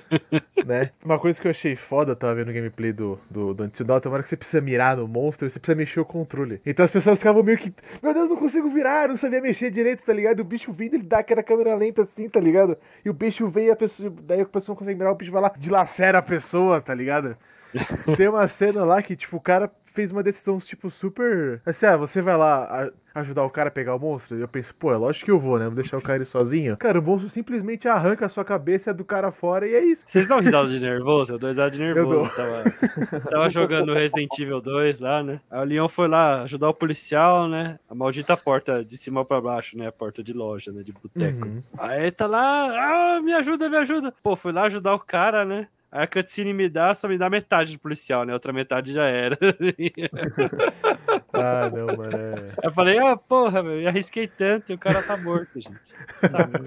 né? 0.66 0.92
Uma 1.04 1.20
coisa 1.20 1.40
que 1.40 1.48
eu 1.48 1.52
achei 1.52 1.76
foda, 1.76 2.16
tava 2.16 2.36
vendo 2.36 2.50
o 2.50 2.54
gameplay 2.54 2.92
do, 2.94 3.20
do, 3.30 3.54
do 3.54 3.64
Until 3.64 3.86
Dawn, 3.86 4.00
tem 4.00 4.10
uma 4.10 4.16
hora 4.16 4.24
que 4.24 4.30
você 4.30 4.38
precisa 4.38 4.62
mirar 4.62 4.98
no 4.98 5.08
monstro 5.08 5.48
e 5.48 5.50
você 5.50 5.60
precisa 5.60 5.76
mexer 5.76 6.00
o 6.00 6.06
controle. 6.06 6.62
Então 6.66 6.84
as 6.86 6.92
pessoas 6.92 7.18
ficavam 7.20 7.44
meio 7.44 7.58
que, 7.58 7.74
meu 8.02 8.14
Deus, 8.14 8.30
não 8.30 8.38
consigo 8.38 8.70
virar, 8.70 9.08
não 9.10 9.18
sabia 9.18 9.42
mexer 9.42 9.70
direito, 9.72 10.04
tá 10.06 10.14
ligado? 10.14 10.40
E 10.40 10.42
o 10.42 10.46
bicho 10.46 10.72
vindo, 10.72 10.96
ele 10.96 11.04
dá 11.04 11.20
aquela 11.20 11.44
câmera 11.44 11.76
lenta 11.76 12.02
assim, 12.04 12.30
tá 12.30 12.40
ligado? 12.40 12.78
E 13.04 13.10
o 13.10 13.14
bicho 13.14 13.48
vem 13.48 13.68
e 13.68 13.72
a 13.72 13.76
pessoa, 13.76 14.12
daí 14.24 14.42
a 14.42 14.46
pessoa 14.46 14.74
não 14.74 14.80
consegue 14.80 14.98
mirar, 14.98 15.12
o 15.12 15.16
bicho 15.16 15.32
vai 15.32 15.42
lá, 15.42 15.52
dilacera 15.58 16.20
a 16.20 16.22
pessoa, 16.22 16.82
tá 16.82 16.94
ligado? 16.94 17.36
Tem 18.18 18.28
uma 18.28 18.48
cena 18.48 18.84
lá 18.84 19.02
que, 19.02 19.16
tipo, 19.16 19.38
o 19.38 19.42
cara 19.42 19.72
fez 19.92 20.12
uma 20.12 20.24
decisão, 20.24 20.58
tipo, 20.60 20.90
super. 20.90 21.62
Assim, 21.66 21.86
ah, 21.86 21.98
você 21.98 22.22
vai 22.22 22.36
lá 22.36 22.90
ajudar 23.14 23.44
o 23.44 23.50
cara 23.50 23.68
a 23.68 23.72
pegar 23.72 23.96
o 23.96 24.00
monstro? 24.00 24.38
E 24.38 24.42
eu 24.42 24.48
penso, 24.48 24.74
pô, 24.76 24.94
é 24.94 24.98
lógico 24.98 25.26
que 25.26 25.32
eu 25.32 25.40
vou, 25.40 25.60
né? 25.60 25.66
Vou 25.66 25.76
deixar 25.76 25.98
o 25.98 26.02
cara 26.02 26.24
ir 26.24 26.26
sozinho. 26.26 26.78
Cara, 26.78 27.00
o 27.00 27.02
monstro 27.02 27.30
simplesmente 27.30 27.88
arranca 27.88 28.26
a 28.26 28.30
sua 28.30 28.46
cabeça 28.46 28.94
do 28.94 29.04
cara 29.04 29.32
fora 29.32 29.68
e 29.68 29.76
é 29.76 29.84
isso. 29.84 30.04
Vocês 30.08 30.28
dão 30.28 30.40
risada 30.40 30.70
de 30.70 30.80
nervoso? 30.80 31.34
Eu 31.34 31.40
dou 31.40 31.50
risada 31.50 31.72
de 31.72 31.80
nervoso. 31.80 32.32
Tava, 32.36 33.22
tava 33.30 33.50
jogando 33.50 33.94
Resident 33.94 34.32
Evil 34.40 34.62
2 34.62 35.00
lá, 35.00 35.22
né? 35.22 35.42
Aí 35.50 35.60
o 35.60 35.64
Leon 35.64 35.90
foi 35.90 36.08
lá 36.08 36.44
ajudar 36.44 36.70
o 36.70 36.74
policial, 36.74 37.48
né? 37.48 37.78
A 37.90 37.96
maldita 37.96 38.38
porta 38.38 38.84
de 38.84 38.98
cima 38.98 39.26
pra 39.26 39.42
baixo, 39.42 39.78
né? 39.78 39.88
A 39.88 39.92
porta 39.92 40.24
de 40.24 40.34
loja, 40.34 40.72
né? 40.72 40.84
De 40.84 40.94
boteco. 40.94 41.46
Uhum. 41.46 41.62
Aí 41.78 42.12
tá 42.12 42.28
lá, 42.28 43.18
ah, 43.18 43.22
me 43.22 43.34
ajuda, 43.34 43.70
me 43.70 43.78
ajuda. 43.78 44.14
Pô, 44.24 44.36
fui 44.36 44.52
lá 44.52 44.64
ajudar 44.64 44.94
o 44.94 45.00
cara, 45.00 45.44
né? 45.44 45.68
Aí 45.92 46.04
a 46.04 46.08
cutscene 46.08 46.54
me 46.54 46.70
dá, 46.70 46.94
só 46.94 47.08
me 47.08 47.18
dá 47.18 47.30
metade 47.30 47.74
do 47.74 47.80
policial, 47.80 48.24
né? 48.24 48.34
Outra 48.34 48.54
metade 48.54 48.94
já 48.94 49.06
era. 49.06 49.38
Ah, 51.34 51.70
não, 51.70 51.88
mano. 51.96 52.18
É... 52.18 52.68
Eu 52.68 52.74
falei, 52.74 53.00
ah, 53.00 53.16
porra, 53.16 53.64
meu, 53.64 53.80
eu 53.80 53.88
arrisquei 53.88 54.28
tanto 54.28 54.72
e 54.72 54.76
o 54.76 54.78
cara 54.78 55.02
tá 55.02 55.16
morto, 55.16 55.60
gente. 55.60 55.96
Sabe? 56.14 56.60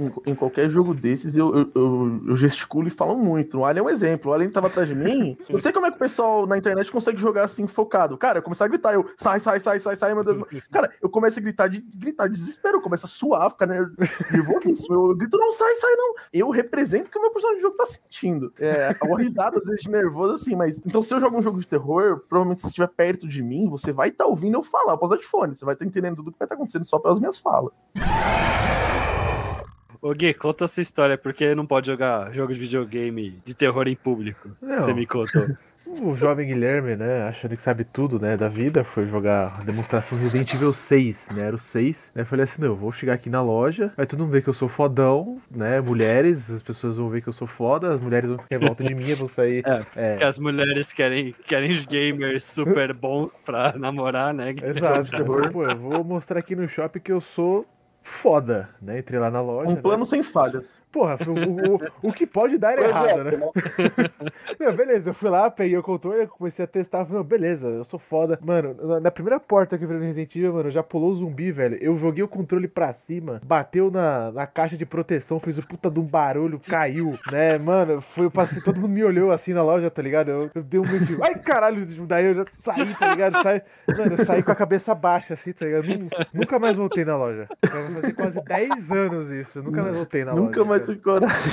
Em, 0.00 0.30
em 0.32 0.34
qualquer 0.34 0.70
jogo 0.70 0.94
desses, 0.94 1.36
eu, 1.36 1.54
eu, 1.54 1.70
eu, 1.74 2.20
eu 2.28 2.36
gesticulo 2.36 2.86
e 2.88 2.90
falo 2.90 3.16
muito. 3.16 3.58
O 3.58 3.64
Alien 3.66 3.84
é 3.84 3.86
um 3.86 3.90
exemplo. 3.90 4.30
O 4.30 4.34
Alien 4.34 4.50
tava 4.50 4.68
atrás 4.68 4.88
de 4.88 4.94
mim. 4.94 5.36
Eu 5.50 5.58
sei 5.58 5.72
como 5.72 5.84
é 5.86 5.90
que 5.90 5.96
o 5.96 5.98
pessoal 5.98 6.46
na 6.46 6.56
internet 6.56 6.90
consegue 6.90 7.18
jogar 7.20 7.44
assim, 7.44 7.66
focado. 7.66 8.16
Cara, 8.16 8.38
eu 8.38 8.42
começar 8.42 8.64
a 8.64 8.68
gritar, 8.68 8.94
eu 8.94 9.04
sai, 9.16 9.38
sai, 9.40 9.60
sai, 9.60 9.78
sai, 9.80 9.96
sai, 9.96 10.14
meu 10.14 10.24
Deus. 10.24 10.42
Cara, 10.70 10.90
eu 11.02 11.08
começo 11.10 11.38
a 11.38 11.42
gritar 11.42 11.68
de 11.68 11.80
gritar 11.80 12.28
de 12.28 12.34
desespero, 12.34 12.78
eu 12.78 12.80
começo 12.80 13.04
a 13.04 13.08
suar, 13.08 13.50
ficar 13.50 13.66
ner- 13.66 13.90
nervosíssimo. 14.32 14.94
Eu 15.10 15.16
grito, 15.16 15.36
não, 15.36 15.52
sai, 15.52 15.74
sai, 15.76 15.92
não. 15.94 16.14
Eu 16.32 16.50
represento 16.50 17.08
o 17.08 17.10
que 17.10 17.18
o 17.18 17.20
meu 17.22 17.30
personagem 17.30 17.58
de 17.58 17.62
jogo 17.62 17.76
tá 17.76 17.86
sentindo. 17.86 18.52
É, 18.58 18.96
uma 19.02 19.18
risada, 19.18 19.58
às 19.58 19.66
vezes, 19.66 19.82
de 19.82 19.90
nervoso, 19.90 20.34
assim, 20.34 20.54
mas. 20.56 20.80
Então, 20.86 21.02
se 21.02 21.12
eu 21.12 21.20
jogo 21.20 21.36
um 21.38 21.42
jogo 21.42 21.58
de 21.60 21.66
terror, 21.66 22.20
provavelmente 22.28 22.60
se 22.62 22.68
estiver 22.68 22.88
perto 22.88 23.28
de 23.28 23.42
mim, 23.42 23.68
você 23.68 23.92
vai 23.92 24.08
estar 24.08 24.26
ouvindo 24.26 24.54
eu 24.56 24.62
falar. 24.62 24.92
Eu 24.94 24.98
posso 24.98 25.10
dar 25.12 25.18
de 25.20 25.26
fone, 25.26 25.54
você 25.56 25.64
vai 25.64 25.74
estar 25.74 25.84
entendendo 25.84 26.16
tudo 26.16 26.32
que 26.32 26.38
vai 26.38 26.46
estar 26.46 26.54
acontecendo 26.54 26.84
só 26.84 26.98
pelas 26.98 27.18
minhas 27.18 27.36
falas. 27.38 27.84
Ô 30.02 30.14
Gui, 30.14 30.32
conta 30.32 30.64
essa 30.64 30.80
história, 30.80 31.18
porque 31.18 31.54
não 31.54 31.66
pode 31.66 31.88
jogar 31.88 32.32
jogo 32.32 32.54
de 32.54 32.60
videogame 32.60 33.38
de 33.44 33.54
terror 33.54 33.86
em 33.86 33.94
público. 33.94 34.50
Não. 34.60 34.80
Você 34.80 34.94
me 34.94 35.06
contou. 35.06 35.46
O 36.02 36.14
jovem 36.14 36.46
Guilherme, 36.46 36.94
né, 36.94 37.24
achando 37.24 37.56
que 37.56 37.62
sabe 37.62 37.82
tudo, 37.82 38.20
né, 38.20 38.36
da 38.36 38.48
vida, 38.48 38.84
foi 38.84 39.06
jogar 39.06 39.58
a 39.58 39.64
demonstração 39.64 40.16
Resident 40.16 40.54
Evil 40.54 40.72
6, 40.72 41.28
né, 41.34 41.48
era 41.48 41.56
o 41.56 41.58
6, 41.58 42.12
né, 42.14 42.22
eu 42.22 42.26
falei 42.26 42.44
assim, 42.44 42.62
não, 42.62 42.68
eu 42.68 42.76
vou 42.76 42.92
chegar 42.92 43.14
aqui 43.14 43.28
na 43.28 43.42
loja, 43.42 43.92
aí 43.96 44.06
todo 44.06 44.20
mundo 44.20 44.30
vê 44.30 44.40
que 44.40 44.48
eu 44.48 44.54
sou 44.54 44.68
fodão, 44.68 45.40
né, 45.50 45.80
mulheres, 45.80 46.48
as 46.48 46.62
pessoas 46.62 46.96
vão 46.96 47.08
ver 47.08 47.22
que 47.22 47.28
eu 47.28 47.32
sou 47.32 47.46
foda, 47.46 47.92
as 47.92 48.00
mulheres 48.00 48.30
vão 48.30 48.38
ficar 48.38 48.54
em 48.54 48.58
volta 48.60 48.84
de 48.84 48.94
mim, 48.94 49.08
eu 49.08 49.16
vou 49.16 49.28
sair, 49.28 49.64
É, 49.96 50.18
é, 50.20 50.24
as 50.24 50.38
mulheres 50.38 50.92
querem, 50.92 51.34
querem 51.44 51.72
os 51.72 51.84
gamers 51.84 52.44
super 52.44 52.94
bons 52.94 53.32
pra 53.44 53.72
namorar, 53.76 54.32
né? 54.32 54.54
exato, 54.62 55.10
eu 55.16 55.24
vou, 55.24 55.50
pô, 55.50 55.64
eu 55.64 55.76
vou 55.76 56.04
mostrar 56.04 56.38
aqui 56.38 56.54
no 56.54 56.68
shopping 56.68 57.00
que 57.00 57.10
eu 57.10 57.20
sou 57.20 57.66
foda, 58.02 58.68
né? 58.80 58.98
Entrei 58.98 59.18
lá 59.18 59.30
na 59.30 59.40
loja. 59.40 59.70
Um 59.70 59.74
né? 59.74 59.80
plano 59.80 60.04
sem 60.06 60.22
falhas. 60.22 60.82
Porra, 60.90 61.16
o, 61.26 61.74
o, 61.74 62.08
o 62.08 62.12
que 62.12 62.26
pode 62.26 62.58
dar 62.58 62.76
errado, 62.76 63.24
né? 63.24 63.32
Não, 64.58 64.74
beleza, 64.74 65.10
eu 65.10 65.14
fui 65.14 65.30
lá, 65.30 65.50
peguei 65.50 65.76
o 65.78 65.82
controle, 65.82 66.26
comecei 66.26 66.64
a 66.64 66.68
testar, 66.68 67.04
falei, 67.04 67.18
não, 67.18 67.24
beleza, 67.24 67.68
eu 67.68 67.84
sou 67.84 67.98
foda. 67.98 68.38
Mano, 68.42 68.74
na, 68.74 69.00
na 69.00 69.10
primeira 69.10 69.40
porta 69.40 69.78
que 69.78 69.84
eu 69.84 69.88
vi 69.88 69.94
no 69.94 70.00
Resident 70.00 70.34
Evil, 70.36 70.52
mano, 70.52 70.70
já 70.70 70.82
pulou 70.82 71.10
o 71.10 71.14
zumbi, 71.14 71.50
velho. 71.50 71.78
Eu 71.80 71.96
joguei 71.96 72.22
o 72.22 72.28
controle 72.28 72.68
pra 72.68 72.92
cima, 72.92 73.40
bateu 73.42 73.90
na, 73.90 74.30
na 74.32 74.46
caixa 74.46 74.76
de 74.76 74.84
proteção, 74.84 75.40
fez 75.40 75.56
o 75.56 75.66
puta 75.66 75.90
de 75.90 75.98
um 75.98 76.04
barulho, 76.04 76.60
caiu, 76.60 77.18
né? 77.30 77.56
Mano, 77.58 78.00
foi, 78.00 78.26
eu 78.26 78.30
passei, 78.30 78.60
todo 78.60 78.80
mundo 78.80 78.92
me 78.92 79.04
olhou 79.04 79.30
assim 79.30 79.54
na 79.54 79.62
loja, 79.62 79.90
tá 79.90 80.02
ligado? 80.02 80.30
Eu, 80.30 80.50
eu 80.54 80.62
dei 80.62 80.80
um 80.80 80.84
meio 80.84 81.00
de, 81.06 81.22
ai 81.22 81.34
caralho, 81.36 81.84
daí 82.06 82.26
eu 82.26 82.34
já 82.34 82.44
saí, 82.58 82.94
tá 82.94 83.10
ligado? 83.10 83.42
Saí, 83.42 83.62
mano, 83.88 84.14
eu 84.18 84.24
saí 84.24 84.42
com 84.42 84.52
a 84.52 84.56
cabeça 84.56 84.94
baixa, 84.94 85.34
assim, 85.34 85.52
tá 85.52 85.64
ligado? 85.64 85.86
Nunca, 85.86 86.26
nunca 86.34 86.58
mais 86.58 86.76
voltei 86.76 87.04
na 87.04 87.16
loja. 87.16 87.48
Vai 87.92 88.02
fazer 88.02 88.12
quase 88.14 88.44
10 88.44 88.92
anos 88.92 89.30
isso, 89.30 89.58
eu 89.58 89.62
nunca 89.62 89.82
mais 89.82 89.96
voltei 89.96 90.24
na 90.24 90.34
Nunca 90.34 90.60
loja. 90.60 90.70
mais 90.70 90.86
tive 90.86 90.98
coragem. 91.00 91.52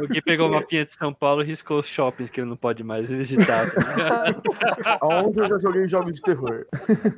O 0.00 0.06
Gui 0.08 0.22
pegou 0.22 0.48
uma 0.48 0.60
mapinha 0.60 0.84
de 0.84 0.92
São 0.92 1.12
Paulo 1.12 1.42
e 1.42 1.46
riscou 1.46 1.78
os 1.78 1.86
shoppings 1.86 2.30
que 2.30 2.40
ele 2.40 2.48
não 2.48 2.56
pode 2.56 2.82
mais 2.84 3.10
visitar. 3.10 3.70
tá? 3.70 4.24
Aonde 5.00 5.38
eu 5.38 5.48
já 5.48 5.58
joguei 5.58 5.86
jogos 5.88 6.14
de 6.14 6.22
terror. 6.22 6.66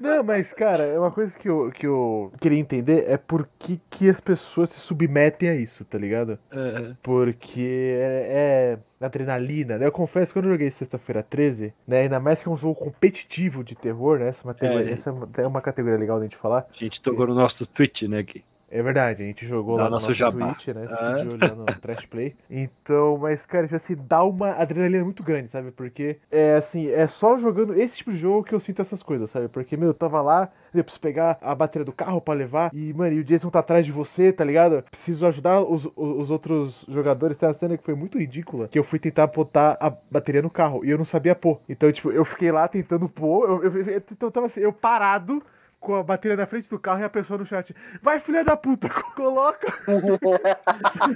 Não, 0.01 0.23
mas, 0.23 0.53
cara, 0.53 0.85
é 0.85 0.99
uma 0.99 1.11
coisa 1.11 1.37
que 1.39 1.49
eu, 1.49 1.71
que 1.73 1.87
eu 1.87 2.33
queria 2.41 2.59
entender 2.59 3.05
é 3.09 3.17
por 3.17 3.49
que, 3.59 3.81
que 3.91 4.09
as 4.09 4.21
pessoas 4.21 4.71
se 4.71 4.81
submetem 4.81 5.49
a 5.49 5.55
isso, 5.55 5.85
tá 5.85 5.99
ligado? 5.99 6.39
É, 6.51 6.93
Porque 7.03 7.95
é, 7.99 8.77
é 8.77 8.79
adrenalina, 9.07 9.79
né? 9.79 9.87
Eu 9.87 9.93
confesso 9.93 10.33
que 10.33 10.39
quando 10.39 10.47
eu 10.47 10.53
joguei 10.53 10.71
sexta-feira 10.71 11.23
13, 11.23 11.73
né? 11.87 12.01
Ainda 12.03 12.19
mais 12.21 12.43
que 12.43 12.49
é 12.49 12.53
um 12.53 12.57
jogo 12.57 12.75
competitivo 12.75 13.63
de 13.65 13.75
terror, 13.75 14.19
né? 14.19 14.29
Essa, 14.29 14.45
categoria, 14.45 14.91
É. 14.91 14.93
essa 14.93 15.11
é 15.11 15.13
uma- 15.13 15.29
é 15.39 15.47
uma 15.47 15.61
categoria 15.61 15.99
legal 15.99 16.19
da 16.19 16.25
gente 16.25 16.37
falar. 16.37 16.67
a 16.71 16.77
gente 16.77 17.01
tocou 17.01 17.27
no 17.27 17.35
nosso 17.35 17.67
Twitch, 17.67 18.03
né, 18.03 18.23
Gui? 18.23 18.45
É 18.75 18.83
verdade, 18.83 19.23
a 19.23 19.27
gente 19.27 19.47
jogou 19.47 19.77
Dá 19.77 19.83
lá 19.83 19.89
no 19.91 19.97
nosso 19.97 20.09
nosso. 20.09 20.39
Twitch, 20.39 20.69
né? 20.69 20.87
Fica 20.87 21.07
Ah. 21.07 21.23
de 21.23 21.29
olho 21.29 21.57
no 21.57 21.65
Trash 21.79 22.07
Play. 22.07 22.35
Então, 22.49 23.19
mas, 23.19 23.45
cara, 23.45 23.65
tipo 23.65 23.77
assim, 23.77 23.95
dá 24.09 24.25
uma 24.25 24.53
adrenalina 24.53 25.05
muito 25.05 25.23
grande, 25.23 25.49
sabe? 25.49 25.71
Porque 25.71 26.17
é 26.31 26.55
assim, 26.55 26.89
é 26.89 27.07
só 27.07 27.37
jogando 27.37 27.79
esse 27.79 27.99
tipo 27.99 28.11
de 28.11 28.17
jogo 28.17 28.45
que 28.45 28.55
eu 28.55 28.61
sinto 28.61 28.81
essas 28.81 29.03
coisas, 29.03 29.29
sabe? 29.29 29.49
Porque, 29.49 29.77
meu, 29.77 29.89
eu 29.89 29.95
tava 29.95 30.23
lá, 30.23 30.49
eu 30.75 30.83
preciso 30.83 31.01
pegar 31.03 31.37
a 31.43 31.55
bateria 31.55 31.85
do 31.85 31.93
carro 31.93 32.19
pra 32.19 32.33
levar, 32.33 32.71
e, 32.73 32.95
mano, 32.95 33.13
e 33.15 33.21
o 33.21 33.25
Jason 33.25 33.51
tá 33.51 33.59
atrás 33.59 33.85
de 33.85 33.93
você, 33.93 34.33
tá 34.33 34.43
ligado? 34.43 34.83
Preciso 34.91 35.27
ajudar 35.27 35.61
os, 35.61 35.85
os, 35.85 35.93
os 35.97 36.31
outros 36.31 36.87
jogadores. 36.89 37.37
Tem 37.37 37.47
uma 37.47 37.55
cena 37.55 37.77
que 37.77 37.85
foi 37.85 37.95
muito 37.95 38.19
ridícula, 38.19 38.69
que 38.69 38.79
eu 38.79 38.85
fui 38.85 38.99
tentar 38.99 39.27
botar 39.27 39.77
a 39.79 39.93
bateria 40.11 40.41
no 40.41 40.49
carro, 40.49 40.83
e 40.83 40.89
eu 40.89 40.97
não 40.97 41.05
sabia 41.05 41.35
pôr. 41.35 41.61
Então, 41.69 41.93
tipo, 41.93 42.11
eu 42.11 42.25
fiquei 42.25 42.51
lá 42.51 42.67
tentando 42.69 43.07
pôr, 43.07 43.51
eu, 43.51 43.65
eu, 43.65 43.77
eu, 43.87 44.03
eu 44.21 44.31
tava 44.31 44.47
assim, 44.47 44.61
eu 44.61 44.73
parado 44.73 45.43
com 45.83 45.97
a 45.97 46.03
bateria 46.03 46.37
na 46.37 46.47
frente 46.47 46.71
do 46.71 46.79
carro 46.79 47.01
e 47.01 47.05
a 47.05 47.11
pessoa 47.11 47.39
no 47.39 47.45
chat. 47.45 47.75
Vai, 48.01 48.21
filha 48.21 48.45
da 48.45 48.57
puta, 48.57 48.89
coloca. 49.15 49.67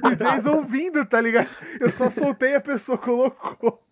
e 0.05 0.09
o 0.13 0.17
Jason 0.17 0.63
vindo, 0.65 1.07
tá 1.07 1.21
ligado? 1.21 1.49
Eu 1.81 1.91
só 1.93 2.11
soltei 2.11 2.51
e 2.51 2.57
a 2.57 2.61
pessoa 2.61 2.99
colocou. 2.99 3.86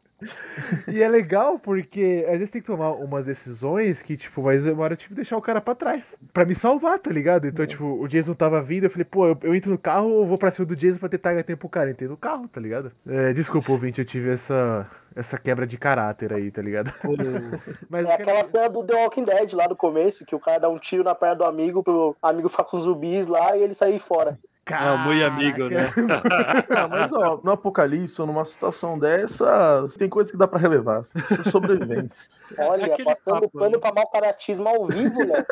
E 0.89 1.03
é 1.03 1.09
legal 1.09 1.59
porque 1.59 2.25
às 2.27 2.39
vezes 2.39 2.51
tem 2.51 2.61
que 2.61 2.67
tomar 2.67 2.93
umas 2.93 3.27
decisões 3.27 4.03
que, 4.03 4.17
tipo, 4.17 4.43
mas 4.43 4.67
uma 4.67 4.83
hora 4.83 4.95
eu 4.95 4.97
tive 4.97 5.11
que 5.11 5.15
deixar 5.15 5.37
o 5.37 5.43
cara 5.43 5.61
pra 5.61 5.75
trás. 5.75 6.17
Pra 6.33 6.45
me 6.45 6.55
salvar, 6.55 6.99
tá 6.99 7.11
ligado? 7.11 7.47
Então, 7.47 7.67
tipo, 7.67 7.85
o 7.85 8.09
Jason 8.09 8.35
tava 8.35 8.63
vindo, 8.63 8.85
eu 8.85 8.91
falei, 8.91 9.05
pô, 9.05 9.27
eu, 9.29 9.39
eu 9.43 9.55
entro 9.55 9.71
no 9.71 9.79
carro 9.79 10.09
ou 10.09 10.27
vou 10.27 10.39
pra 10.39 10.51
cima 10.51 10.67
do 10.67 10.77
Jason 10.77 10.99
pra 10.99 11.09
tentar 11.09 11.31
ganhar 11.31 11.45
tempo 11.45 11.61
pro 11.61 11.69
cara? 11.69 11.91
Entrei 11.91 12.09
no 12.09 12.17
carro, 12.17 12.49
tá 12.49 12.61
ligado? 12.61 12.93
É, 13.07 13.33
desculpa, 13.33 13.73
ouvinte, 13.73 14.01
eu 14.01 14.05
tive 14.05 14.31
essa, 14.31 14.87
essa 15.15 15.39
quebra 15.39 15.67
de 15.67 15.77
caráter 15.77 16.33
aí, 16.33 16.51
tá 16.51 16.63
ligado? 16.63 16.93
Mas 17.89 18.09
É 18.09 18.15
aquela 18.15 18.45
cena 18.45 18.69
do 18.69 18.85
The 18.85 18.95
Walking 18.95 19.25
Dead 19.25 19.53
lá 19.53 19.67
do 19.67 19.77
começo, 19.77 20.25
que 20.25 20.35
o 20.35 20.41
cara 20.41 20.59
dá 20.59 20.69
um 20.69 20.79
tiro 20.79 21.05
na 21.05 21.15
perna 21.15 21.37
do 21.37 21.45
amigo 21.45 21.83
pro 21.83 22.17
amigo 22.23 22.49
ficar 22.49 22.65
com 22.65 22.81
zumbis 22.81 23.27
lá 23.27 23.57
e 23.57 23.63
ele 23.63 23.75
sair 23.75 23.99
fora. 23.99 24.39
É 24.67 24.91
o 24.91 24.99
muito 24.99 25.25
amigo, 25.25 25.69
né? 25.69 25.91
Ah, 26.71 26.89
mas 26.89 27.13
ó, 27.13 27.41
no 27.43 27.53
apocalipse 27.53 28.21
ou 28.21 28.27
numa 28.27 28.45
situação 28.45 28.99
dessa, 28.99 29.87
tem 29.99 30.09
coisas 30.09 30.31
que 30.31 30.39
dá 30.39 30.49
pra 30.49 30.59
relevar. 30.59 31.03
Isso 31.03 31.15
é 31.47 31.51
sobrevivência. 31.51 32.31
Olha, 32.59 32.87
Aquele 32.87 33.05
passando 33.05 33.43
papo, 33.43 33.59
pano 33.59 33.73
né? 33.73 33.79
pra 33.79 33.93
mau 33.93 34.07
caratismo 34.09 34.69
ao 34.69 34.87
vivo, 34.87 35.25
né? 35.25 35.45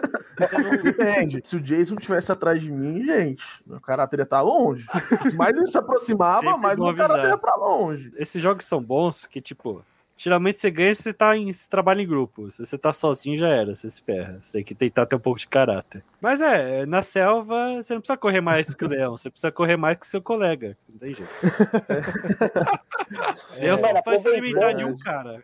Depende. 0.83 1.41
Se 1.45 1.57
o 1.57 1.61
Jason 1.61 1.97
tivesse 1.97 2.33
atrás 2.33 2.63
de 2.63 2.71
mim, 2.71 3.05
gente, 3.05 3.45
meu 3.67 3.81
caráter 3.81 4.21
ia 4.21 4.25
estar 4.25 4.41
longe. 4.41 4.87
Quanto 4.87 5.37
mais 5.37 5.57
ele 5.57 5.67
se 5.67 5.77
aproximava, 5.77 6.47
Sempre 6.47 6.61
mais 6.61 6.79
meu 6.79 6.95
caráter 6.95 7.29
ia 7.29 7.39
pra 7.39 7.55
longe. 7.57 8.13
Esses 8.17 8.41
jogos 8.41 8.65
são 8.65 8.83
bons 8.83 9.27
que, 9.27 9.41
tipo, 9.41 9.85
geralmente 10.17 10.59
você 10.59 10.71
ganha 10.71 10.95
se 10.95 11.03
você 11.03 11.13
tá 11.13 11.37
em 11.37 11.53
se 11.53 11.69
trabalha 11.69 12.03
em 12.03 12.07
grupo. 12.07 12.51
Se 12.51 12.65
você 12.65 12.79
tá 12.79 12.93
sozinho, 12.93 13.37
já 13.37 13.49
era, 13.49 13.75
você 13.75 13.89
se 13.89 14.03
ferra. 14.03 14.39
Você 14.41 14.59
tem 14.59 14.65
que 14.65 14.75
tentar 14.75 15.07
ter 15.07 15.17
um 15.17 15.21
pouco 15.21 15.39
de 15.39 15.49
caráter. 15.49 16.05
Mas 16.21 16.41
é, 16.41 16.87
na 16.87 17.03
selva, 17.03 17.83
você 17.83 17.95
não 17.95 18.01
precisa 18.01 18.17
correr 18.17 18.41
mais 18.41 18.73
que 18.73 18.85
o 18.85 18.89
leão, 18.89 19.17
você 19.17 19.29
precisa 19.29 19.51
correr 19.51 19.77
mais 19.77 19.99
que 19.99 20.07
seu 20.07 20.23
colega. 20.23 20.77
Não 20.89 20.99
tem 20.99 21.15
jeito. 21.15 21.33
leão 23.59 23.79
só 23.79 23.89
vai 24.05 24.19
se 24.19 24.29
alimentar 24.29 24.73
de 24.73 24.85
um 24.85 24.97
cara. 24.97 25.43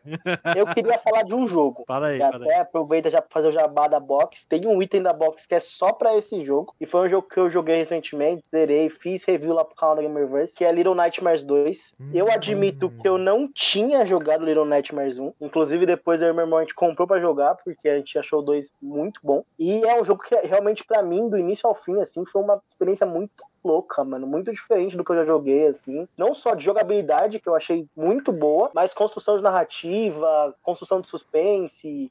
Eu 0.56 0.66
queria 0.68 0.98
falar 0.98 1.24
de 1.24 1.34
um 1.34 1.48
jogo. 1.48 1.84
Fala 1.86 2.08
aí, 2.08 2.18
fala 2.18 2.36
aí. 2.36 2.42
até 2.42 2.60
aproveita 2.60 3.10
já 3.10 3.20
pra 3.20 3.30
fazer 3.30 3.48
o 3.48 3.52
jabá 3.52 3.88
da 3.88 3.98
box. 3.98 4.46
Tem 4.46 4.66
um 4.66 4.80
item 4.80 5.02
da 5.02 5.12
box 5.12 5.46
que 5.46 5.54
é 5.54 5.60
só 5.60 5.92
pra 5.92 6.16
esse 6.16 6.44
jogo. 6.44 6.74
E 6.80 6.86
foi 6.86 7.06
um 7.06 7.08
jogo 7.08 7.26
que 7.28 7.40
eu 7.40 7.50
joguei 7.50 7.76
recentemente, 7.76 8.44
zerei, 8.50 8.88
fiz 8.88 9.24
review 9.24 9.52
lá 9.52 9.64
pro 9.64 9.74
canal 9.74 9.96
da 9.96 10.02
Gamerverse, 10.02 10.54
que 10.54 10.64
é 10.64 10.70
Little 10.70 10.94
Nightmares 10.94 11.42
2. 11.42 11.94
Eu 12.14 12.30
admito 12.30 12.90
que 12.90 13.08
eu 13.08 13.18
não 13.18 13.48
tinha 13.52 14.06
jogado 14.06 14.44
Little 14.44 14.57
Nightmares 14.64 15.18
1. 15.18 15.32
Inclusive, 15.40 15.86
depois 15.86 16.20
eu 16.20 16.28
e 16.28 16.32
meu 16.32 16.44
irmão 16.44 16.58
a 16.58 16.62
gente 16.62 16.74
comprou 16.74 17.06
pra 17.06 17.20
jogar, 17.20 17.56
porque 17.56 17.88
a 17.88 17.96
gente 17.96 18.18
achou 18.18 18.40
o 18.40 18.42
2 18.42 18.70
muito 18.80 19.20
bom. 19.22 19.44
E 19.58 19.84
é 19.84 20.00
um 20.00 20.04
jogo 20.04 20.22
que 20.22 20.34
realmente, 20.36 20.84
pra 20.84 21.02
mim, 21.02 21.28
do 21.28 21.38
início 21.38 21.68
ao 21.68 21.74
fim, 21.74 22.00
assim, 22.00 22.24
foi 22.24 22.42
uma 22.42 22.62
experiência 22.68 23.06
muito 23.06 23.44
louca, 23.64 24.04
mano. 24.04 24.26
Muito 24.26 24.52
diferente 24.52 24.96
do 24.96 25.04
que 25.04 25.10
eu 25.10 25.16
já 25.16 25.24
joguei, 25.24 25.66
assim. 25.66 26.08
Não 26.16 26.32
só 26.32 26.54
de 26.54 26.64
jogabilidade, 26.64 27.40
que 27.40 27.48
eu 27.48 27.54
achei 27.54 27.86
muito 27.96 28.32
boa, 28.32 28.70
mas 28.74 28.94
construção 28.94 29.36
de 29.36 29.42
narrativa, 29.42 30.54
construção 30.62 31.00
de 31.00 31.08
suspense. 31.08 32.10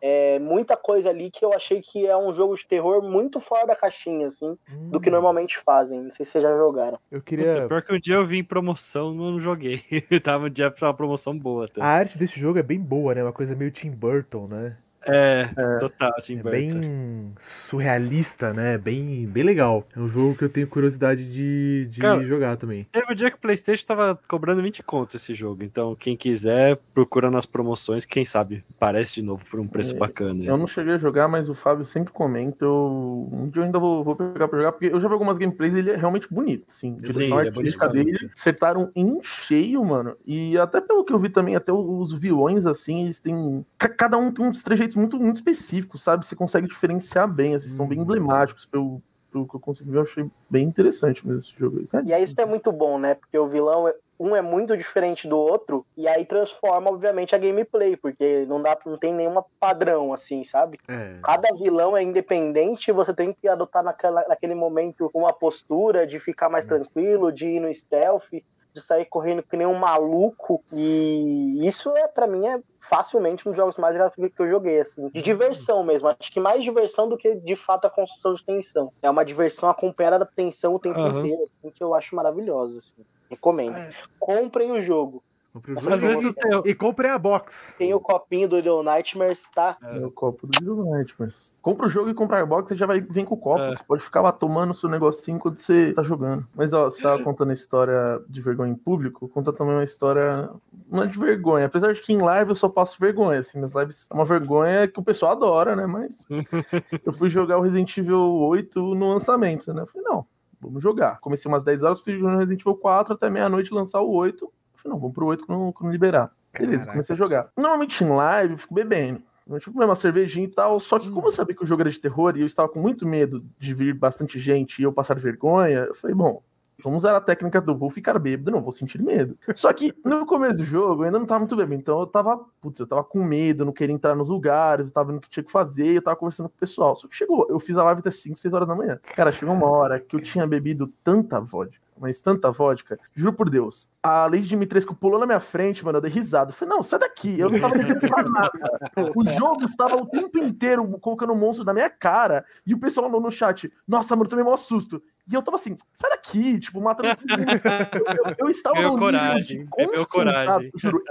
É, 0.00 0.38
muita 0.38 0.76
coisa 0.76 1.10
ali 1.10 1.30
que 1.30 1.44
eu 1.44 1.52
achei 1.52 1.80
que 1.80 2.06
é 2.06 2.16
um 2.16 2.32
jogo 2.32 2.56
de 2.56 2.66
terror 2.66 3.02
muito 3.02 3.40
fora 3.40 3.66
da 3.66 3.74
caixinha, 3.76 4.26
assim, 4.28 4.56
do 4.90 5.00
que 5.00 5.08
Hum, 5.08 5.12
normalmente 5.12 5.58
fazem. 5.58 6.00
Não 6.02 6.10
sei 6.10 6.24
se 6.24 6.32
vocês 6.32 6.42
já 6.44 6.56
jogaram. 6.56 6.98
Eu 7.10 7.20
Puta, 7.20 7.28
queria. 7.28 7.66
pior 7.68 7.82
que 7.82 7.94
um 7.94 7.98
dia 8.00 8.14
eu 8.16 8.26
vi 8.26 8.38
em 8.38 8.44
promoção, 8.44 9.12
não 9.12 9.38
joguei. 9.40 9.82
Tava 10.22 10.46
um 10.46 10.50
dia 10.50 10.70
pra 10.70 10.88
uma 10.88 10.94
promoção 10.94 11.36
boa 11.38 11.64
até. 11.66 11.80
A 11.80 11.86
arte 11.86 12.16
desse 12.18 12.38
jogo 12.38 12.58
é 12.58 12.62
bem 12.62 12.78
boa, 12.80 13.14
né? 13.14 13.22
Uma 13.22 13.32
coisa 13.32 13.54
meio 13.56 13.70
Tim 13.70 13.90
Burton, 13.90 14.46
né? 14.46 14.76
É, 15.08 15.48
total, 15.80 16.12
Tim 16.20 16.34
É 16.38 16.42
Burton. 16.42 16.50
bem 16.50 17.32
surrealista, 17.38 18.52
né? 18.52 18.78
Bem, 18.78 19.26
bem 19.26 19.42
legal. 19.42 19.86
É 19.94 20.00
um 20.00 20.08
jogo 20.08 20.34
que 20.36 20.44
eu 20.44 20.48
tenho 20.48 20.66
curiosidade 20.66 21.24
de, 21.30 21.86
de 21.90 22.00
Cara, 22.00 22.24
jogar 22.24 22.56
também. 22.56 22.86
Teve 22.92 23.12
um 23.12 23.14
dia 23.14 23.30
que 23.30 23.36
o 23.36 23.40
PlayStation 23.40 23.86
tava 23.86 24.18
cobrando 24.28 24.62
20 24.62 24.82
conto 24.82 25.16
esse 25.16 25.34
jogo. 25.34 25.62
Então, 25.62 25.94
quem 25.94 26.16
quiser, 26.16 26.78
procura 26.94 27.30
nas 27.30 27.46
promoções. 27.46 28.04
Quem 28.04 28.24
sabe 28.24 28.64
parece 28.78 29.14
de 29.16 29.22
novo 29.22 29.44
por 29.50 29.58
um 29.60 29.66
preço 29.66 29.94
É, 29.94 29.98
bacana. 29.98 30.44
Eu 30.44 30.56
não 30.56 30.66
cheguei 30.66 30.94
a 30.94 30.98
jogar, 30.98 31.28
mas 31.28 31.48
o 31.48 31.54
Fábio 31.54 31.84
sempre 31.84 32.12
comenta. 32.12 32.64
Eu... 32.64 33.28
Um 33.32 33.48
dia 33.48 33.60
eu 33.62 33.66
ainda 33.66 33.78
vou, 33.78 34.02
vou 34.04 34.16
pegar 34.16 34.48
pra 34.48 34.58
jogar, 34.58 34.72
porque 34.72 34.86
eu 34.86 35.00
já 35.00 35.08
vi 35.08 35.12
algumas 35.12 35.38
gameplays 35.38 35.74
e 35.74 35.78
ele 35.78 35.90
é 35.90 35.96
realmente 35.96 36.28
bonito, 36.32 36.64
sim. 36.68 36.96
A 36.98 37.00
direção 37.00 37.40
é 37.40 37.46
artística 37.48 37.88
bonito, 37.88 38.04
dele 38.06 38.30
acertaram 38.36 38.90
em 38.94 39.18
cheio, 39.22 39.84
mano. 39.84 40.16
E 40.26 40.56
até 40.58 40.80
pelo 40.80 41.04
que 41.04 41.12
eu 41.12 41.18
vi 41.18 41.28
também, 41.28 41.56
até 41.56 41.72
os 41.72 42.12
vilões, 42.12 42.66
assim, 42.66 43.04
eles 43.04 43.20
têm. 43.20 43.64
ca- 43.76 43.88
Cada 43.88 44.16
um 44.16 44.30
tem 44.32 44.44
uns 44.44 44.62
trejeitos 44.62 44.96
muito, 44.98 45.18
muito 45.18 45.36
específicos, 45.36 46.02
sabe? 46.02 46.26
Você 46.26 46.36
consegue 46.36 46.66
diferenciar 46.68 47.26
bem, 47.32 47.54
assim, 47.54 47.68
são 47.70 47.86
bem 47.86 47.98
Uhum. 47.98 48.04
emblemáticos. 48.04 48.66
Pelo, 48.66 49.00
pelo 49.32 49.46
que 49.46 49.54
eu 49.54 49.60
consegui 49.60 49.90
ver, 49.90 49.98
eu 49.98 50.02
achei 50.02 50.26
bem 50.50 50.66
interessante 50.66 51.26
mesmo 51.26 51.40
esse 51.40 51.54
jogo 51.58 51.78
aí. 51.92 52.04
E 52.04 52.12
aí 52.12 52.22
isso 52.22 52.34
é 52.38 52.44
muito 52.46 52.72
bom, 52.72 52.98
né? 52.98 53.14
Porque 53.14 53.38
o 53.38 53.46
vilão, 53.46 53.86
é- 53.88 53.94
um 54.20 54.34
é 54.34 54.42
muito 54.42 54.76
diferente 54.76 55.28
do 55.28 55.38
outro, 55.38 55.86
e 55.96 56.08
aí 56.08 56.24
transforma, 56.24 56.90
obviamente, 56.90 57.36
a 57.36 57.38
gameplay, 57.38 57.96
porque 57.96 58.44
não 58.48 58.60
dá, 58.60 58.76
não 58.84 58.98
tem 58.98 59.14
nenhuma 59.14 59.44
padrão, 59.60 60.12
assim, 60.12 60.42
sabe? 60.42 60.78
É. 60.88 61.18
Cada 61.22 61.54
vilão 61.54 61.96
é 61.96 62.02
independente, 62.02 62.90
você 62.90 63.14
tem 63.14 63.32
que 63.32 63.46
adotar 63.46 63.84
naquela, 63.84 64.26
naquele 64.26 64.56
momento 64.56 65.08
uma 65.14 65.32
postura 65.32 66.04
de 66.04 66.18
ficar 66.18 66.48
mais 66.48 66.64
tranquilo, 66.64 67.30
de 67.30 67.46
ir 67.46 67.60
no 67.60 67.72
stealth, 67.72 68.30
de 68.74 68.80
sair 68.80 69.06
correndo 69.06 69.42
que 69.42 69.56
nem 69.56 69.66
um 69.66 69.78
maluco. 69.78 70.62
E 70.72 71.66
isso 71.66 71.90
é, 71.96 72.06
para 72.08 72.26
mim, 72.26 72.46
é 72.46 72.60
facilmente 72.80 73.46
um 73.46 73.52
dos 73.52 73.56
jogos 73.56 73.76
mais 73.76 73.94
legais 73.94 74.12
que 74.14 74.42
eu 74.42 74.48
joguei, 74.48 74.80
assim. 74.80 75.08
De 75.08 75.20
diversão 75.22 75.82
mesmo. 75.84 76.08
Acho 76.08 76.32
que 76.32 76.40
mais 76.40 76.62
diversão 76.62 77.08
do 77.08 77.16
que 77.16 77.34
de 77.34 77.56
fato 77.56 77.86
a 77.86 77.90
construção 77.90 78.34
de 78.34 78.44
tensão. 78.44 78.92
É 79.02 79.10
uma 79.10 79.24
diversão 79.24 79.68
acompanhada 79.68 80.18
da 80.18 80.26
tensão 80.26 80.74
o 80.74 80.78
tempo 80.78 80.98
Aham. 80.98 81.18
inteiro, 81.18 81.42
assim, 81.42 81.72
que 81.74 81.82
eu 81.82 81.94
acho 81.94 82.14
maravilhosa, 82.14 82.78
assim. 82.78 83.02
Recomendo. 83.30 83.76
É. 83.76 83.90
Comprem 84.18 84.72
o 84.72 84.80
jogo. 84.80 85.22
Comprei 85.52 85.76
o 85.76 85.80
jogo 85.80 85.94
Às 85.94 86.02
vezes 86.02 86.24
o 86.24 86.32
teu. 86.32 86.62
E 86.66 86.74
comprei 86.74 87.10
a 87.10 87.18
box. 87.18 87.74
Tem 87.78 87.92
o 87.94 88.00
copinho 88.00 88.48
do 88.48 88.56
Little 88.56 88.82
Nightmares, 88.82 89.48
tá? 89.50 89.76
É 89.82 90.04
o 90.04 90.10
copo 90.10 90.46
do 90.46 90.58
Little 90.58 90.90
Nightmares. 90.90 91.54
Compra 91.62 91.86
o 91.86 91.90
jogo 91.90 92.10
e 92.10 92.14
compra 92.14 92.40
a 92.40 92.46
box, 92.46 92.68
você 92.68 92.76
já 92.76 92.86
vai 92.86 93.00
vir 93.00 93.24
com 93.24 93.34
o 93.34 93.38
copo. 93.38 93.62
É. 93.62 93.74
Você 93.74 93.82
pode 93.84 94.02
ficar 94.02 94.20
lá 94.20 94.32
tomando 94.32 94.74
seu 94.74 94.88
negocinho 94.88 95.38
quando 95.38 95.56
você 95.56 95.92
tá 95.94 96.02
jogando. 96.02 96.46
Mas 96.54 96.72
ó, 96.72 96.84
você 96.84 97.02
tava 97.02 97.22
contando 97.22 97.50
a 97.50 97.54
história 97.54 98.20
de 98.28 98.40
vergonha 98.40 98.72
em 98.72 98.76
público, 98.76 99.28
conta 99.28 99.52
também 99.52 99.74
uma 99.74 99.84
história 99.84 100.50
não 100.90 101.02
é 101.02 101.06
de 101.06 101.18
vergonha. 101.18 101.66
Apesar 101.66 101.92
de 101.92 102.00
que 102.00 102.12
em 102.12 102.20
live 102.20 102.50
eu 102.50 102.54
só 102.54 102.68
passo 102.68 102.98
vergonha, 102.98 103.40
assim, 103.40 103.58
nas 103.58 103.74
lives 103.74 104.08
é 104.10 104.14
uma 104.14 104.24
vergonha 104.24 104.88
que 104.88 104.98
o 104.98 105.04
pessoal 105.04 105.32
adora, 105.32 105.76
né? 105.76 105.86
Mas 105.86 106.24
eu 107.04 107.12
fui 107.12 107.28
jogar 107.28 107.58
o 107.58 107.62
Resident 107.62 107.96
Evil 107.96 108.18
8 108.18 108.94
no 108.94 109.12
lançamento, 109.12 109.72
né? 109.72 109.82
Eu 109.82 109.86
falei, 109.86 110.08
não, 110.08 110.26
vamos 110.60 110.82
jogar. 110.82 111.20
Comecei 111.20 111.50
umas 111.50 111.64
10 111.64 111.82
horas, 111.82 112.00
fui 112.00 112.18
jogando 112.18 112.38
Resident 112.38 112.60
Evil 112.60 112.76
4 112.76 113.14
até 113.14 113.30
meia-noite 113.30 113.72
lançar 113.72 114.00
o 114.00 114.10
8. 114.10 114.50
Eu 114.78 114.82
falei, 114.82 114.94
não, 114.94 115.00
vamos 115.00 115.14
pro 115.14 115.26
8 115.26 115.44
quando, 115.46 115.72
quando 115.72 115.92
liberar. 115.92 116.30
Beleza, 116.52 116.78
Caraca. 116.78 116.92
comecei 116.92 117.14
a 117.14 117.16
jogar. 117.16 117.50
Normalmente 117.56 118.02
em 118.02 118.08
live 118.08 118.52
eu 118.52 118.58
fico 118.58 118.74
bebendo. 118.74 119.22
Eu, 119.48 119.58
tipo, 119.58 119.82
uma 119.82 119.96
cervejinha 119.96 120.44
e 120.44 120.50
tal. 120.50 120.78
Só 120.78 120.98
que, 120.98 121.10
como 121.10 121.28
eu 121.28 121.32
sabia 121.32 121.56
que 121.56 121.62
o 121.64 121.66
jogo 121.66 121.82
era 121.82 121.90
de 121.90 121.98
terror 121.98 122.36
e 122.36 122.40
eu 122.40 122.46
estava 122.46 122.68
com 122.68 122.78
muito 122.78 123.06
medo 123.06 123.44
de 123.58 123.72
vir 123.72 123.94
bastante 123.94 124.38
gente 124.38 124.80
e 124.80 124.82
eu 124.82 124.92
passar 124.92 125.18
vergonha, 125.18 125.86
eu 125.88 125.94
falei, 125.94 126.14
bom, 126.14 126.42
vamos 126.82 126.98
usar 126.98 127.16
a 127.16 127.20
técnica 127.20 127.60
do 127.60 127.74
vou 127.74 127.88
ficar 127.88 128.18
bêbado, 128.18 128.50
não 128.50 128.60
vou 128.60 128.72
sentir 128.72 129.02
medo. 129.02 129.38
Só 129.54 129.72
que 129.72 129.94
no 130.04 130.26
começo 130.26 130.58
do 130.58 130.64
jogo 130.64 131.02
eu 131.02 131.06
ainda 131.06 131.18
não 131.18 131.26
tava 131.26 131.40
muito 131.40 131.56
bêbado, 131.56 131.80
então 131.80 131.98
eu 131.98 132.06
tava, 132.06 132.38
putz, 132.60 132.78
eu 132.78 132.86
tava 132.86 133.02
com 133.02 133.24
medo, 133.24 133.64
não 133.64 133.72
queria 133.72 133.94
entrar 133.94 134.14
nos 134.14 134.28
lugares, 134.28 134.88
eu 134.88 134.92
tava 134.92 135.08
vendo 135.08 135.18
o 135.18 135.20
que 135.22 135.30
tinha 135.30 135.44
que 135.44 135.50
fazer, 135.50 135.96
eu 135.96 136.02
tava 136.02 136.16
conversando 136.16 136.50
com 136.50 136.54
o 136.54 136.60
pessoal. 136.60 136.94
Só 136.94 137.08
que 137.08 137.16
chegou, 137.16 137.46
eu 137.48 137.58
fiz 137.58 137.76
a 137.76 137.84
live 137.84 138.00
até 138.00 138.10
5, 138.10 138.36
6 138.38 138.52
horas 138.52 138.68
da 138.68 138.74
manhã. 138.74 139.00
Cara, 139.16 139.32
chegou 139.32 139.54
uma 139.54 139.68
hora 139.68 139.98
que 139.98 140.14
eu 140.14 140.20
tinha 140.20 140.46
bebido 140.46 140.92
tanta 141.02 141.40
vodka 141.40 141.87
mas 142.00 142.20
tanta 142.20 142.50
vodka, 142.50 142.98
juro 143.14 143.32
por 143.32 143.48
Deus. 143.50 143.88
A 144.02 144.26
Lady 144.26 144.46
Dimitrescu 144.48 144.94
pulou 144.94 145.18
na 145.18 145.26
minha 145.26 145.40
frente, 145.40 145.84
mano, 145.84 145.98
eu 145.98 146.02
dei 146.02 146.10
risada. 146.10 146.50
Eu 146.50 146.54
falei, 146.54 146.74
não, 146.74 146.82
sai 146.82 146.98
daqui, 146.98 147.38
eu 147.38 147.50
não 147.50 147.60
tava 147.60 147.74
pra 147.74 148.22
nada. 148.22 149.12
O 149.14 149.24
jogo 149.24 149.64
estava 149.64 149.96
o 149.96 150.06
tempo 150.06 150.38
inteiro 150.38 150.86
colocando 151.00 151.34
monstros 151.34 151.66
na 151.66 151.74
minha 151.74 151.90
cara, 151.90 152.44
e 152.66 152.72
o 152.74 152.78
pessoal 152.78 153.10
no, 153.10 153.20
no 153.20 153.30
chat, 153.30 153.70
nossa, 153.86 154.14
mano, 154.14 154.26
eu 154.26 154.30
tomei 154.30 154.44
maior 154.44 154.56
susto. 154.56 155.02
E 155.30 155.34
eu 155.34 155.42
tava 155.42 155.56
assim, 155.56 155.76
sai 155.92 156.08
daqui, 156.10 156.58
tipo, 156.58 156.80
matando. 156.80 157.08
Eu, 157.08 158.04
eu, 158.30 158.34
eu 158.38 158.48
estava 158.48 158.80
num 158.80 158.96
coragem, 158.98 159.58
nível 159.58 159.70
de 159.76 159.90
ganhou 159.90 160.06
concentrado, 160.06 160.46
coragem. 160.46 160.70
Juro. 160.74 161.02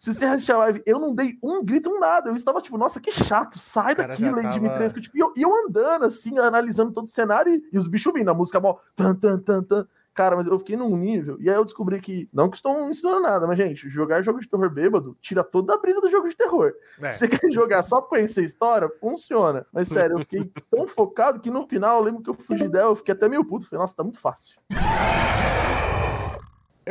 Se 0.00 0.12
você 0.12 0.24
assistir 0.24 0.50
a 0.50 0.56
live, 0.58 0.82
eu 0.84 0.98
não 0.98 1.14
dei 1.14 1.38
um 1.40 1.64
grito, 1.64 1.88
um 1.88 2.00
nada. 2.00 2.28
Eu 2.28 2.34
estava 2.34 2.60
tipo, 2.60 2.76
nossa, 2.76 2.98
que 3.00 3.12
chato, 3.12 3.60
sai 3.60 3.94
cara 3.94 4.08
daqui, 4.08 4.24
Lady 4.24 4.42
tava- 4.42 4.54
Dimitrescu. 4.54 5.00
Tipo, 5.00 5.16
e 5.16 5.20
eu, 5.20 5.32
eu 5.36 5.54
andando, 5.64 6.06
assim, 6.06 6.36
analisando 6.40 6.90
todo 6.92 7.04
o 7.06 7.10
cenário 7.10 7.54
e, 7.54 7.62
e 7.72 7.78
os 7.78 7.86
bichos 7.86 8.12
vindo, 8.12 8.28
a 8.30 8.34
música 8.34 8.58
mó 8.58 8.78
tan, 8.96 9.14
tan, 9.14 9.38
tan, 9.38 9.62
tan. 9.62 9.86
Cara, 10.14 10.36
mas 10.36 10.46
eu 10.46 10.58
fiquei 10.58 10.76
num 10.76 10.94
nível, 10.96 11.38
e 11.40 11.48
aí 11.48 11.56
eu 11.56 11.64
descobri 11.64 11.98
que, 12.00 12.28
não 12.32 12.50
que 12.50 12.56
estou 12.56 12.88
ensinando 12.88 13.20
nada, 13.20 13.46
mas, 13.46 13.56
gente, 13.56 13.88
jogar 13.88 14.22
jogo 14.22 14.40
de 14.40 14.48
terror 14.48 14.68
bêbado 14.68 15.16
tira 15.22 15.42
toda 15.42 15.74
a 15.74 15.78
brisa 15.78 16.00
do 16.00 16.10
jogo 16.10 16.28
de 16.28 16.36
terror. 16.36 16.72
É. 17.00 17.10
Se 17.10 17.20
você 17.20 17.28
quer 17.28 17.50
jogar 17.50 17.82
só 17.82 18.00
pra 18.00 18.10
conhecer 18.10 18.40
a 18.40 18.44
história, 18.44 18.90
funciona. 19.00 19.66
Mas 19.72 19.88
sério, 19.88 20.16
eu 20.16 20.20
fiquei 20.20 20.44
tão 20.70 20.86
focado 20.86 21.40
que 21.40 21.50
no 21.50 21.66
final, 21.66 21.98
eu 21.98 22.04
lembro 22.04 22.22
que 22.22 22.30
eu 22.30 22.34
fugi 22.34 22.68
dela, 22.68 22.90
eu 22.90 22.96
fiquei 22.96 23.14
até 23.14 23.28
meio 23.28 23.44
puto. 23.44 23.66
Falei, 23.66 23.80
nossa, 23.80 23.96
tá 23.96 24.02
muito 24.02 24.18
fácil. 24.18 24.56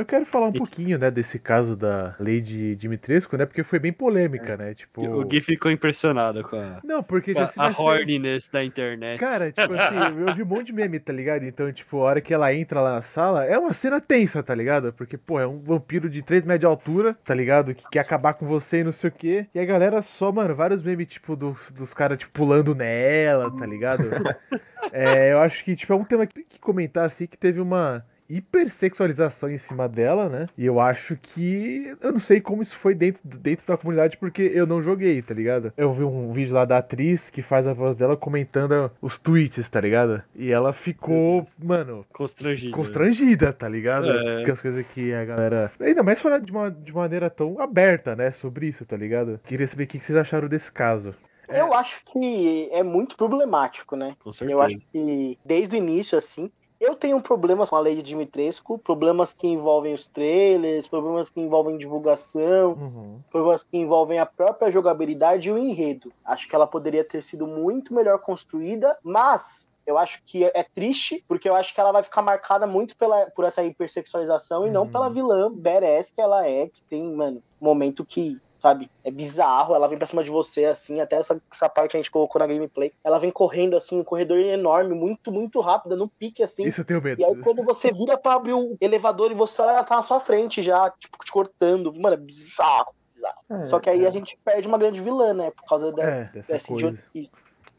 Eu 0.01 0.05
quero 0.05 0.25
falar 0.25 0.47
um 0.47 0.51
pouquinho, 0.53 0.97
né, 0.97 1.11
desse 1.11 1.37
caso 1.37 1.75
da 1.75 2.15
Lady 2.19 2.75
Dimitrescu, 2.75 3.37
né, 3.37 3.45
porque 3.45 3.63
foi 3.63 3.77
bem 3.77 3.93
polêmica, 3.93 4.57
né, 4.57 4.73
tipo... 4.73 5.05
O 5.05 5.23
Gui 5.23 5.39
ficou 5.41 5.69
impressionado 5.71 6.43
com 6.43 6.55
a, 6.55 6.79
Não, 6.83 7.03
porque 7.03 7.33
já 7.33 7.45
se 7.45 7.59
a 7.61 7.71
ser- 7.71 7.81
horniness 7.81 8.49
da 8.49 8.63
internet. 8.63 9.19
Cara, 9.19 9.51
tipo 9.53 9.73
assim, 9.73 9.95
eu 10.27 10.33
vi 10.35 10.41
um 10.43 10.45
monte 10.45 10.67
de 10.67 10.73
meme, 10.73 10.99
tá 10.99 11.13
ligado? 11.13 11.43
Então, 11.43 11.71
tipo, 11.71 11.97
a 11.97 12.03
hora 12.03 12.21
que 12.21 12.33
ela 12.33 12.51
entra 12.53 12.81
lá 12.81 12.93
na 12.95 13.01
sala, 13.01 13.45
é 13.45 13.57
uma 13.57 13.73
cena 13.73 14.01
tensa, 14.01 14.41
tá 14.41 14.55
ligado? 14.55 14.91
Porque, 14.93 15.17
pô, 15.17 15.39
é 15.39 15.45
um 15.45 15.59
vampiro 15.59 16.09
de 16.09 16.21
3 16.23 16.45
metros 16.45 16.61
de 16.61 16.65
altura, 16.65 17.15
tá 17.23 17.33
ligado? 17.35 17.75
Que 17.75 17.87
quer 17.91 17.99
acabar 17.99 18.33
com 18.33 18.47
você 18.47 18.79
e 18.79 18.83
não 18.83 18.91
sei 18.91 19.09
o 19.09 19.13
quê. 19.13 19.45
E 19.53 19.59
a 19.59 19.65
galera 19.65 20.01
só, 20.01 20.31
mano, 20.31 20.55
vários 20.55 20.81
memes, 20.83 21.07
tipo, 21.07 21.35
do- 21.35 21.55
dos 21.75 21.93
caras, 21.93 22.17
tipo, 22.17 22.31
pulando 22.33 22.73
nela, 22.73 23.55
tá 23.55 23.65
ligado? 23.65 24.03
É, 24.91 25.31
eu 25.31 25.39
acho 25.39 25.63
que, 25.63 25.75
tipo, 25.75 25.93
é 25.93 25.95
um 25.95 26.03
tema 26.03 26.25
que 26.25 26.33
tem 26.33 26.43
que 26.49 26.59
comentar, 26.59 27.05
assim, 27.05 27.27
que 27.27 27.37
teve 27.37 27.61
uma 27.61 28.03
hipersexualização 28.37 29.49
em 29.49 29.57
cima 29.57 29.87
dela, 29.87 30.29
né? 30.29 30.47
E 30.57 30.65
eu 30.65 30.79
acho 30.79 31.15
que. 31.15 31.95
Eu 32.01 32.11
não 32.13 32.19
sei 32.19 32.39
como 32.41 32.61
isso 32.63 32.77
foi 32.77 32.93
dentro, 32.95 33.21
dentro 33.23 33.65
da 33.67 33.77
comunidade, 33.77 34.17
porque 34.17 34.41
eu 34.53 34.65
não 34.65 34.81
joguei, 34.81 35.21
tá 35.21 35.33
ligado? 35.33 35.73
Eu 35.75 35.91
vi 35.93 36.03
um 36.03 36.31
vídeo 36.31 36.53
lá 36.55 36.65
da 36.65 36.77
atriz 36.77 37.29
que 37.29 37.41
faz 37.41 37.67
a 37.67 37.73
voz 37.73 37.95
dela 37.95 38.15
comentando 38.15 38.91
os 39.01 39.17
tweets, 39.19 39.69
tá 39.69 39.81
ligado? 39.81 40.21
E 40.35 40.51
ela 40.51 40.73
ficou, 40.73 41.45
mano, 41.61 42.05
Constrangido. 42.13 42.75
constrangida, 42.75 43.51
tá 43.53 43.67
ligado? 43.67 44.09
É. 44.09 44.45
Com 44.45 44.51
as 44.51 44.61
coisas 44.61 44.85
que 44.87 45.13
a 45.13 45.25
galera. 45.25 45.71
Ainda 45.79 46.03
mais 46.03 46.21
falar 46.21 46.39
de, 46.39 46.51
uma, 46.51 46.71
de 46.71 46.93
maneira 46.93 47.29
tão 47.29 47.59
aberta, 47.59 48.15
né? 48.15 48.31
Sobre 48.31 48.67
isso, 48.67 48.85
tá 48.85 48.95
ligado? 48.97 49.39
Queria 49.45 49.67
saber 49.67 49.83
o 49.83 49.87
que 49.87 49.99
que 49.99 50.05
vocês 50.05 50.17
acharam 50.17 50.47
desse 50.47 50.71
caso. 50.71 51.13
Eu 51.49 51.73
acho 51.73 52.01
que 52.05 52.69
é 52.71 52.81
muito 52.81 53.17
problemático, 53.17 53.95
né? 53.95 54.15
Com 54.23 54.31
certeza. 54.31 54.57
Eu 54.57 54.61
acho 54.61 54.85
que 54.91 55.37
desde 55.43 55.75
o 55.75 55.77
início, 55.77 56.17
assim, 56.17 56.49
eu 56.81 56.95
tenho 56.95 57.21
problemas 57.21 57.69
com 57.69 57.75
a 57.75 57.79
lei 57.79 57.95
de 57.95 58.01
Dimitrescu, 58.01 58.77
problemas 58.79 59.33
que 59.33 59.47
envolvem 59.47 59.93
os 59.93 60.07
trailers, 60.07 60.87
problemas 60.87 61.29
que 61.29 61.39
envolvem 61.39 61.77
divulgação, 61.77 62.71
Uhum. 62.73 63.19
problemas 63.29 63.63
que 63.63 63.77
envolvem 63.77 64.19
a 64.19 64.25
própria 64.25 64.71
jogabilidade 64.71 65.49
e 65.49 65.51
o 65.51 65.57
enredo. 65.57 66.11
Acho 66.25 66.47
que 66.49 66.55
ela 66.55 66.65
poderia 66.67 67.03
ter 67.03 67.21
sido 67.21 67.45
muito 67.45 67.93
melhor 67.93 68.19
construída, 68.19 68.97
mas 69.03 69.69
eu 69.85 69.97
acho 69.97 70.21
que 70.25 70.43
é 70.43 70.63
triste, 70.63 71.23
porque 71.27 71.47
eu 71.49 71.55
acho 71.55 71.73
que 71.73 71.79
ela 71.81 71.91
vai 71.91 72.03
ficar 72.03 72.21
marcada 72.21 72.65
muito 72.67 72.95
pela, 72.95 73.25
por 73.31 73.45
essa 73.45 73.63
hipersexualização 73.63 74.65
e 74.65 74.71
não 74.71 74.83
Uhum. 74.83 74.91
pela 74.91 75.09
vilã 75.09 75.51
badass 75.53 76.11
que 76.11 76.21
ela 76.21 76.47
é, 76.47 76.67
que 76.67 76.83
tem, 76.83 77.03
mano, 77.13 77.41
momento 77.59 78.03
que. 78.05 78.39
Sabe, 78.61 78.91
é 79.03 79.09
bizarro, 79.09 79.73
ela 79.73 79.87
vem 79.87 79.97
pra 79.97 80.05
cima 80.05 80.23
de 80.23 80.29
você, 80.29 80.65
assim, 80.65 81.01
até 81.01 81.15
essa, 81.15 81.41
essa 81.51 81.67
parte 81.67 81.97
a 81.97 81.99
gente 81.99 82.11
colocou 82.11 82.37
na 82.37 82.45
gameplay. 82.45 82.93
Ela 83.03 83.17
vem 83.17 83.31
correndo, 83.31 83.75
assim, 83.75 83.99
um 83.99 84.03
corredor 84.03 84.37
enorme, 84.37 84.93
muito, 84.93 85.31
muito 85.31 85.59
rápida, 85.59 85.95
no 85.95 86.07
pique, 86.07 86.43
assim. 86.43 86.65
Isso 86.65 86.81
eu 86.81 86.85
tenho 86.85 87.01
medo. 87.01 87.19
E 87.19 87.25
aí, 87.25 87.35
quando 87.37 87.63
você 87.63 87.91
vira 87.91 88.19
pra 88.19 88.33
abrir 88.35 88.53
o 88.53 88.77
elevador 88.79 89.31
e 89.31 89.33
você 89.33 89.63
olha, 89.63 89.71
ela 89.71 89.83
tá 89.83 89.95
na 89.95 90.03
sua 90.03 90.19
frente 90.19 90.61
já, 90.61 90.91
tipo, 90.91 91.17
te 91.25 91.31
cortando. 91.31 91.91
Mano, 91.99 92.13
é 92.13 92.17
bizarro, 92.17 92.91
bizarro. 93.11 93.39
É, 93.49 93.65
Só 93.65 93.79
que 93.79 93.89
aí 93.89 94.05
é. 94.05 94.07
a 94.07 94.11
gente 94.11 94.37
perde 94.45 94.67
uma 94.67 94.77
grande 94.77 95.01
vilã, 95.01 95.33
né? 95.33 95.49
Por 95.49 95.65
causa 95.65 95.91
da, 95.91 96.03
É, 96.03 96.23
dessa 96.25 96.53
dessa 96.53 96.67
coisa. 96.67 96.87
idiotice. 96.89 97.31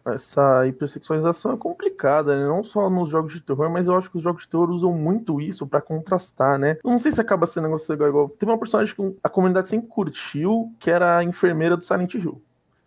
Essa 0.04 0.66
hipersexualização 0.66 1.52
é 1.52 1.56
complicada, 1.56 2.36
né? 2.36 2.46
Não 2.46 2.64
só 2.64 2.90
nos 2.90 3.10
jogos 3.10 3.34
de 3.34 3.40
terror, 3.40 3.70
mas 3.70 3.86
eu 3.86 3.96
acho 3.96 4.10
que 4.10 4.16
os 4.16 4.22
jogos 4.22 4.42
de 4.42 4.48
terror 4.48 4.70
usam 4.70 4.92
muito 4.92 5.40
isso 5.40 5.66
pra 5.66 5.80
contrastar, 5.80 6.58
né? 6.58 6.76
Eu 6.84 6.90
não 6.90 6.98
sei 6.98 7.12
se 7.12 7.20
acaba 7.20 7.46
sendo 7.46 7.64
um 7.64 7.68
negócio 7.68 7.92
igual, 7.92 8.08
igual. 8.08 8.28
Teve 8.28 8.50
uma 8.50 8.58
personagem 8.58 8.94
que 8.94 9.16
a 9.22 9.28
comunidade 9.28 9.68
sempre 9.68 9.88
curtiu, 9.88 10.72
que 10.80 10.90
era 10.90 11.18
a 11.18 11.24
enfermeira 11.24 11.76
do 11.76 11.84
Silent 11.84 12.14
Hill. 12.14 12.42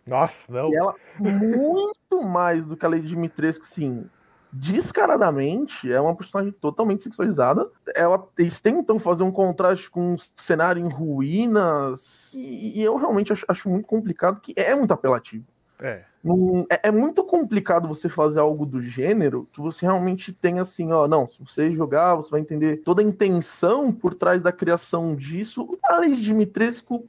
Nossa, 0.06 0.52
não. 0.52 0.70
E 0.70 0.76
ela, 0.76 0.94
muito 1.18 2.22
mais 2.22 2.66
do 2.66 2.76
que 2.76 2.84
a 2.84 2.88
Lady 2.88 3.08
Dimitrescu, 3.08 3.66
sim, 3.66 4.08
descaradamente, 4.52 5.90
é 5.92 6.00
uma 6.00 6.14
personagem 6.14 6.52
totalmente 6.52 7.04
sexualizada. 7.04 7.68
Ela, 7.94 8.26
eles 8.38 8.60
tentam 8.60 8.98
fazer 8.98 9.22
um 9.22 9.32
contraste 9.32 9.90
com 9.90 10.14
um 10.14 10.16
cenário 10.36 10.84
em 10.84 10.88
ruínas, 10.88 12.32
e, 12.34 12.80
e 12.80 12.82
eu 12.82 12.96
realmente 12.96 13.32
acho, 13.32 13.44
acho 13.48 13.68
muito 13.68 13.86
complicado, 13.86 14.40
que 14.40 14.54
é 14.56 14.74
muito 14.74 14.92
apelativo. 14.92 15.44
É. 15.82 16.04
Não- 16.26 16.66
é, 16.68 16.88
é 16.88 16.90
muito 16.90 17.22
complicado 17.22 17.86
você 17.86 18.08
fazer 18.08 18.40
algo 18.40 18.66
do 18.66 18.82
gênero 18.82 19.48
que 19.52 19.60
você 19.60 19.86
realmente 19.86 20.32
tem 20.32 20.58
assim, 20.58 20.90
ó, 20.92 21.06
não, 21.06 21.28
se 21.28 21.38
você 21.38 21.70
jogar, 21.72 22.16
você 22.16 22.30
vai 22.30 22.40
entender 22.40 22.78
toda 22.78 23.00
a 23.00 23.04
intenção 23.04 23.92
por 23.92 24.12
trás 24.14 24.42
da 24.42 24.50
criação 24.50 25.14
disso. 25.14 25.78
A 25.84 25.98
Lady 26.00 26.20
Dimitrescu, 26.20 27.06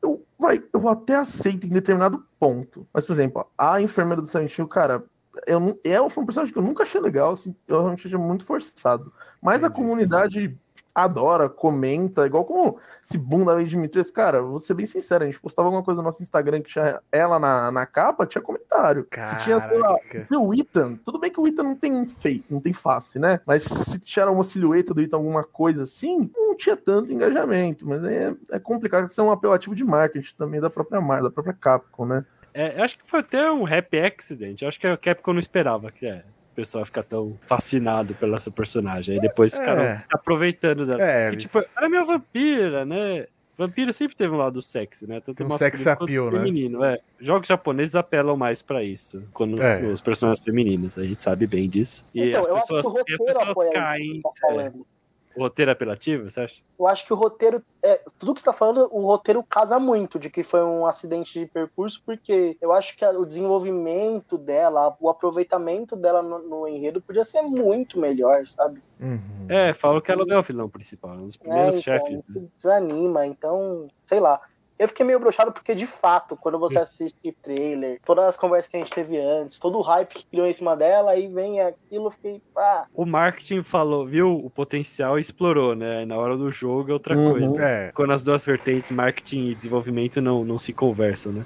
eu, 0.00 0.24
vai, 0.38 0.62
eu 0.72 0.88
até 0.88 1.16
aceito 1.16 1.66
em 1.66 1.70
determinado 1.70 2.24
ponto. 2.38 2.86
Mas, 2.94 3.04
por 3.04 3.12
exemplo, 3.12 3.44
a 3.58 3.80
enfermeira 3.82 4.22
do 4.22 4.28
Silent 4.28 4.56
Hill, 4.56 4.68
cara, 4.68 5.04
eu, 5.46 5.78
é 5.84 6.10
foi 6.10 6.22
um 6.22 6.26
personagem 6.26 6.52
que 6.52 6.58
eu 6.58 6.62
nunca 6.62 6.84
achei 6.84 7.00
legal, 7.00 7.32
assim, 7.32 7.54
eu 7.66 7.78
realmente 7.78 8.06
achei 8.06 8.18
muito 8.18 8.44
forçado. 8.44 9.12
Mas 9.42 9.64
a 9.64 9.66
Entendi. 9.66 9.80
comunidade 9.82 10.58
adora, 10.94 11.48
comenta, 11.48 12.26
igual 12.26 12.44
como 12.44 12.78
esse 13.04 13.16
boom 13.16 13.44
da 13.44 13.54
Lady 13.54 13.70
Dimitrescu, 13.70 14.14
cara, 14.14 14.42
vou 14.42 14.58
ser 14.58 14.74
bem 14.74 14.86
sincero, 14.86 15.24
a 15.24 15.26
gente 15.26 15.40
postava 15.40 15.68
alguma 15.68 15.82
coisa 15.82 16.00
no 16.00 16.04
nosso 16.04 16.22
Instagram 16.22 16.60
que 16.62 16.70
tinha 16.70 17.00
ela 17.10 17.38
na, 17.38 17.70
na 17.70 17.86
capa, 17.86 18.26
tinha 18.26 18.42
comentário. 18.42 19.06
Se 19.10 19.44
tinha, 19.44 19.60
sei 19.60 19.78
lá, 19.78 19.98
Caraca. 19.98 20.38
o 20.38 20.54
Ethan, 20.54 20.96
tudo 21.04 21.18
bem 21.18 21.30
que 21.30 21.40
o 21.40 21.46
Ethan 21.46 21.62
não 21.62 21.76
tem 21.76 22.06
feito, 22.06 22.52
não 22.52 22.60
tem 22.60 22.72
face, 22.72 23.18
né? 23.18 23.40
Mas 23.46 23.62
se 23.62 23.98
tinha 24.00 24.30
uma 24.30 24.44
silhueta 24.44 24.92
do 24.92 25.00
Ethan, 25.00 25.16
alguma 25.16 25.44
coisa 25.44 25.84
assim, 25.84 26.30
não 26.36 26.56
tinha 26.56 26.76
tanto 26.76 27.12
engajamento. 27.12 27.86
Mas 27.86 28.04
é, 28.04 28.34
é 28.50 28.58
complicado 28.58 29.08
ser 29.08 29.22
um 29.22 29.30
apelativo 29.30 29.74
de 29.74 29.84
marketing 29.84 30.34
também 30.36 30.60
da 30.60 30.70
própria 30.70 31.00
marca, 31.00 31.24
da 31.24 31.30
própria 31.30 31.54
Capcom, 31.54 32.06
né? 32.06 32.24
É, 32.52 32.78
eu 32.78 32.84
acho 32.84 32.98
que 32.98 33.06
foi 33.06 33.20
até 33.20 33.50
um 33.50 33.64
happy 33.64 33.98
accident. 34.00 34.62
Acho 34.62 34.80
que 34.80 34.86
a 34.86 34.96
Capcom 34.96 35.32
não 35.32 35.40
esperava 35.40 35.90
que 35.90 36.06
é, 36.06 36.24
o 36.52 36.54
pessoal 36.54 36.84
ficar 36.84 37.02
tão 37.04 37.38
fascinado 37.46 38.14
pela 38.14 38.36
essa 38.36 38.50
personagem. 38.50 39.14
Aí 39.16 39.20
depois 39.20 39.54
ficaram 39.54 39.82
É. 39.82 40.04
aproveitando 40.12 40.84
dela. 40.86 41.02
É, 41.02 41.24
Porque, 41.30 41.36
tipo, 41.46 41.58
ela 41.58 41.86
é 41.86 41.88
meio 41.88 42.04
vampira, 42.06 42.84
né? 42.84 43.26
Vampiro 43.56 43.92
sempre 43.92 44.16
teve 44.16 44.32
um 44.34 44.38
lado 44.38 44.62
sexy, 44.62 45.06
né? 45.06 45.20
Tanto 45.20 45.44
Um 45.44 45.58
sex 45.58 45.86
appeal, 45.86 46.30
né? 46.30 46.38
feminino. 46.38 46.82
É. 46.82 46.98
Jogos 47.18 47.46
japoneses 47.46 47.94
apelam 47.94 48.34
mais 48.36 48.62
pra 48.62 48.82
isso, 48.82 49.22
quando 49.34 49.60
É. 49.62 49.82
os 49.84 50.00
personagens 50.00 50.42
femininos. 50.42 50.96
A 50.96 51.04
gente 51.04 51.20
sabe 51.20 51.46
bem 51.46 51.68
disso. 51.68 52.06
E 52.14 52.28
Então, 52.28 52.40
as 52.40 52.46
eu 52.48 52.56
acho 52.56 52.66
que 52.66 52.74
pessoas, 52.74 52.86
o 52.86 52.98
e 53.26 53.30
as 53.30 53.36
pessoas 53.48 53.72
caem. 53.74 54.22
tá. 54.22 54.72
O 55.40 55.44
roteiro 55.44 55.70
é 55.70 55.72
apelativo, 55.72 56.28
você 56.28 56.42
acha? 56.42 56.60
Eu 56.78 56.86
acho 56.86 57.06
que 57.06 57.14
o 57.14 57.16
roteiro. 57.16 57.62
É, 57.82 57.98
tudo 58.18 58.34
que 58.34 58.42
você 58.42 58.44
tá 58.44 58.52
falando, 58.52 58.90
o 58.92 59.06
roteiro 59.06 59.42
casa 59.42 59.80
muito 59.80 60.18
de 60.18 60.28
que 60.28 60.42
foi 60.42 60.62
um 60.62 60.84
acidente 60.84 61.40
de 61.40 61.46
percurso, 61.46 62.02
porque 62.04 62.58
eu 62.60 62.70
acho 62.72 62.94
que 62.94 63.02
a, 63.02 63.10
o 63.12 63.24
desenvolvimento 63.24 64.36
dela, 64.36 64.94
o 65.00 65.08
aproveitamento 65.08 65.96
dela 65.96 66.22
no, 66.22 66.40
no, 66.40 66.68
enredo 66.68 67.00
podia 67.00 67.24
ser 67.24 67.40
muito 67.40 67.98
melhor, 67.98 68.46
sabe? 68.46 68.82
Uhum. 69.00 69.46
É, 69.48 69.72
falam 69.72 70.02
que 70.02 70.12
ela 70.12 70.26
não 70.26 70.36
é 70.36 70.38
o 70.40 70.42
vilão 70.42 70.68
principal, 70.68 71.12
um 71.12 71.24
dos 71.24 71.38
primeiros 71.38 71.76
é, 71.76 71.80
então, 71.80 71.82
chefes. 71.82 72.22
Né? 72.28 72.42
Desanima, 72.54 73.26
então, 73.26 73.88
sei 74.04 74.20
lá. 74.20 74.42
Eu 74.80 74.88
fiquei 74.88 75.04
meio 75.04 75.20
broxado 75.20 75.52
porque, 75.52 75.74
de 75.74 75.86
fato, 75.86 76.34
quando 76.34 76.58
você 76.58 76.78
assiste 76.78 77.36
trailer, 77.42 78.00
todas 78.02 78.24
as 78.24 78.34
conversas 78.34 78.66
que 78.66 78.78
a 78.78 78.80
gente 78.80 78.90
teve 78.90 79.20
antes, 79.20 79.58
todo 79.58 79.76
o 79.76 79.82
hype 79.82 80.14
que 80.14 80.24
criou 80.24 80.46
em 80.46 80.54
cima 80.54 80.74
dela, 80.74 81.10
aí 81.10 81.26
vem 81.26 81.60
aquilo, 81.60 82.06
eu 82.06 82.10
fiquei. 82.10 82.42
Ah. 82.56 82.86
O 82.94 83.04
marketing 83.04 83.62
falou, 83.62 84.06
viu 84.06 84.34
o 84.34 84.48
potencial 84.48 85.18
e 85.18 85.20
explorou, 85.20 85.74
né? 85.74 86.06
Na 86.06 86.16
hora 86.16 86.34
do 86.34 86.50
jogo 86.50 86.88
é 86.88 86.92
outra 86.94 87.14
uhum. 87.14 87.32
coisa. 87.32 87.62
É. 87.62 87.92
Quando 87.92 88.14
as 88.14 88.22
duas 88.22 88.46
vertentes, 88.46 88.90
marketing 88.90 89.48
e 89.48 89.54
desenvolvimento, 89.54 90.18
não, 90.22 90.46
não 90.46 90.58
se 90.58 90.72
conversam, 90.72 91.30
né? 91.30 91.44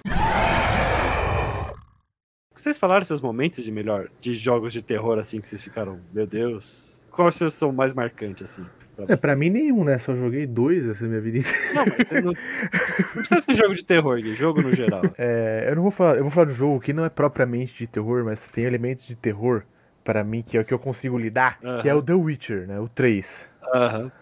Vocês 2.55 2.79
falaram 2.79 3.05
seus 3.05 3.21
momentos 3.21 3.65
de 3.65 3.73
melhor, 3.73 4.11
de 4.21 4.33
jogos 4.33 4.73
de 4.73 4.81
terror, 4.81 5.19
assim, 5.19 5.41
que 5.41 5.49
vocês 5.49 5.65
ficaram, 5.65 5.99
meu 6.13 6.25
Deus. 6.25 7.03
Quais 7.11 7.35
são 7.53 7.73
mais 7.73 7.93
marcantes, 7.93 8.45
assim? 8.49 8.84
Pra 8.97 9.07
é, 9.09 9.17
pra 9.17 9.37
mim 9.37 9.51
nenhum, 9.51 9.85
né? 9.85 9.99
Só 9.99 10.15
joguei 10.15 10.47
dois 10.47 10.87
essa 10.89 11.05
minha 11.05 11.21
vida 11.21 11.39
inteira. 11.39 11.59
Não, 11.75 11.85
mas 11.87 12.09
você 12.09 12.21
não... 12.21 12.33
não 12.33 13.23
precisa 13.23 13.41
ser 13.41 13.55
jogo 13.55 13.75
de 13.75 13.85
terror, 13.85 14.21
Gui, 14.21 14.35
jogo 14.35 14.63
no 14.63 14.73
geral. 14.73 15.03
É, 15.19 15.67
eu 15.69 15.77
não 15.77 15.83
vou 15.83 15.91
falar, 15.91 16.17
eu 16.17 16.23
vou 16.23 16.31
falar 16.31 16.47
do 16.47 16.55
jogo 16.55 16.81
que 16.81 16.93
não 16.93 17.05
é 17.05 17.09
propriamente 17.09 17.77
de 17.77 17.87
terror, 17.87 18.25
mas 18.25 18.45
tem 18.45 18.65
elementos 18.65 19.07
de 19.07 19.15
terror 19.15 19.63
para 20.03 20.23
mim 20.25 20.43
que 20.43 20.57
é 20.57 20.61
o 20.61 20.65
que 20.65 20.75
eu 20.75 20.79
consigo 20.79 21.17
lidar, 21.19 21.59
uh 21.63 21.67
-huh. 21.67 21.83
que 21.83 21.89
é 21.89 21.95
o 21.95 22.03
The 22.03 22.15
Witcher, 22.15 22.67
né? 22.67 22.79
O 22.81 22.89
3. 22.89 23.49
Aham. 23.75 23.99
Uh 23.99 24.07
-huh. 24.07 24.13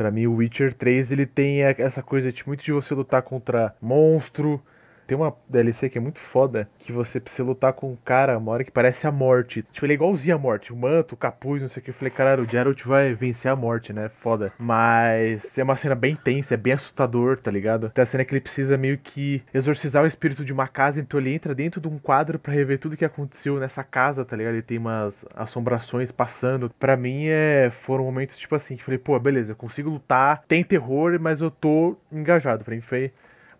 Pra 0.00 0.10
mim, 0.10 0.26
o 0.26 0.36
Witcher 0.36 0.72
3 0.72 1.12
ele 1.12 1.26
tem 1.26 1.62
essa 1.62 2.02
coisa 2.02 2.32
de 2.32 2.46
muito 2.46 2.64
de 2.64 2.72
você 2.72 2.94
lutar 2.94 3.20
contra 3.20 3.74
monstro, 3.82 4.62
tem 5.10 5.16
uma 5.16 5.34
DLC 5.48 5.88
que 5.88 5.98
é 5.98 6.00
muito 6.00 6.20
foda, 6.20 6.68
que 6.78 6.92
você 6.92 7.18
precisa 7.18 7.42
lutar 7.42 7.72
com 7.72 7.90
um 7.90 7.96
cara, 7.96 8.38
uma 8.38 8.52
hora 8.52 8.62
que 8.62 8.70
parece 8.70 9.08
a 9.08 9.10
morte. 9.10 9.64
Tipo, 9.72 9.84
ele 9.84 9.94
é 9.94 9.96
igualzinho 9.96 10.36
a 10.36 10.38
morte. 10.38 10.72
O 10.72 10.76
manto, 10.76 11.14
o 11.14 11.16
capuz, 11.16 11.60
não 11.60 11.66
sei 11.66 11.80
o 11.80 11.84
que. 11.84 11.90
Eu 11.90 11.94
falei, 11.94 12.12
caralho, 12.12 12.44
o 12.44 12.48
Geralt 12.48 12.80
vai 12.84 13.12
vencer 13.12 13.50
a 13.50 13.56
morte, 13.56 13.92
né? 13.92 14.08
Foda. 14.08 14.52
Mas 14.56 15.58
é 15.58 15.64
uma 15.64 15.74
cena 15.74 15.96
bem 15.96 16.14
tensa, 16.14 16.54
é 16.54 16.56
bem 16.56 16.74
assustador, 16.74 17.38
tá 17.38 17.50
ligado? 17.50 17.90
Tem 17.90 18.02
a 18.02 18.06
cena 18.06 18.24
que 18.24 18.32
ele 18.32 18.40
precisa 18.40 18.76
meio 18.76 18.98
que 18.98 19.42
exorcizar 19.52 20.04
o 20.04 20.06
espírito 20.06 20.44
de 20.44 20.52
uma 20.52 20.68
casa, 20.68 21.00
então 21.00 21.18
ele 21.18 21.34
entra 21.34 21.56
dentro 21.56 21.80
de 21.80 21.88
um 21.88 21.98
quadro 21.98 22.38
para 22.38 22.52
rever 22.52 22.78
tudo 22.78 22.96
que 22.96 23.04
aconteceu 23.04 23.58
nessa 23.58 23.82
casa, 23.82 24.24
tá 24.24 24.36
ligado? 24.36 24.54
Ele 24.54 24.62
tem 24.62 24.78
umas 24.78 25.24
assombrações 25.34 26.12
passando. 26.12 26.70
Para 26.78 26.96
mim, 26.96 27.24
é... 27.26 27.68
foram 27.72 28.04
momentos 28.04 28.38
tipo 28.38 28.54
assim, 28.54 28.76
que 28.76 28.84
falei, 28.84 28.98
pô, 28.98 29.18
beleza, 29.18 29.50
eu 29.50 29.56
consigo 29.56 29.90
lutar, 29.90 30.44
tem 30.46 30.62
terror, 30.62 31.18
mas 31.20 31.40
eu 31.40 31.50
tô 31.50 31.96
engajado. 32.12 32.64
Pra 32.64 32.76
mim 32.76 32.80
foi 32.80 33.10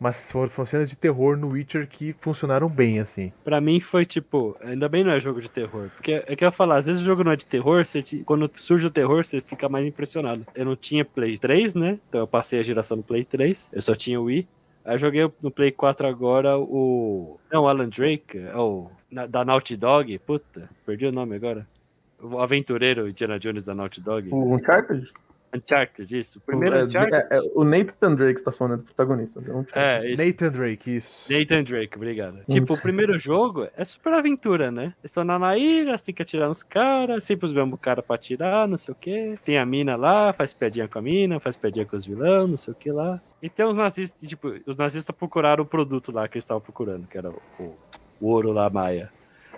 mas 0.01 0.33
foram, 0.33 0.49
foram 0.49 0.67
cenas 0.67 0.89
de 0.89 0.97
terror 0.97 1.37
no 1.37 1.49
Witcher 1.49 1.87
que 1.87 2.15
funcionaram 2.19 2.69
bem, 2.71 2.99
assim. 2.99 3.31
Para 3.45 3.61
mim 3.61 3.79
foi 3.81 4.07
tipo, 4.07 4.57
ainda 4.63 4.89
bem 4.89 5.05
não 5.05 5.13
é 5.13 5.21
jogo 5.21 5.43
de 5.43 5.51
terror. 5.51 5.91
Porque 5.95 6.25
é 6.27 6.35
que 6.35 6.43
eu 6.43 6.47
ia 6.47 6.51
falar, 6.51 6.79
às 6.79 6.87
vezes 6.87 7.03
o 7.03 7.05
jogo 7.05 7.23
não 7.23 7.33
é 7.33 7.37
de 7.37 7.45
terror, 7.45 7.85
você 7.85 8.01
te, 8.01 8.25
quando 8.25 8.51
surge 8.55 8.87
o 8.87 8.91
terror, 8.91 9.23
você 9.23 9.43
fica 9.43 9.69
mais 9.69 9.87
impressionado. 9.87 10.47
Eu 10.55 10.65
não 10.65 10.75
tinha 10.75 11.05
Play 11.05 11.37
3, 11.37 11.75
né? 11.75 11.99
Então 12.09 12.23
eu 12.23 12.27
passei 12.27 12.59
a 12.59 12.63
geração 12.63 12.97
do 12.97 13.03
Play 13.03 13.25
3, 13.25 13.71
eu 13.75 13.83
só 13.83 13.95
tinha 13.95 14.19
o 14.19 14.25
Wii. 14.25 14.49
Aí 14.87 14.95
eu 14.95 14.99
joguei 14.99 15.31
no 15.43 15.51
Play 15.51 15.71
4 15.71 16.09
agora 16.09 16.59
o. 16.59 17.39
Não, 17.53 17.65
o 17.65 17.69
Alan 17.69 17.91
Drake, 17.91 18.39
é 18.39 18.57
o. 18.57 18.91
Da 19.29 19.45
Naughty 19.45 19.77
Dog, 19.77 20.19
puta, 20.21 20.71
perdi 20.87 21.05
o 21.05 21.13
nome 21.13 21.37
agora. 21.37 21.67
O 22.23 22.39
aventureiro 22.39 23.09
Indiana 23.09 23.39
Jones 23.39 23.65
da 23.65 23.75
Naughty 23.75 24.01
Dog. 24.01 24.29
O 24.33 24.55
Uncharted? 24.55 25.13
Uncharted, 25.55 26.19
isso. 26.19 26.39
O 26.39 26.41
primeiro 26.43 26.77
é, 26.77 26.85
Uncharted. 26.85 27.27
É, 27.31 27.37
é, 27.39 27.41
o 27.55 27.65
Nathan 27.65 28.15
Drake 28.15 28.39
está 28.39 28.53
falando 28.53 28.79
do 28.79 28.85
protagonista. 28.85 29.41
É, 29.75 29.81
é, 29.81 30.13
isso. 30.13 30.25
Nathan 30.25 30.49
Drake, 30.51 30.97
isso. 30.97 31.33
Nathan 31.33 31.63
Drake, 31.65 31.97
obrigado. 31.97 32.37
Hum. 32.37 32.45
Tipo, 32.49 32.75
o 32.75 32.79
primeiro 32.79 33.19
jogo 33.19 33.69
é 33.77 33.85
super 33.85 34.13
aventura, 34.13 34.71
né? 34.71 34.95
É 35.03 35.09
só 35.09 35.25
na 35.25 35.57
ilha, 35.57 35.95
assim 35.95 36.13
que 36.13 36.23
atirar 36.23 36.49
nos 36.49 36.63
caras, 36.63 37.25
sempre 37.25 37.47
os 37.47 37.53
mesmos 37.53 37.81
caras 37.81 38.05
pra 38.05 38.17
atirar, 38.17 38.69
não 38.69 38.79
sei 38.79 38.93
o 38.93 38.95
quê. 38.95 39.35
Tem 39.45 39.59
a 39.59 39.67
mina 39.67 39.97
lá, 39.97 40.33
faz 40.33 40.55
piadinha 40.55 40.87
com 40.87 40.99
a 40.99 41.03
mina, 41.03 41.41
faz 41.41 41.57
piadinha 41.57 41.85
com 41.85 41.97
os 41.97 42.07
vilão, 42.07 42.47
não 42.47 42.57
sei 42.57 42.73
o 42.73 42.77
que 42.77 42.93
lá. 42.93 43.21
E 43.43 43.49
tem 43.49 43.67
os 43.67 43.77
nazistas, 43.77 44.29
tipo, 44.29 44.55
os 44.67 44.77
nazistas 44.77 45.15
procuraram 45.15 45.65
o 45.65 45.67
produto 45.67 46.13
lá 46.13 46.29
que 46.29 46.37
eles 46.37 46.45
estavam 46.45 46.61
procurando, 46.61 47.07
que 47.07 47.19
era 47.19 47.31
o, 47.31 47.41
o, 47.59 47.77
o 48.21 48.27
ouro 48.29 48.53
lá, 48.53 48.69
maia. 48.71 49.11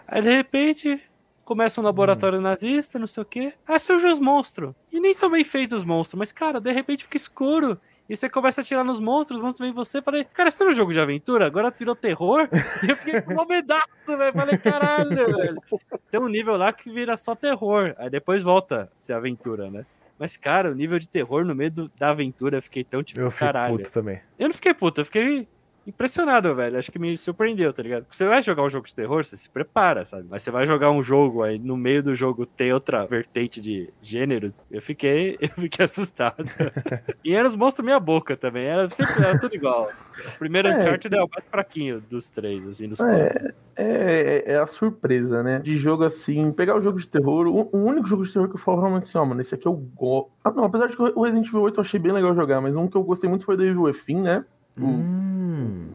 Aí, 0.07 0.22
de 0.22 0.30
repente, 0.30 1.01
começa 1.45 1.80
um 1.80 1.84
laboratório 1.84 2.38
hum. 2.38 2.43
nazista, 2.43 2.99
não 2.99 3.07
sei 3.07 3.22
o 3.22 3.26
quê. 3.26 3.53
Aí 3.66 3.78
surgem 3.78 4.11
os 4.11 4.18
monstros. 4.18 4.74
E 4.93 5.01
nem 5.01 5.14
são 5.14 5.30
bem 5.30 5.45
feitos 5.45 5.80
os 5.80 5.84
monstros, 5.84 6.18
mas, 6.18 6.32
cara, 6.32 6.61
de 6.61 6.72
repente 6.72 7.05
fica 7.05 7.16
escuro. 7.16 7.78
E 8.09 8.16
você 8.16 8.28
começa 8.28 8.61
a 8.61 8.62
atirar 8.62 8.84
nos 8.84 9.01
monstros, 9.01 9.38
os 9.38 9.43
monstros 9.43 9.66
vêm 9.66 9.74
você. 9.74 10.03
Falei, 10.03 10.24
cara, 10.24 10.49
isso 10.49 10.61
não 10.61 10.70
é 10.70 10.72
um 10.72 10.76
jogo 10.76 10.93
de 10.93 11.01
aventura? 11.01 11.47
Agora 11.47 11.70
virou 11.70 11.95
terror? 11.95 12.49
E 12.82 12.90
eu 12.90 12.97
fiquei 12.97 13.20
com 13.22 13.40
um 13.40 13.47
pedaço, 13.47 13.88
velho. 14.07 14.32
Falei, 14.32 14.59
caralho, 14.59 15.14
velho. 15.14 15.62
Tem 16.11 16.20
um 16.20 16.28
nível 16.28 16.57
lá 16.57 16.72
que 16.72 16.90
vira 16.90 17.16
só 17.16 17.34
terror. 17.34 17.95
Aí 17.97 18.11
depois 18.11 18.43
volta 18.43 18.82
a 18.82 19.01
ser 19.01 19.14
aventura, 19.14 19.70
né? 19.70 19.86
Mas, 20.18 20.36
cara, 20.36 20.70
o 20.70 20.74
nível 20.74 20.99
de 20.99 21.09
terror 21.09 21.45
no 21.45 21.55
meio 21.55 21.70
do, 21.70 21.93
da 21.99 22.11
aventura, 22.11 22.59
eu 22.59 22.62
fiquei 22.62 22.84
tão 22.84 23.03
tipo, 23.03 23.20
eu 23.20 23.30
caralho. 23.30 23.74
Eu 23.74 23.78
fiquei 23.78 23.84
puto 23.84 23.93
também. 23.93 24.20
Eu 24.38 24.49
não 24.49 24.55
fiquei 24.55 24.74
puto, 24.74 25.01
eu 25.01 25.05
fiquei 25.05 25.49
impressionado, 25.87 26.55
velho. 26.55 26.78
Acho 26.78 26.93
que 26.93 26.99
me 26.99 27.16
surpreendeu, 27.16 27.72
tá 27.72 27.83
ligado? 27.83 28.07
Você 28.11 28.26
vai 28.26 28.43
jogar 28.43 28.62
um 28.62 28.68
jogo 28.68 28.87
de 28.87 28.95
terror, 28.95 29.24
você 29.24 29.37
se 29.37 29.51
prepara, 29.51 30.05
sabe? 30.05 30.26
Mas 30.30 30.43
você 30.43 30.51
vai 30.51 30.66
jogar 30.66 30.91
um 30.91 31.03
jogo 31.03 31.43
aí 31.43 31.59
no 31.59 31.76
meio 31.76 32.03
do 32.03 32.14
jogo 32.14 32.47
tem 32.47 32.72
outra 32.72 33.05
vertente 33.07 33.61
de 33.61 33.91
gênero, 34.01 34.53
eu 34.70 34.80
fiquei, 34.80 35.37
eu 35.41 35.49
fiquei 35.49 35.85
assustado. 35.85 36.45
e 37.24 37.35
eram 37.35 37.49
os 37.49 37.57
monstros 37.57 37.85
meia 37.85 38.01
boca 38.01 38.37
também, 38.37 38.64
era 38.64 38.89
sempre 38.91 39.24
era 39.24 39.39
tudo 39.39 39.55
igual. 39.55 39.91
O 40.35 40.39
primeiro 40.39 40.68
é, 40.68 40.78
Uncharted 40.78 41.14
é 41.14 41.22
o 41.22 41.28
mais 41.28 41.45
fraquinho 41.51 42.01
dos 42.01 42.30
três, 42.30 42.66
assim, 42.66 42.89
dos 42.89 43.01
é, 43.01 43.05
quatro. 43.05 43.55
É, 43.76 44.53
é, 44.53 44.57
a 44.59 44.66
surpresa, 44.66 45.43
né? 45.43 45.59
De 45.59 45.76
jogo 45.76 46.05
assim, 46.05 46.53
pegar 46.53 46.76
o 46.76 46.83
jogo 46.83 46.99
de 46.99 47.09
terror, 47.09 47.47
o, 47.47 47.68
o 47.72 47.85
único 47.85 48.07
jogo 48.07 48.24
de 48.24 48.33
terror 48.33 48.49
que 48.49 48.55
eu 48.55 48.61
falo 48.61 48.80
realmente 48.80 49.05
assim, 49.05 49.18
ó, 49.18 49.24
mano, 49.24 49.41
esse 49.41 49.55
aqui 49.55 49.66
eu 49.66 49.74
gosto. 49.74 50.30
Ah, 50.45 50.51
não, 50.51 50.64
apesar 50.64 50.87
de 50.87 50.97
que 50.97 51.03
o 51.03 51.22
Resident 51.22 51.49
Evil 51.49 51.62
8 51.62 51.78
eu 51.78 51.85
achei 51.85 51.99
bem 52.01 52.12
legal 52.12 52.35
jogar, 52.35 52.61
mas 52.61 52.76
um 52.76 52.89
que 52.89 52.97
eu 52.97 53.03
gostei 53.03 53.28
muito 53.28 53.45
foi 53.45 53.57
o 53.57 53.62
Evil 53.62 53.83
Within, 53.83 54.20
né? 54.20 54.45
O, 54.78 54.85
hum. 54.85 55.32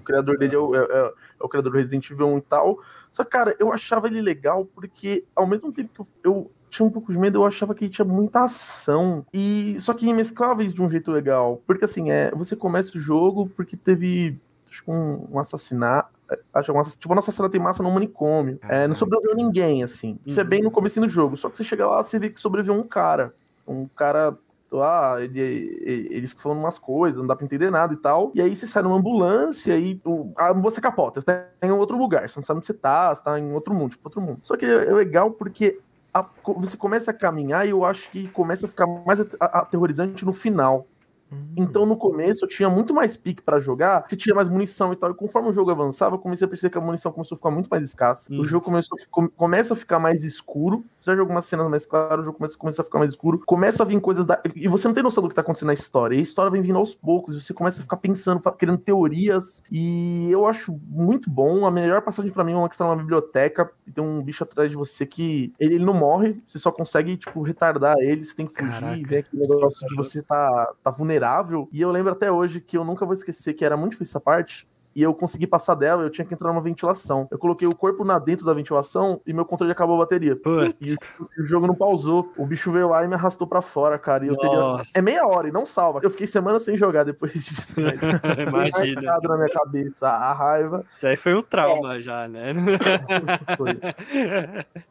O, 0.07 0.13
criador 0.13 0.37
dele 0.37 0.55
é 0.55 0.59
o, 0.59 0.75
é, 0.75 0.79
é, 0.79 1.13
é 1.39 1.43
o, 1.43 1.49
criador 1.49 1.71
do 1.71 1.77
Resident 1.77 2.09
Evil 2.09 2.27
1 2.27 2.37
e 2.37 2.41
tal. 2.41 2.79
Só 3.11 3.23
que, 3.23 3.29
cara, 3.29 3.55
eu 3.59 3.71
achava 3.71 4.07
ele 4.07 4.21
legal 4.21 4.65
porque, 4.65 5.25
ao 5.35 5.47
mesmo 5.47 5.71
tempo 5.71 5.89
que 5.93 5.99
eu, 5.99 6.07
eu 6.33 6.51
tinha 6.69 6.85
um 6.85 6.91
pouco 6.91 7.11
de 7.11 7.17
medo, 7.17 7.39
eu 7.39 7.45
achava 7.45 7.73
que 7.73 7.85
ele 7.85 7.91
tinha 7.91 8.05
muita 8.05 8.43
ação. 8.43 9.25
E 9.33 9.77
só 9.79 9.93
que 9.93 10.11
mesclava 10.13 10.63
isso 10.63 10.75
de 10.75 10.81
um 10.81 10.89
jeito 10.89 11.11
legal. 11.11 11.61
Porque 11.65 11.85
assim, 11.85 12.11
é, 12.11 12.31
você 12.31 12.55
começa 12.55 12.97
o 12.97 13.01
jogo 13.01 13.49
porque 13.55 13.75
teve 13.75 14.39
acho, 14.69 14.83
um, 14.87 15.27
um 15.31 15.39
assassinato. 15.39 16.15
Acho 16.53 16.73
um, 16.73 16.83
tipo, 16.83 17.13
um 17.13 17.19
assassinato 17.19 17.55
em 17.55 17.59
massa 17.59 17.81
no 17.81 17.91
manicômio. 17.91 18.59
É, 18.67 18.85
não 18.87 18.95
sobreviveu 18.95 19.35
ninguém, 19.35 19.83
assim. 19.83 20.19
Isso 20.25 20.39
é 20.39 20.43
bem 20.43 20.61
no 20.61 20.71
começo 20.71 20.99
do 20.99 21.07
jogo. 21.07 21.37
Só 21.37 21.49
que 21.49 21.57
você 21.57 21.63
chega 21.63 21.87
lá, 21.87 22.03
você 22.03 22.19
vê 22.19 22.29
que 22.29 22.39
sobreviveu 22.39 22.75
um 22.75 22.83
cara. 22.83 23.33
Um 23.65 23.87
cara 23.87 24.37
ah, 24.73 25.15
ele, 25.19 25.39
ele, 25.39 26.07
ele, 26.11 26.27
fica 26.27 26.41
falando 26.41 26.59
umas 26.59 26.77
coisas, 26.77 27.19
não 27.19 27.27
dá 27.27 27.35
pra 27.35 27.45
entender 27.45 27.71
nada 27.71 27.93
e 27.93 27.97
tal. 27.97 28.31
E 28.35 28.41
aí 28.41 28.55
você 28.55 28.67
sai 28.67 28.83
numa 28.83 28.97
ambulância 28.97 29.77
e 29.77 30.01
a 30.35 30.51
ambulância 30.51 30.81
capota, 30.81 31.21
você 31.21 31.25
tá 31.25 31.45
em 31.61 31.71
outro 31.71 31.97
lugar, 31.97 32.29
você 32.29 32.39
não 32.39 32.43
sabe 32.43 32.57
onde 32.57 32.67
você 32.67 32.73
tá, 32.73 33.13
você 33.13 33.23
tá 33.23 33.39
em 33.39 33.53
outro 33.53 33.73
mundo, 33.73 33.91
tipo, 33.91 34.07
outro 34.07 34.21
mundo. 34.21 34.39
Só 34.43 34.57
que 34.57 34.65
é 34.65 34.93
legal 34.93 35.31
porque 35.31 35.79
a, 36.13 36.25
você 36.57 36.75
começa 36.75 37.11
a 37.11 37.13
caminhar 37.13 37.65
e 37.65 37.69
eu 37.69 37.85
acho 37.85 38.09
que 38.11 38.27
começa 38.29 38.65
a 38.65 38.69
ficar 38.69 38.87
mais 38.87 39.19
aterrorizante 39.39 40.25
no 40.25 40.33
final. 40.33 40.85
Hum. 41.31 41.53
Então, 41.57 41.85
no 41.85 41.97
começo, 41.97 42.45
eu 42.45 42.49
tinha 42.49 42.69
muito 42.69 42.93
mais 42.93 43.17
pique 43.17 43.41
para 43.41 43.59
jogar, 43.59 44.05
você 44.07 44.15
tinha 44.15 44.35
mais 44.35 44.49
munição 44.49 44.93
e 44.93 44.95
tal. 44.95 45.11
E 45.11 45.13
conforme 45.13 45.49
o 45.49 45.53
jogo 45.53 45.71
avançava, 45.71 46.15
eu 46.15 46.19
comecei 46.19 46.45
a 46.45 46.47
perceber 46.47 46.71
que 46.71 46.77
a 46.77 46.81
munição 46.81 47.11
começou 47.11 47.35
a 47.35 47.37
ficar 47.37 47.51
muito 47.51 47.67
mais 47.67 47.83
escassa. 47.83 48.31
Hum. 48.31 48.39
O 48.39 48.45
jogo 48.45 48.65
começou, 48.65 48.97
começa 49.35 49.73
a 49.73 49.77
ficar 49.77 49.99
mais 49.99 50.23
escuro. 50.23 50.85
Você 50.99 51.11
já 51.11 51.13
jogou 51.13 51.27
algumas 51.27 51.45
cenas 51.45 51.69
mais 51.69 51.85
claras, 51.85 52.21
o 52.21 52.23
jogo 52.23 52.37
começa, 52.37 52.57
começa 52.57 52.81
a 52.81 52.85
ficar 52.85 52.99
mais 52.99 53.11
escuro. 53.11 53.41
Começa 53.45 53.83
a 53.83 53.85
vir 53.85 53.99
coisas 53.99 54.25
da. 54.25 54.41
E 54.55 54.67
você 54.67 54.87
não 54.87 54.95
tem 54.95 55.03
noção 55.03 55.21
do 55.21 55.29
que 55.29 55.35
tá 55.35 55.41
acontecendo 55.41 55.67
na 55.67 55.73
história. 55.73 56.15
E 56.15 56.19
a 56.19 56.23
história 56.23 56.51
vem 56.51 56.61
vindo 56.61 56.77
aos 56.77 56.95
poucos. 56.95 57.35
E 57.35 57.41
você 57.41 57.53
começa 57.53 57.79
a 57.79 57.83
ficar 57.83 57.97
pensando, 57.97 58.39
criando 58.53 58.77
teorias. 58.77 59.63
E 59.71 60.29
eu 60.31 60.45
acho 60.45 60.79
muito 60.87 61.29
bom. 61.29 61.65
A 61.65 61.71
melhor 61.71 62.01
passagem 62.01 62.31
para 62.31 62.43
mim 62.43 62.53
é 62.53 62.55
uma 62.55 62.69
que 62.69 62.75
está 62.75 62.85
numa 62.85 62.95
biblioteca 62.95 63.69
e 63.85 63.91
tem 63.91 64.03
um 64.03 64.21
bicho 64.21 64.43
atrás 64.43 64.69
de 64.69 64.75
você 64.75 65.05
que 65.05 65.53
ele, 65.59 65.75
ele 65.75 65.85
não 65.85 65.93
morre, 65.93 66.41
você 66.45 66.59
só 66.59 66.71
consegue, 66.71 67.17
tipo, 67.17 67.41
retardar 67.41 67.97
ele. 67.99 68.23
Você 68.23 68.35
tem 68.35 68.47
que 68.47 68.57
fugir 68.57 68.71
Caraca. 68.71 68.97
e 68.97 69.03
ver 69.03 69.17
aquele 69.17 69.41
negócio 69.41 69.87
de 69.87 69.95
você 69.95 70.21
tá, 70.21 70.73
tá 70.83 70.91
vulnerável 70.91 71.16
vulnerável. 71.17 71.67
E 71.71 71.81
eu 71.81 71.91
lembro 71.91 72.13
até 72.13 72.31
hoje 72.31 72.61
que 72.61 72.77
eu 72.77 72.85
nunca 72.85 73.05
vou 73.05 73.13
esquecer 73.13 73.53
que 73.53 73.65
era 73.65 73.75
muito 73.75 73.91
difícil 73.91 74.11
essa 74.11 74.19
parte. 74.19 74.67
e 74.95 75.03
eu 75.03 75.13
consegui 75.13 75.45
passar 75.45 75.75
dela, 75.75 76.01
eu 76.01 76.09
tinha 76.09 76.25
que 76.25 76.33
entrar 76.33 76.51
numa 76.51 76.59
ventilação. 76.59 77.27
Eu 77.29 77.37
coloquei 77.37 77.67
o 77.67 77.75
corpo 77.75 78.03
na 78.03 78.17
dentro 78.17 78.43
da 78.43 78.51
ventilação 78.51 79.21
e 79.27 79.31
meu 79.31 79.45
controle 79.45 79.71
acabou 79.71 79.95
a 79.95 79.99
bateria. 79.99 80.35
Putz. 80.35 80.75
E 80.81 81.43
o, 81.43 81.45
jogo 81.45 81.67
não 81.67 81.75
pausou. 81.75 82.33
O 82.35 82.47
bicho 82.47 82.71
veio 82.71 82.89
lá 82.89 83.03
e 83.03 83.07
me 83.07 83.13
arrastou 83.13 83.45
pra 83.45 83.61
fora, 83.61 83.99
cara. 83.99 84.25
E 84.25 84.29
eu 84.29 84.35
teria. 84.35 84.77
É 84.95 84.99
meia 84.99 85.27
hora 85.27 85.49
e 85.49 85.51
não 85.51 85.67
salva. 85.67 85.99
Eu 86.01 86.09
fiquei 86.09 86.25
semana 86.25 86.59
sem 86.59 86.75
jogar 86.75 87.03
depois 87.03 87.31
disso, 87.45 87.79
velho. 87.79 87.99
Imagina. 88.47 89.19
Na 89.21 89.37
minha 89.37 89.49
cabeça. 89.49 90.07
A 90.07 90.33
raiva 90.33 90.83
Isso 90.91 91.05
aí 91.05 91.15
foi 91.15 91.35
um 91.35 91.43
trauma 91.43 92.01
já, 92.01 92.27
né? 92.27 92.53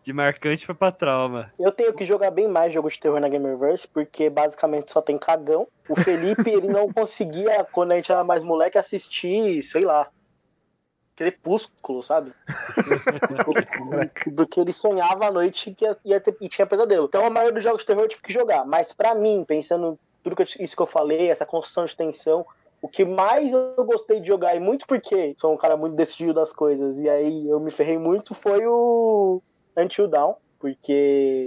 De 0.04 0.12
marcante 0.12 0.66
foi 0.66 0.74
pra 0.76 0.92
trauma. 0.92 1.50
Eu 1.58 1.72
tenho 1.72 1.92
que 1.92 2.04
jogar 2.04 2.30
bem 2.30 2.46
mais 2.46 2.72
jogo 2.72 2.88
de 2.88 3.00
terror 3.00 3.18
na 3.18 3.28
Gamerverse, 3.28 3.88
porque 3.88 4.30
basicamente 4.30 4.92
só 4.92 5.02
tem 5.02 5.18
cagão. 5.18 5.66
O 5.89 5.95
Felipe, 5.97 6.51
ele 6.51 6.68
não 6.68 6.93
conseguia, 6.93 7.64
quando 7.70 7.93
a 7.93 7.97
gente 7.97 8.11
era 8.11 8.24
mais 8.24 8.43
moleque, 8.43 8.76
assistir, 8.78 9.62
sei 9.62 9.82
lá, 9.82 10.09
Crepúsculo, 11.14 12.03
sabe? 12.03 12.32
porque 14.37 14.61
ele 14.61 14.72
sonhava 14.72 15.26
à 15.26 15.30
noite 15.30 15.72
que 15.74 15.84
ia, 15.84 15.97
ia 16.05 16.20
ter, 16.20 16.37
e 16.41 16.49
tinha 16.49 16.66
pesadelo. 16.66 17.07
Então 17.07 17.24
a 17.24 17.30
maioria 17.30 17.55
dos 17.55 17.62
jogos 17.62 17.80
de 17.82 17.87
terror 17.87 18.03
eu 18.03 18.09
tive 18.09 18.22
que 18.22 18.32
jogar. 18.32 18.66
Mas 18.66 18.93
pra 18.93 19.14
mim, 19.14 19.43
pensando 19.47 19.99
tudo 20.22 20.37
que 20.37 20.43
eu- 20.43 20.64
isso 20.64 20.76
que 20.76 20.82
eu 20.82 20.87
falei, 20.87 21.30
essa 21.30 21.47
construção 21.47 21.87
de 21.87 21.97
tensão, 21.97 22.45
o 22.82 22.89
que 22.89 23.05
mais 23.05 23.51
eu 23.53 23.82
gostei 23.84 24.20
de 24.20 24.26
jogar, 24.26 24.55
e 24.55 24.61
muito 24.61 24.87
porque 24.87 25.34
sou 25.39 25.55
um 25.55 25.57
cara 25.57 25.76
muito 25.76 25.97
decidido 25.97 26.34
das 26.34 26.53
coisas, 26.53 26.99
e 26.99 27.09
aí 27.09 27.49
eu 27.49 27.59
me 27.61 27.70
ferrei 27.70 27.97
muito, 27.97 28.34
foi 28.34 28.66
o 28.66 29.41
Until 29.76 30.09
Dawn, 30.09 30.34
porque. 30.59 31.47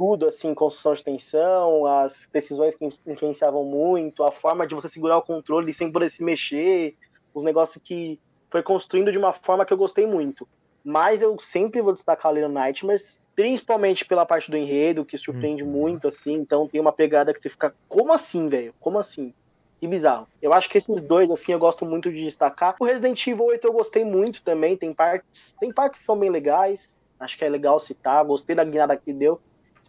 Tudo, 0.00 0.28
assim, 0.28 0.54
construção 0.54 0.94
de 0.94 1.04
tensão, 1.04 1.84
as 1.84 2.26
decisões 2.32 2.74
que 2.74 2.88
influenciavam 3.06 3.66
muito, 3.66 4.24
a 4.24 4.32
forma 4.32 4.66
de 4.66 4.74
você 4.74 4.88
segurar 4.88 5.18
o 5.18 5.22
controle 5.22 5.74
sem 5.74 5.92
poder 5.92 6.10
se 6.10 6.24
mexer, 6.24 6.96
os 7.34 7.44
negócios 7.44 7.84
que 7.84 8.18
foi 8.50 8.62
construindo 8.62 9.12
de 9.12 9.18
uma 9.18 9.34
forma 9.34 9.66
que 9.66 9.74
eu 9.74 9.76
gostei 9.76 10.06
muito. 10.06 10.48
Mas 10.82 11.20
eu 11.20 11.38
sempre 11.38 11.82
vou 11.82 11.92
destacar 11.92 12.32
Little 12.32 12.48
Nightmares, 12.48 13.20
principalmente 13.36 14.06
pela 14.06 14.24
parte 14.24 14.50
do 14.50 14.56
enredo, 14.56 15.04
que 15.04 15.18
surpreende 15.18 15.62
muito, 15.62 16.08
assim, 16.08 16.32
então 16.32 16.66
tem 16.66 16.80
uma 16.80 16.92
pegada 16.92 17.34
que 17.34 17.38
você 17.38 17.50
fica, 17.50 17.74
como 17.86 18.10
assim, 18.14 18.48
velho? 18.48 18.74
Como 18.80 18.98
assim? 18.98 19.34
Que 19.78 19.86
bizarro. 19.86 20.26
Eu 20.40 20.54
acho 20.54 20.70
que 20.70 20.78
esses 20.78 21.02
dois, 21.02 21.30
assim, 21.30 21.52
eu 21.52 21.58
gosto 21.58 21.84
muito 21.84 22.10
de 22.10 22.24
destacar. 22.24 22.74
O 22.80 22.86
Resident 22.86 23.26
Evil 23.26 23.44
8 23.44 23.66
eu 23.66 23.72
gostei 23.74 24.02
muito 24.02 24.42
também, 24.42 24.78
tem 24.78 24.94
partes, 24.94 25.54
tem 25.60 25.70
partes 25.70 26.00
que 26.00 26.06
são 26.06 26.18
bem 26.18 26.30
legais, 26.30 26.96
acho 27.18 27.36
que 27.36 27.44
é 27.44 27.50
legal 27.50 27.78
citar, 27.78 28.24
gostei 28.24 28.56
da 28.56 28.64
guinada 28.64 28.96
que 28.96 29.12
deu. 29.12 29.38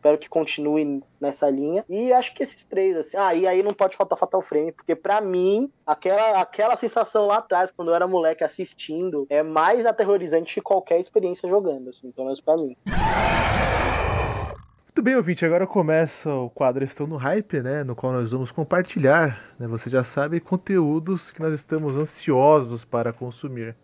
Espero 0.01 0.17
que 0.17 0.27
continue 0.27 1.03
nessa 1.19 1.47
linha. 1.47 1.85
E 1.87 2.11
acho 2.11 2.33
que 2.33 2.41
esses 2.41 2.63
três, 2.63 2.97
assim. 2.97 3.17
Ah, 3.17 3.35
e 3.35 3.45
aí 3.45 3.61
não 3.61 3.71
pode 3.71 3.95
faltar 3.95 4.17
Fatal 4.17 4.41
Frame, 4.41 4.71
porque 4.71 4.95
pra 4.95 5.21
mim, 5.21 5.71
aquela, 5.85 6.41
aquela 6.41 6.75
sensação 6.75 7.27
lá 7.27 7.37
atrás, 7.37 7.69
quando 7.69 7.89
eu 7.91 7.95
era 7.95 8.07
moleque 8.07 8.43
assistindo, 8.43 9.27
é 9.29 9.43
mais 9.43 9.85
aterrorizante 9.85 10.55
que 10.55 10.61
qualquer 10.61 10.99
experiência 10.99 11.47
jogando, 11.47 11.91
assim, 11.91 12.11
pelo 12.11 12.25
menos 12.25 12.41
pra 12.41 12.57
mim. 12.57 12.75
Muito 14.87 15.03
bem, 15.03 15.15
ouvinte, 15.15 15.45
agora 15.45 15.67
começa 15.67 16.33
o 16.33 16.49
quadro 16.49 16.83
Estou 16.83 17.05
no 17.05 17.17
Hype, 17.17 17.61
né? 17.61 17.83
No 17.83 17.95
qual 17.95 18.11
nós 18.11 18.31
vamos 18.31 18.51
compartilhar, 18.51 19.53
né? 19.59 19.67
Você 19.67 19.87
já 19.87 20.03
sabe, 20.03 20.39
conteúdos 20.39 21.29
que 21.29 21.43
nós 21.43 21.53
estamos 21.53 21.95
ansiosos 21.95 22.83
para 22.83 23.13
consumir. 23.13 23.75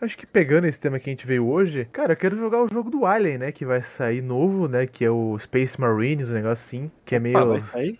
Acho 0.00 0.18
que 0.18 0.26
pegando 0.26 0.66
esse 0.66 0.78
tema 0.78 0.98
que 0.98 1.08
a 1.08 1.12
gente 1.12 1.26
veio 1.26 1.46
hoje, 1.48 1.86
cara, 1.86 2.12
eu 2.12 2.16
quero 2.16 2.36
jogar 2.36 2.60
o 2.62 2.68
jogo 2.68 2.90
do 2.90 3.06
Alien, 3.06 3.38
né? 3.38 3.52
Que 3.52 3.64
vai 3.64 3.80
sair 3.82 4.20
novo, 4.22 4.68
né? 4.68 4.86
Que 4.86 5.04
é 5.04 5.10
o 5.10 5.38
Space 5.38 5.80
Marines, 5.80 6.30
um 6.30 6.34
negócio 6.34 6.52
assim. 6.64 6.90
Que 7.04 7.14
é 7.14 7.18
meio. 7.18 7.38
Ah, 7.38 7.44
vai 7.44 7.60
sair? 7.60 7.98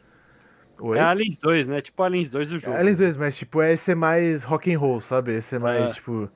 Oi? 0.81 0.99
É 0.99 1.01
Aliens 1.03 1.37
2, 1.39 1.69
né? 1.69 1.81
Tipo 1.81 2.03
Aliens 2.03 2.31
2 2.33 2.51
do 2.51 2.59
jogo. 2.59 2.77
Aliens 2.77 2.99
2, 2.99 3.17
mas 3.17 3.37
tipo, 3.37 3.63
esse 3.63 3.93
é 3.93 3.95
mais 3.95 4.43
rock 4.45 4.73
and 4.75 4.79
roll, 4.79 5.01
sabe? 5.01 5.35
Esse 5.37 5.57
é 5.57 5.59
mais, 5.59 5.91
Ah. 5.93 5.95
tipo. 5.95 6.29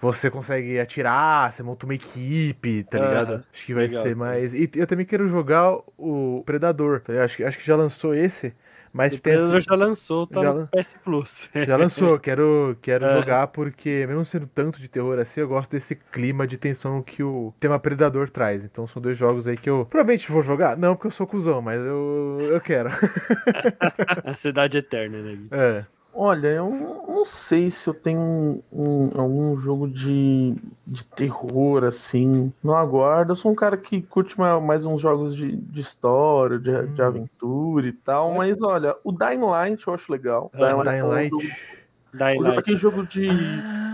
Você 0.00 0.30
consegue 0.30 0.78
atirar, 0.78 1.50
você 1.52 1.62
monta 1.62 1.86
uma 1.86 1.94
equipe, 1.94 2.84
tá 2.84 2.98
Aham, 2.98 3.08
ligado? 3.08 3.44
Acho 3.52 3.64
que 3.66 3.72
vai 3.74 3.86
legal. 3.86 4.02
ser 4.02 4.14
mais. 4.16 4.52
E 4.54 4.70
eu 4.76 4.86
também 4.86 5.06
quero 5.06 5.26
jogar 5.28 5.78
o 5.96 6.42
Predador, 6.44 7.00
tá 7.00 7.12
ligado? 7.12 7.24
Acho 7.24 7.36
que, 7.38 7.44
acho 7.44 7.58
que 7.58 7.64
já 7.66 7.76
lançou 7.76 8.14
esse, 8.14 8.54
mas 8.94 9.14
O 9.14 9.20
Predador 9.20 9.56
assim, 9.56 9.66
já 9.68 9.74
lançou, 9.74 10.24
tá 10.24 10.40
já 10.40 10.54
no 10.54 10.68
PS 10.68 10.96
Plus. 11.02 11.50
já 11.66 11.76
lançou. 11.76 12.16
Quero, 12.16 12.78
quero 12.80 13.04
Aham. 13.04 13.20
jogar 13.20 13.48
porque, 13.48 14.06
mesmo 14.06 14.24
sendo 14.24 14.46
tanto 14.46 14.80
de 14.80 14.86
terror 14.86 15.18
assim, 15.18 15.40
eu 15.40 15.48
gosto 15.48 15.72
desse 15.72 15.96
clima 15.96 16.46
de 16.46 16.56
tensão 16.56 17.02
que 17.02 17.20
o 17.20 17.52
tema 17.58 17.76
Predador 17.80 18.30
traz. 18.30 18.62
Então 18.62 18.86
são 18.86 19.02
dois 19.02 19.18
jogos 19.18 19.48
aí 19.48 19.56
que 19.56 19.68
eu 19.68 19.84
provavelmente 19.90 20.30
vou 20.30 20.42
jogar. 20.42 20.76
Não, 20.76 20.94
porque 20.94 21.08
eu 21.08 21.10
sou 21.10 21.26
cuzão, 21.26 21.60
mas 21.60 21.80
eu, 21.80 22.38
eu 22.52 22.60
quero. 22.60 22.88
A 24.24 24.34
Cidade 24.36 24.78
Eterna, 24.78 25.20
né? 25.22 25.38
É. 25.50 25.93
Olha, 26.16 26.46
eu 26.48 26.70
não 27.08 27.24
sei 27.24 27.70
se 27.72 27.88
eu 27.88 27.94
tenho 27.94 28.20
um, 28.20 28.62
um- 28.72 29.10
algum 29.20 29.56
jogo 29.56 29.88
de, 29.88 30.54
de 30.86 31.04
terror 31.06 31.82
assim. 31.84 32.52
Não 32.62 32.76
aguardo. 32.76 33.32
Eu 33.32 33.36
sou 33.36 33.50
um 33.50 33.54
cara 33.54 33.76
que 33.76 34.00
curte 34.00 34.38
ma- 34.38 34.60
mais, 34.60 34.84
uns 34.84 35.00
jogos 35.00 35.34
de, 35.34 35.56
de 35.56 35.80
história, 35.80 36.58
de, 36.58 36.86
de 36.88 37.02
Hum. 37.02 37.06
aventura 37.06 37.86
e 37.88 37.92
tal. 37.92 38.32
Mas 38.34 38.62
olha, 38.62 38.94
o 39.02 39.10
Dying 39.10 39.40
Light 39.40 39.86
eu 39.86 39.94
acho 39.94 40.10
legal. 40.12 40.50
Ah, 40.54 40.58
Dying 40.82 40.96
é 40.98 41.02
Light. 41.02 41.30
jogo- 41.30 41.42
Dying 42.12 42.24
o 42.24 42.34
jogo- 42.34 42.42
Light. 42.48 42.58
aquele 42.60 42.76
jogo 42.78 43.06
de. 43.06 43.28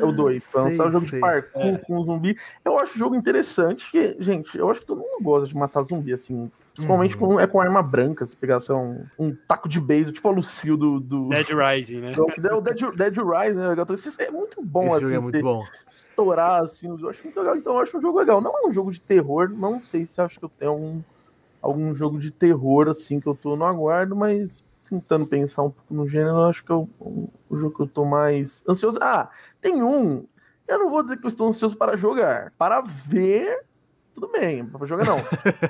É 0.00 0.04
o 0.04 0.12
2. 0.12 0.52
Pra 0.52 0.60
sei, 0.62 0.70
lançar 0.70 0.86
um 0.88 0.90
jogo 0.92 1.06
sei. 1.06 1.18
de 1.18 1.20
parkour 1.20 1.62
É. 1.74 1.78
com 1.78 2.04
zumbi. 2.04 2.36
Eu 2.64 2.78
acho 2.78 2.96
o 2.96 2.98
jogo 2.98 3.14
interessante. 3.14 3.84
Porque, 3.84 4.16
gente, 4.20 4.58
eu 4.58 4.70
acho 4.70 4.80
que 4.80 4.86
todo 4.86 4.98
mundo 4.98 5.22
gosta 5.22 5.48
de 5.48 5.56
matar 5.56 5.82
zumbi, 5.82 6.12
assim. 6.12 6.50
Principalmente 6.72 7.14
Uhum. 7.14 7.20
quando 7.26 7.40
é 7.40 7.46
com 7.46 7.60
arma 7.60 7.82
branca. 7.82 8.24
Se 8.26 8.36
pegar 8.36 8.58
lá, 8.68 8.76
um, 8.76 9.04
um 9.18 9.34
taco 9.34 9.68
de 9.68 9.80
beijo, 9.80 10.12
tipo 10.12 10.28
a 10.28 10.30
Lucille 10.30 10.76
do. 10.76 11.00
do... 11.00 11.28
Dead 11.28 11.48
Rising, 11.48 12.00
né? 12.00 12.12
Que 12.34 12.46
é 12.46 12.54
o 12.54 12.60
Dead, 12.60 12.78
Dead 12.96 13.16
Rise, 13.16 13.54
né? 13.56 13.68
legal? 13.68 13.82
Então, 13.84 13.94
esse 13.94 14.22
É 14.22 14.30
muito 14.30 14.62
bom, 14.62 14.86
Esse 14.86 14.96
assim, 14.96 15.00
jogo 15.02 15.14
é 15.14 15.20
muito 15.20 15.42
bom. 15.42 15.64
estourar, 15.90 16.62
assim, 16.62 16.88
eu 16.88 17.08
acho 17.08 17.24
muito 17.24 17.38
legal. 17.40 17.56
Então, 17.56 17.74
eu 17.74 17.80
acho 17.80 17.98
um 17.98 18.00
jogo 18.00 18.18
legal. 18.18 18.40
Não 18.40 18.56
é 18.56 18.68
um 18.68 18.72
jogo 18.72 18.92
de 18.92 19.00
terror, 19.00 19.48
não 19.48 19.82
sei 19.82 20.06
se 20.06 20.20
acho 20.20 20.38
que 20.38 20.44
eu 20.44 20.48
tenho 20.48 20.74
um, 20.74 21.02
algum 21.60 21.94
jogo 21.94 22.18
de 22.18 22.30
terror, 22.30 22.88
assim, 22.88 23.20
que 23.20 23.26
eu 23.26 23.34
tô 23.34 23.56
no 23.56 23.64
aguardo, 23.64 24.14
mas 24.14 24.64
tentando 24.88 25.26
pensar 25.26 25.62
um 25.62 25.70
pouco 25.70 25.94
no 25.94 26.08
gênero, 26.08 26.36
eu 26.36 26.44
acho 26.46 26.64
que 26.64 26.70
eu, 26.70 26.88
o, 26.98 27.28
o 27.48 27.56
jogo 27.56 27.76
que 27.76 27.82
eu 27.82 27.86
tô 27.86 28.04
mais 28.04 28.60
ansioso... 28.68 28.98
Ah, 29.00 29.28
tem 29.60 29.82
um, 29.82 30.24
eu 30.66 30.78
não 30.78 30.90
vou 30.90 31.02
dizer 31.02 31.16
que 31.16 31.24
eu 31.24 31.28
estou 31.28 31.46
ansioso 31.48 31.76
para 31.76 31.96
jogar, 31.96 32.52
para 32.58 32.80
ver... 32.80 33.64
Tudo 34.20 34.32
bem, 34.32 34.66
para 34.66 34.86
jogar 34.86 35.06
não. 35.06 35.22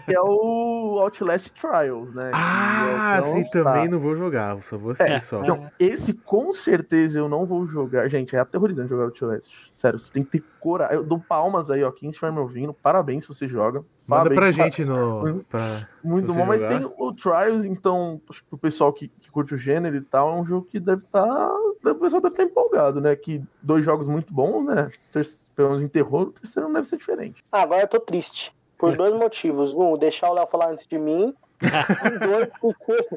que 0.05 0.13
é 0.13 0.21
o 0.21 0.99
Outlast 0.99 1.51
Trials, 1.51 2.13
né? 2.13 2.31
que 2.31 2.37
Ah, 2.37 3.23
é 3.25 3.45
sim, 3.45 3.51
também 3.53 3.89
não 3.89 4.01
vou 4.01 4.17
jogar, 4.17 4.61
só 4.65 4.77
vou 4.77 4.91
assistir 4.91 5.13
É, 5.13 5.21
só. 5.21 5.41
Não, 5.41 5.71
esse 5.79 6.13
com 6.13 6.53
certeza 6.53 7.21
eu 7.21 7.29
não 7.29 7.47
vou 7.47 7.65
jogar. 7.69 8.09
Gente, 8.09 8.35
é 8.35 8.41
aterrorizante 8.41 8.89
jogar 8.89 9.05
Outlast. 9.05 9.49
Sério, 9.73 10.01
você 10.01 10.13
tem 10.13 10.25
que 10.25 10.31
ter 10.41 10.45
coragem. 10.61 10.97
Eu 10.97 11.03
dou 11.05 11.19
palmas 11.19 11.71
aí, 11.71 11.83
ó. 11.83 11.91
Quem 11.91 12.11
estiver 12.11 12.31
me 12.31 12.39
ouvindo, 12.39 12.73
parabéns 12.73 13.25
se 13.25 13.29
você 13.29 13.49
joga. 13.49 13.81
Manda 14.07 14.25
Parabéns, 14.25 14.39
pra 14.39 14.51
gente 14.65 14.85
no. 14.85 15.45
Pra... 15.49 15.89
Muito 16.03 16.33
bom, 16.33 16.45
mas 16.45 16.61
jogar. 16.61 16.79
tem 16.79 16.93
o 16.99 17.13
Trials, 17.13 17.65
então, 17.65 18.21
acho 18.29 18.43
que 18.45 18.55
o 18.55 18.59
pessoal 18.59 18.93
que, 18.93 19.09
que 19.09 19.31
curte 19.31 19.55
o 19.55 19.59
gênero 19.59 19.97
e 19.97 20.01
tal, 20.01 20.31
é 20.37 20.41
um 20.41 20.45
jogo 20.45 20.67
que 20.67 20.79
deve 20.81 21.03
estar. 21.03 21.25
o 21.25 21.95
pessoal 21.95 22.21
deve 22.21 22.35
estar 22.35 22.43
empolgado, 22.43 23.01
né? 23.01 23.15
Que 23.17 23.43
dois 23.63 23.85
jogos 23.85 24.07
muito 24.07 24.33
bons, 24.33 24.67
né? 24.67 24.91
Ter- 25.13 25.27
Pelo 25.55 25.69
menos 25.71 25.83
em 25.83 25.89
terror, 25.89 26.23
o 26.29 26.33
terceiro 26.33 26.69
não 26.69 26.75
deve 26.75 26.87
ser 26.89 26.97
diferente. 26.97 27.43
Ah, 27.53 27.63
agora 27.63 27.83
eu 27.83 27.89
tô 27.89 28.01
triste. 28.01 28.55
Por 28.79 28.97
dois 28.97 29.13
motivos. 29.15 29.75
Um, 29.75 29.95
deixar 29.95 30.31
o 30.31 30.35
Léo 30.35 30.47
falar 30.47 30.71
antes 30.71 30.87
de 30.87 30.99
mim. 30.99 31.35
E 31.61 32.19
dois, 32.27 32.51
porque 32.61 33.09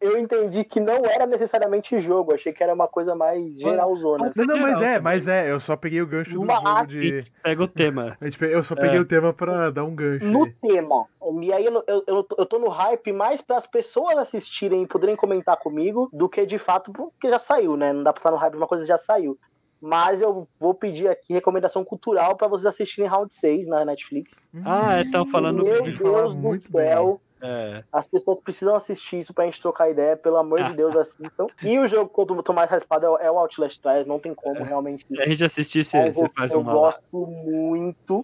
eu 0.00 0.18
entendi 0.18 0.64
que 0.64 0.80
não 0.80 1.04
era 1.04 1.26
necessariamente 1.26 1.98
jogo. 2.00 2.34
Achei 2.34 2.52
que 2.52 2.62
era 2.62 2.72
uma 2.72 2.88
coisa 2.88 3.14
mais 3.14 3.58
geralzona. 3.60 4.32
Não, 4.34 4.44
não, 4.46 4.58
mas 4.58 4.80
é, 4.80 4.98
mas 4.98 5.28
é. 5.28 5.50
Eu 5.50 5.60
só 5.60 5.76
peguei 5.76 6.00
o 6.00 6.06
gancho 6.06 6.30
do 6.30 6.46
jogo 6.46 6.86
de. 6.86 7.30
Pega 7.42 7.62
o 7.62 7.68
tema. 7.68 8.16
Eu 8.40 8.62
só 8.64 8.74
peguei 8.74 8.96
É. 8.98 9.00
o 9.00 9.04
tema 9.04 9.32
pra 9.32 9.70
dar 9.70 9.84
um 9.84 9.94
gancho. 9.94 10.24
No 10.26 10.44
aí. 10.44 10.52
tema. 10.62 11.06
E 11.42 11.52
aí 11.52 11.64
eu, 11.66 11.84
eu, 11.86 12.02
eu, 12.06 12.22
tô- 12.22 12.36
eu 12.38 12.46
tô 12.46 12.58
no 12.58 12.68
hype 12.68 13.12
mais 13.12 13.40
para 13.42 13.56
as 13.58 13.66
pessoas 13.66 14.16
assistirem 14.18 14.82
e 14.82 14.86
poderem 14.86 15.14
comentar 15.14 15.56
comigo 15.58 16.08
do 16.12 16.28
que 16.28 16.44
de 16.46 16.58
fato, 16.58 16.90
porque 16.92 17.28
já 17.28 17.38
saiu, 17.38 17.76
né? 17.76 17.92
Não 17.92 18.02
dá 18.02 18.12
pra 18.12 18.20
estar 18.20 18.30
no 18.30 18.36
hype 18.36 18.52
de 18.52 18.58
uma 18.58 18.66
coisa 18.66 18.84
que 18.84 18.88
já 18.88 18.98
saiu. 18.98 19.38
Mas 19.80 20.20
eu 20.20 20.46
vou 20.58 20.74
pedir 20.74 21.08
aqui 21.08 21.32
recomendação 21.32 21.84
cultural 21.84 22.36
para 22.36 22.48
vocês 22.48 22.66
assistirem 22.66 23.08
Round 23.08 23.32
6 23.32 23.66
na 23.66 23.84
Netflix. 23.84 24.42
Ah, 24.64 25.00
estão 25.00 25.24
falando. 25.24 25.62
Meu 25.62 25.82
Deus 25.82 26.34
do 26.34 26.38
muito 26.40 26.64
céu. 26.64 27.20
É, 27.42 27.82
As 27.92 28.06
pessoas 28.06 28.38
precisam 28.40 28.74
assistir 28.74 29.18
isso 29.18 29.32
pra 29.34 29.44
gente 29.46 29.60
trocar 29.60 29.90
ideia, 29.90 30.16
pelo 30.16 30.36
amor 30.36 30.62
de 30.64 30.74
Deus, 30.76 30.94
assistam. 30.96 31.46
E 31.62 31.78
o 31.78 31.88
jogo 31.88 32.08
que 32.12 32.32
eu 32.32 32.42
tô- 32.42 32.52
mais 32.52 32.70
raspado 32.70 33.06
é 33.06 33.10
o- 33.10 33.18
é 33.18 33.30
o 33.30 33.38
Outlast 33.38 33.80
Trials, 33.80 34.06
não 34.06 34.18
tem 34.18 34.34
como 34.34 34.62
realmente. 34.62 35.04
se 35.08 35.20
a 35.20 35.26
gente 35.26 35.44
assistisse, 35.44 35.96
É 35.96 36.00
um 36.04 36.12
você 36.12 36.20
jogo 36.20 36.32
faz 36.36 36.52
eu 36.52 36.60
uma 36.60 36.72
lá. 36.74 36.78
gosto 36.80 37.26
muito. 37.26 38.22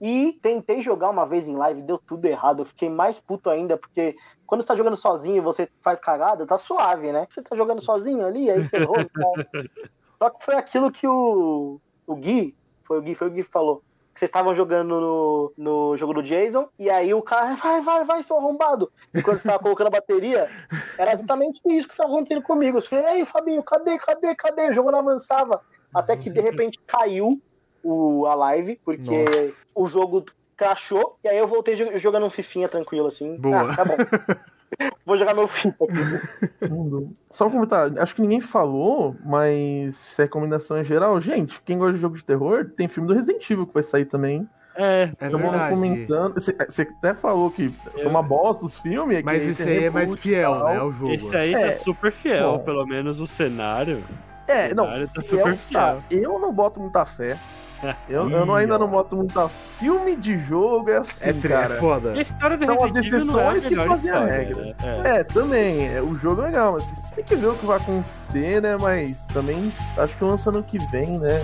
E 0.00 0.38
tentei 0.40 0.80
jogar 0.80 1.10
uma 1.10 1.26
vez 1.26 1.48
em 1.48 1.56
live, 1.56 1.82
deu 1.82 1.98
tudo 1.98 2.24
errado. 2.26 2.60
Eu 2.62 2.66
fiquei 2.66 2.88
mais 2.88 3.18
puto 3.18 3.50
ainda, 3.50 3.76
porque 3.76 4.14
quando 4.46 4.62
você 4.62 4.68
tá 4.68 4.76
jogando 4.76 4.96
sozinho 4.96 5.36
e 5.38 5.40
você 5.40 5.68
faz 5.82 5.98
cagada, 5.98 6.46
tá 6.46 6.56
suave, 6.56 7.12
né? 7.12 7.26
Você 7.28 7.42
tá 7.42 7.56
jogando 7.56 7.82
sozinho 7.82 8.24
ali, 8.24 8.48
aí 8.48 8.62
você 8.62 8.76
errou. 8.76 8.94
tá? 8.96 9.02
Só 10.22 10.30
que 10.30 10.44
foi 10.44 10.54
aquilo 10.54 10.92
que 10.92 11.06
o, 11.06 11.80
o 12.06 12.14
Gui, 12.16 12.56
foi 12.86 12.98
o 12.98 13.02
Gui, 13.02 13.14
foi 13.14 13.26
o 13.28 13.30
Gui 13.30 13.42
que 13.42 13.50
falou. 13.50 13.82
Vocês 14.18 14.28
estavam 14.28 14.52
jogando 14.52 15.00
no, 15.00 15.52
no 15.56 15.96
jogo 15.96 16.12
do 16.12 16.22
Jason, 16.24 16.68
e 16.76 16.90
aí 16.90 17.14
o 17.14 17.22
cara, 17.22 17.54
vai, 17.62 17.80
vai, 17.80 18.04
vai, 18.04 18.22
seu 18.24 18.36
arrombado. 18.36 18.90
E 19.14 19.22
quando 19.22 19.38
você 19.38 19.46
tava 19.46 19.60
colocando 19.60 19.86
a 19.86 19.90
bateria, 19.90 20.50
era 20.98 21.12
exatamente 21.12 21.60
isso 21.66 21.86
que 21.86 21.96
tava 21.96 22.10
acontecendo 22.10 22.42
comigo. 22.42 22.78
Eu 22.78 22.82
falei, 22.82 23.20
ei, 23.20 23.24
Fabinho, 23.24 23.62
cadê, 23.62 23.96
cadê, 23.96 24.34
cadê? 24.34 24.70
O 24.70 24.72
jogo 24.72 24.90
não 24.90 24.98
avançava. 24.98 25.60
Até 25.94 26.16
que 26.16 26.28
de 26.30 26.40
repente 26.40 26.80
caiu 26.84 27.40
o, 27.82 28.26
a 28.26 28.34
live, 28.34 28.80
porque 28.84 29.12
Nossa. 29.12 29.54
o 29.76 29.86
jogo 29.86 30.24
crashou, 30.56 31.16
e 31.22 31.28
aí 31.28 31.38
eu 31.38 31.46
voltei 31.46 31.76
jo- 31.76 31.96
jogando 31.98 32.26
um 32.26 32.30
fifinha 32.30 32.68
tranquilo 32.68 33.06
assim. 33.06 33.36
Boa. 33.36 33.72
Ah, 33.72 33.76
tá 33.76 33.84
bom. 33.84 33.94
Vou 35.06 35.16
jogar 35.16 35.34
meu 35.34 35.44
aqui. 35.44 35.72
Mundo. 36.68 37.16
Só 37.30 37.46
um 37.46 37.50
comentário, 37.50 38.00
acho 38.00 38.14
que 38.14 38.22
ninguém 38.22 38.40
falou, 38.40 39.16
mas 39.24 40.14
recomendação 40.18 40.78
em 40.78 40.84
geral, 40.84 41.20
gente, 41.20 41.60
quem 41.62 41.78
gosta 41.78 41.94
de 41.94 42.00
jogo 42.00 42.16
de 42.16 42.24
terror, 42.24 42.66
tem 42.76 42.88
filme 42.88 43.06
do 43.08 43.14
Resident 43.14 43.48
Evil 43.50 43.66
que 43.66 43.74
vai 43.74 43.82
sair 43.82 44.04
também. 44.04 44.48
É, 44.76 45.10
É 45.18 45.28
verdade. 45.28 45.70
comentando. 45.72 46.34
Você, 46.34 46.52
você 46.52 46.82
até 46.82 47.12
falou 47.12 47.50
que 47.50 47.68
foi 47.94 48.06
uma 48.06 48.22
bosta 48.22 48.64
os 48.64 48.78
filmes. 48.78 49.22
Mas 49.22 49.42
esse 49.42 49.68
aí 49.68 49.84
é 49.84 49.90
mais 49.90 50.14
fiel, 50.14 50.52
tal. 50.52 50.68
né? 50.68 50.76
Ao 50.76 50.92
jogo. 50.92 51.12
esse 51.12 51.34
aí 51.36 51.52
É. 51.52 51.66
tá 51.66 51.72
super 51.72 52.12
fiel, 52.12 52.58
Bom. 52.58 52.64
pelo 52.64 52.86
menos 52.86 53.20
o 53.20 53.26
cenário. 53.26 54.04
É, 54.46 54.72
não. 54.74 54.84
cenário 54.84 55.08
tá 55.08 55.20
fiel, 55.22 55.38
super 55.46 55.58
tá. 55.72 55.96
fiel. 56.08 56.22
Eu 56.22 56.38
não 56.38 56.52
boto 56.52 56.78
muita 56.78 57.04
fé. 57.04 57.36
Eu, 58.08 58.28
eu 58.28 58.44
não- 58.46 58.54
ainda 58.54 58.74
ó. 58.74 58.78
não 58.78 58.88
boto 58.88 59.16
muita. 59.16 59.48
Filme 59.78 60.16
de 60.16 60.36
jogo 60.38 60.90
é 60.90 60.96
assim, 60.98 61.28
É, 61.28 61.32
cara. 61.48 61.76
é 61.76 61.78
foda. 61.78 62.12
E 62.14 62.18
a 62.18 62.22
história 62.22 62.56
do 62.56 62.64
São 62.64 62.74
as 62.74 62.82
Resident 62.94 63.06
Evil 63.12 63.24
não 63.26 63.40
é 63.40 63.42
a 63.48 63.56
exceções 63.56 63.62
que 63.64 63.70
melhor 63.70 63.88
fazem 63.88 64.10
a 64.10 64.24
regra. 64.24 64.62
né? 64.64 64.74
É. 65.04 65.08
É, 65.20 65.24
também. 65.24 65.86
é, 65.94 66.02
O 66.02 66.18
jogo 66.18 66.42
é 66.42 66.46
legal, 66.46 66.72
mas 66.72 66.82
você 66.82 67.14
tem 67.16 67.24
que 67.24 67.36
ver 67.36 67.46
o 67.46 67.54
que 67.54 67.64
vai 67.66 67.76
acontecer, 67.76 68.60
né? 68.62 68.76
Mas 68.80 69.24
também 69.28 69.72
acho 69.96 70.16
que 70.16 70.24
lança 70.24 70.50
ano 70.50 70.62
que 70.62 70.78
vem, 70.90 71.18
né? 71.18 71.40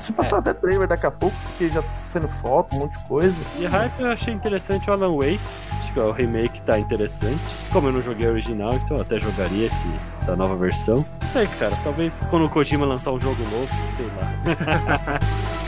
Se 0.00 0.12
passar 0.12 0.38
até 0.38 0.52
trailer 0.52 0.88
daqui 0.88 1.06
a 1.06 1.10
pouco, 1.10 1.36
porque 1.44 1.70
já 1.70 1.82
tá 1.82 1.88
sendo 2.10 2.28
foto, 2.42 2.74
um 2.74 2.80
monte 2.80 2.98
de 2.98 3.04
coisa. 3.06 3.36
E 3.58 3.66
hype 3.66 4.00
eu 4.00 4.10
achei 4.10 4.34
interessante 4.34 4.90
o 4.90 4.92
Alan 4.92 5.14
Wake. 5.14 5.40
Acho 5.78 5.92
que 5.92 6.00
o 6.00 6.10
remake 6.12 6.62
tá 6.62 6.78
interessante. 6.78 7.40
Como 7.72 7.88
eu 7.88 7.92
não 7.92 8.02
joguei 8.02 8.26
o 8.26 8.30
original, 8.30 8.72
então 8.74 8.96
eu 8.96 9.02
até 9.02 9.18
jogaria 9.20 9.68
esse, 9.68 9.88
essa 10.16 10.34
nova 10.36 10.54
versão. 10.56 11.04
Não 11.20 11.28
sei, 11.28 11.46
cara. 11.58 11.74
Talvez 11.84 12.20
quando 12.30 12.46
o 12.46 12.50
Kojima 12.50 12.84
lançar 12.86 13.12
um 13.12 13.18
jogo 13.20 13.40
novo, 13.50 13.68
sei 13.96 14.06
lá. 14.06 15.18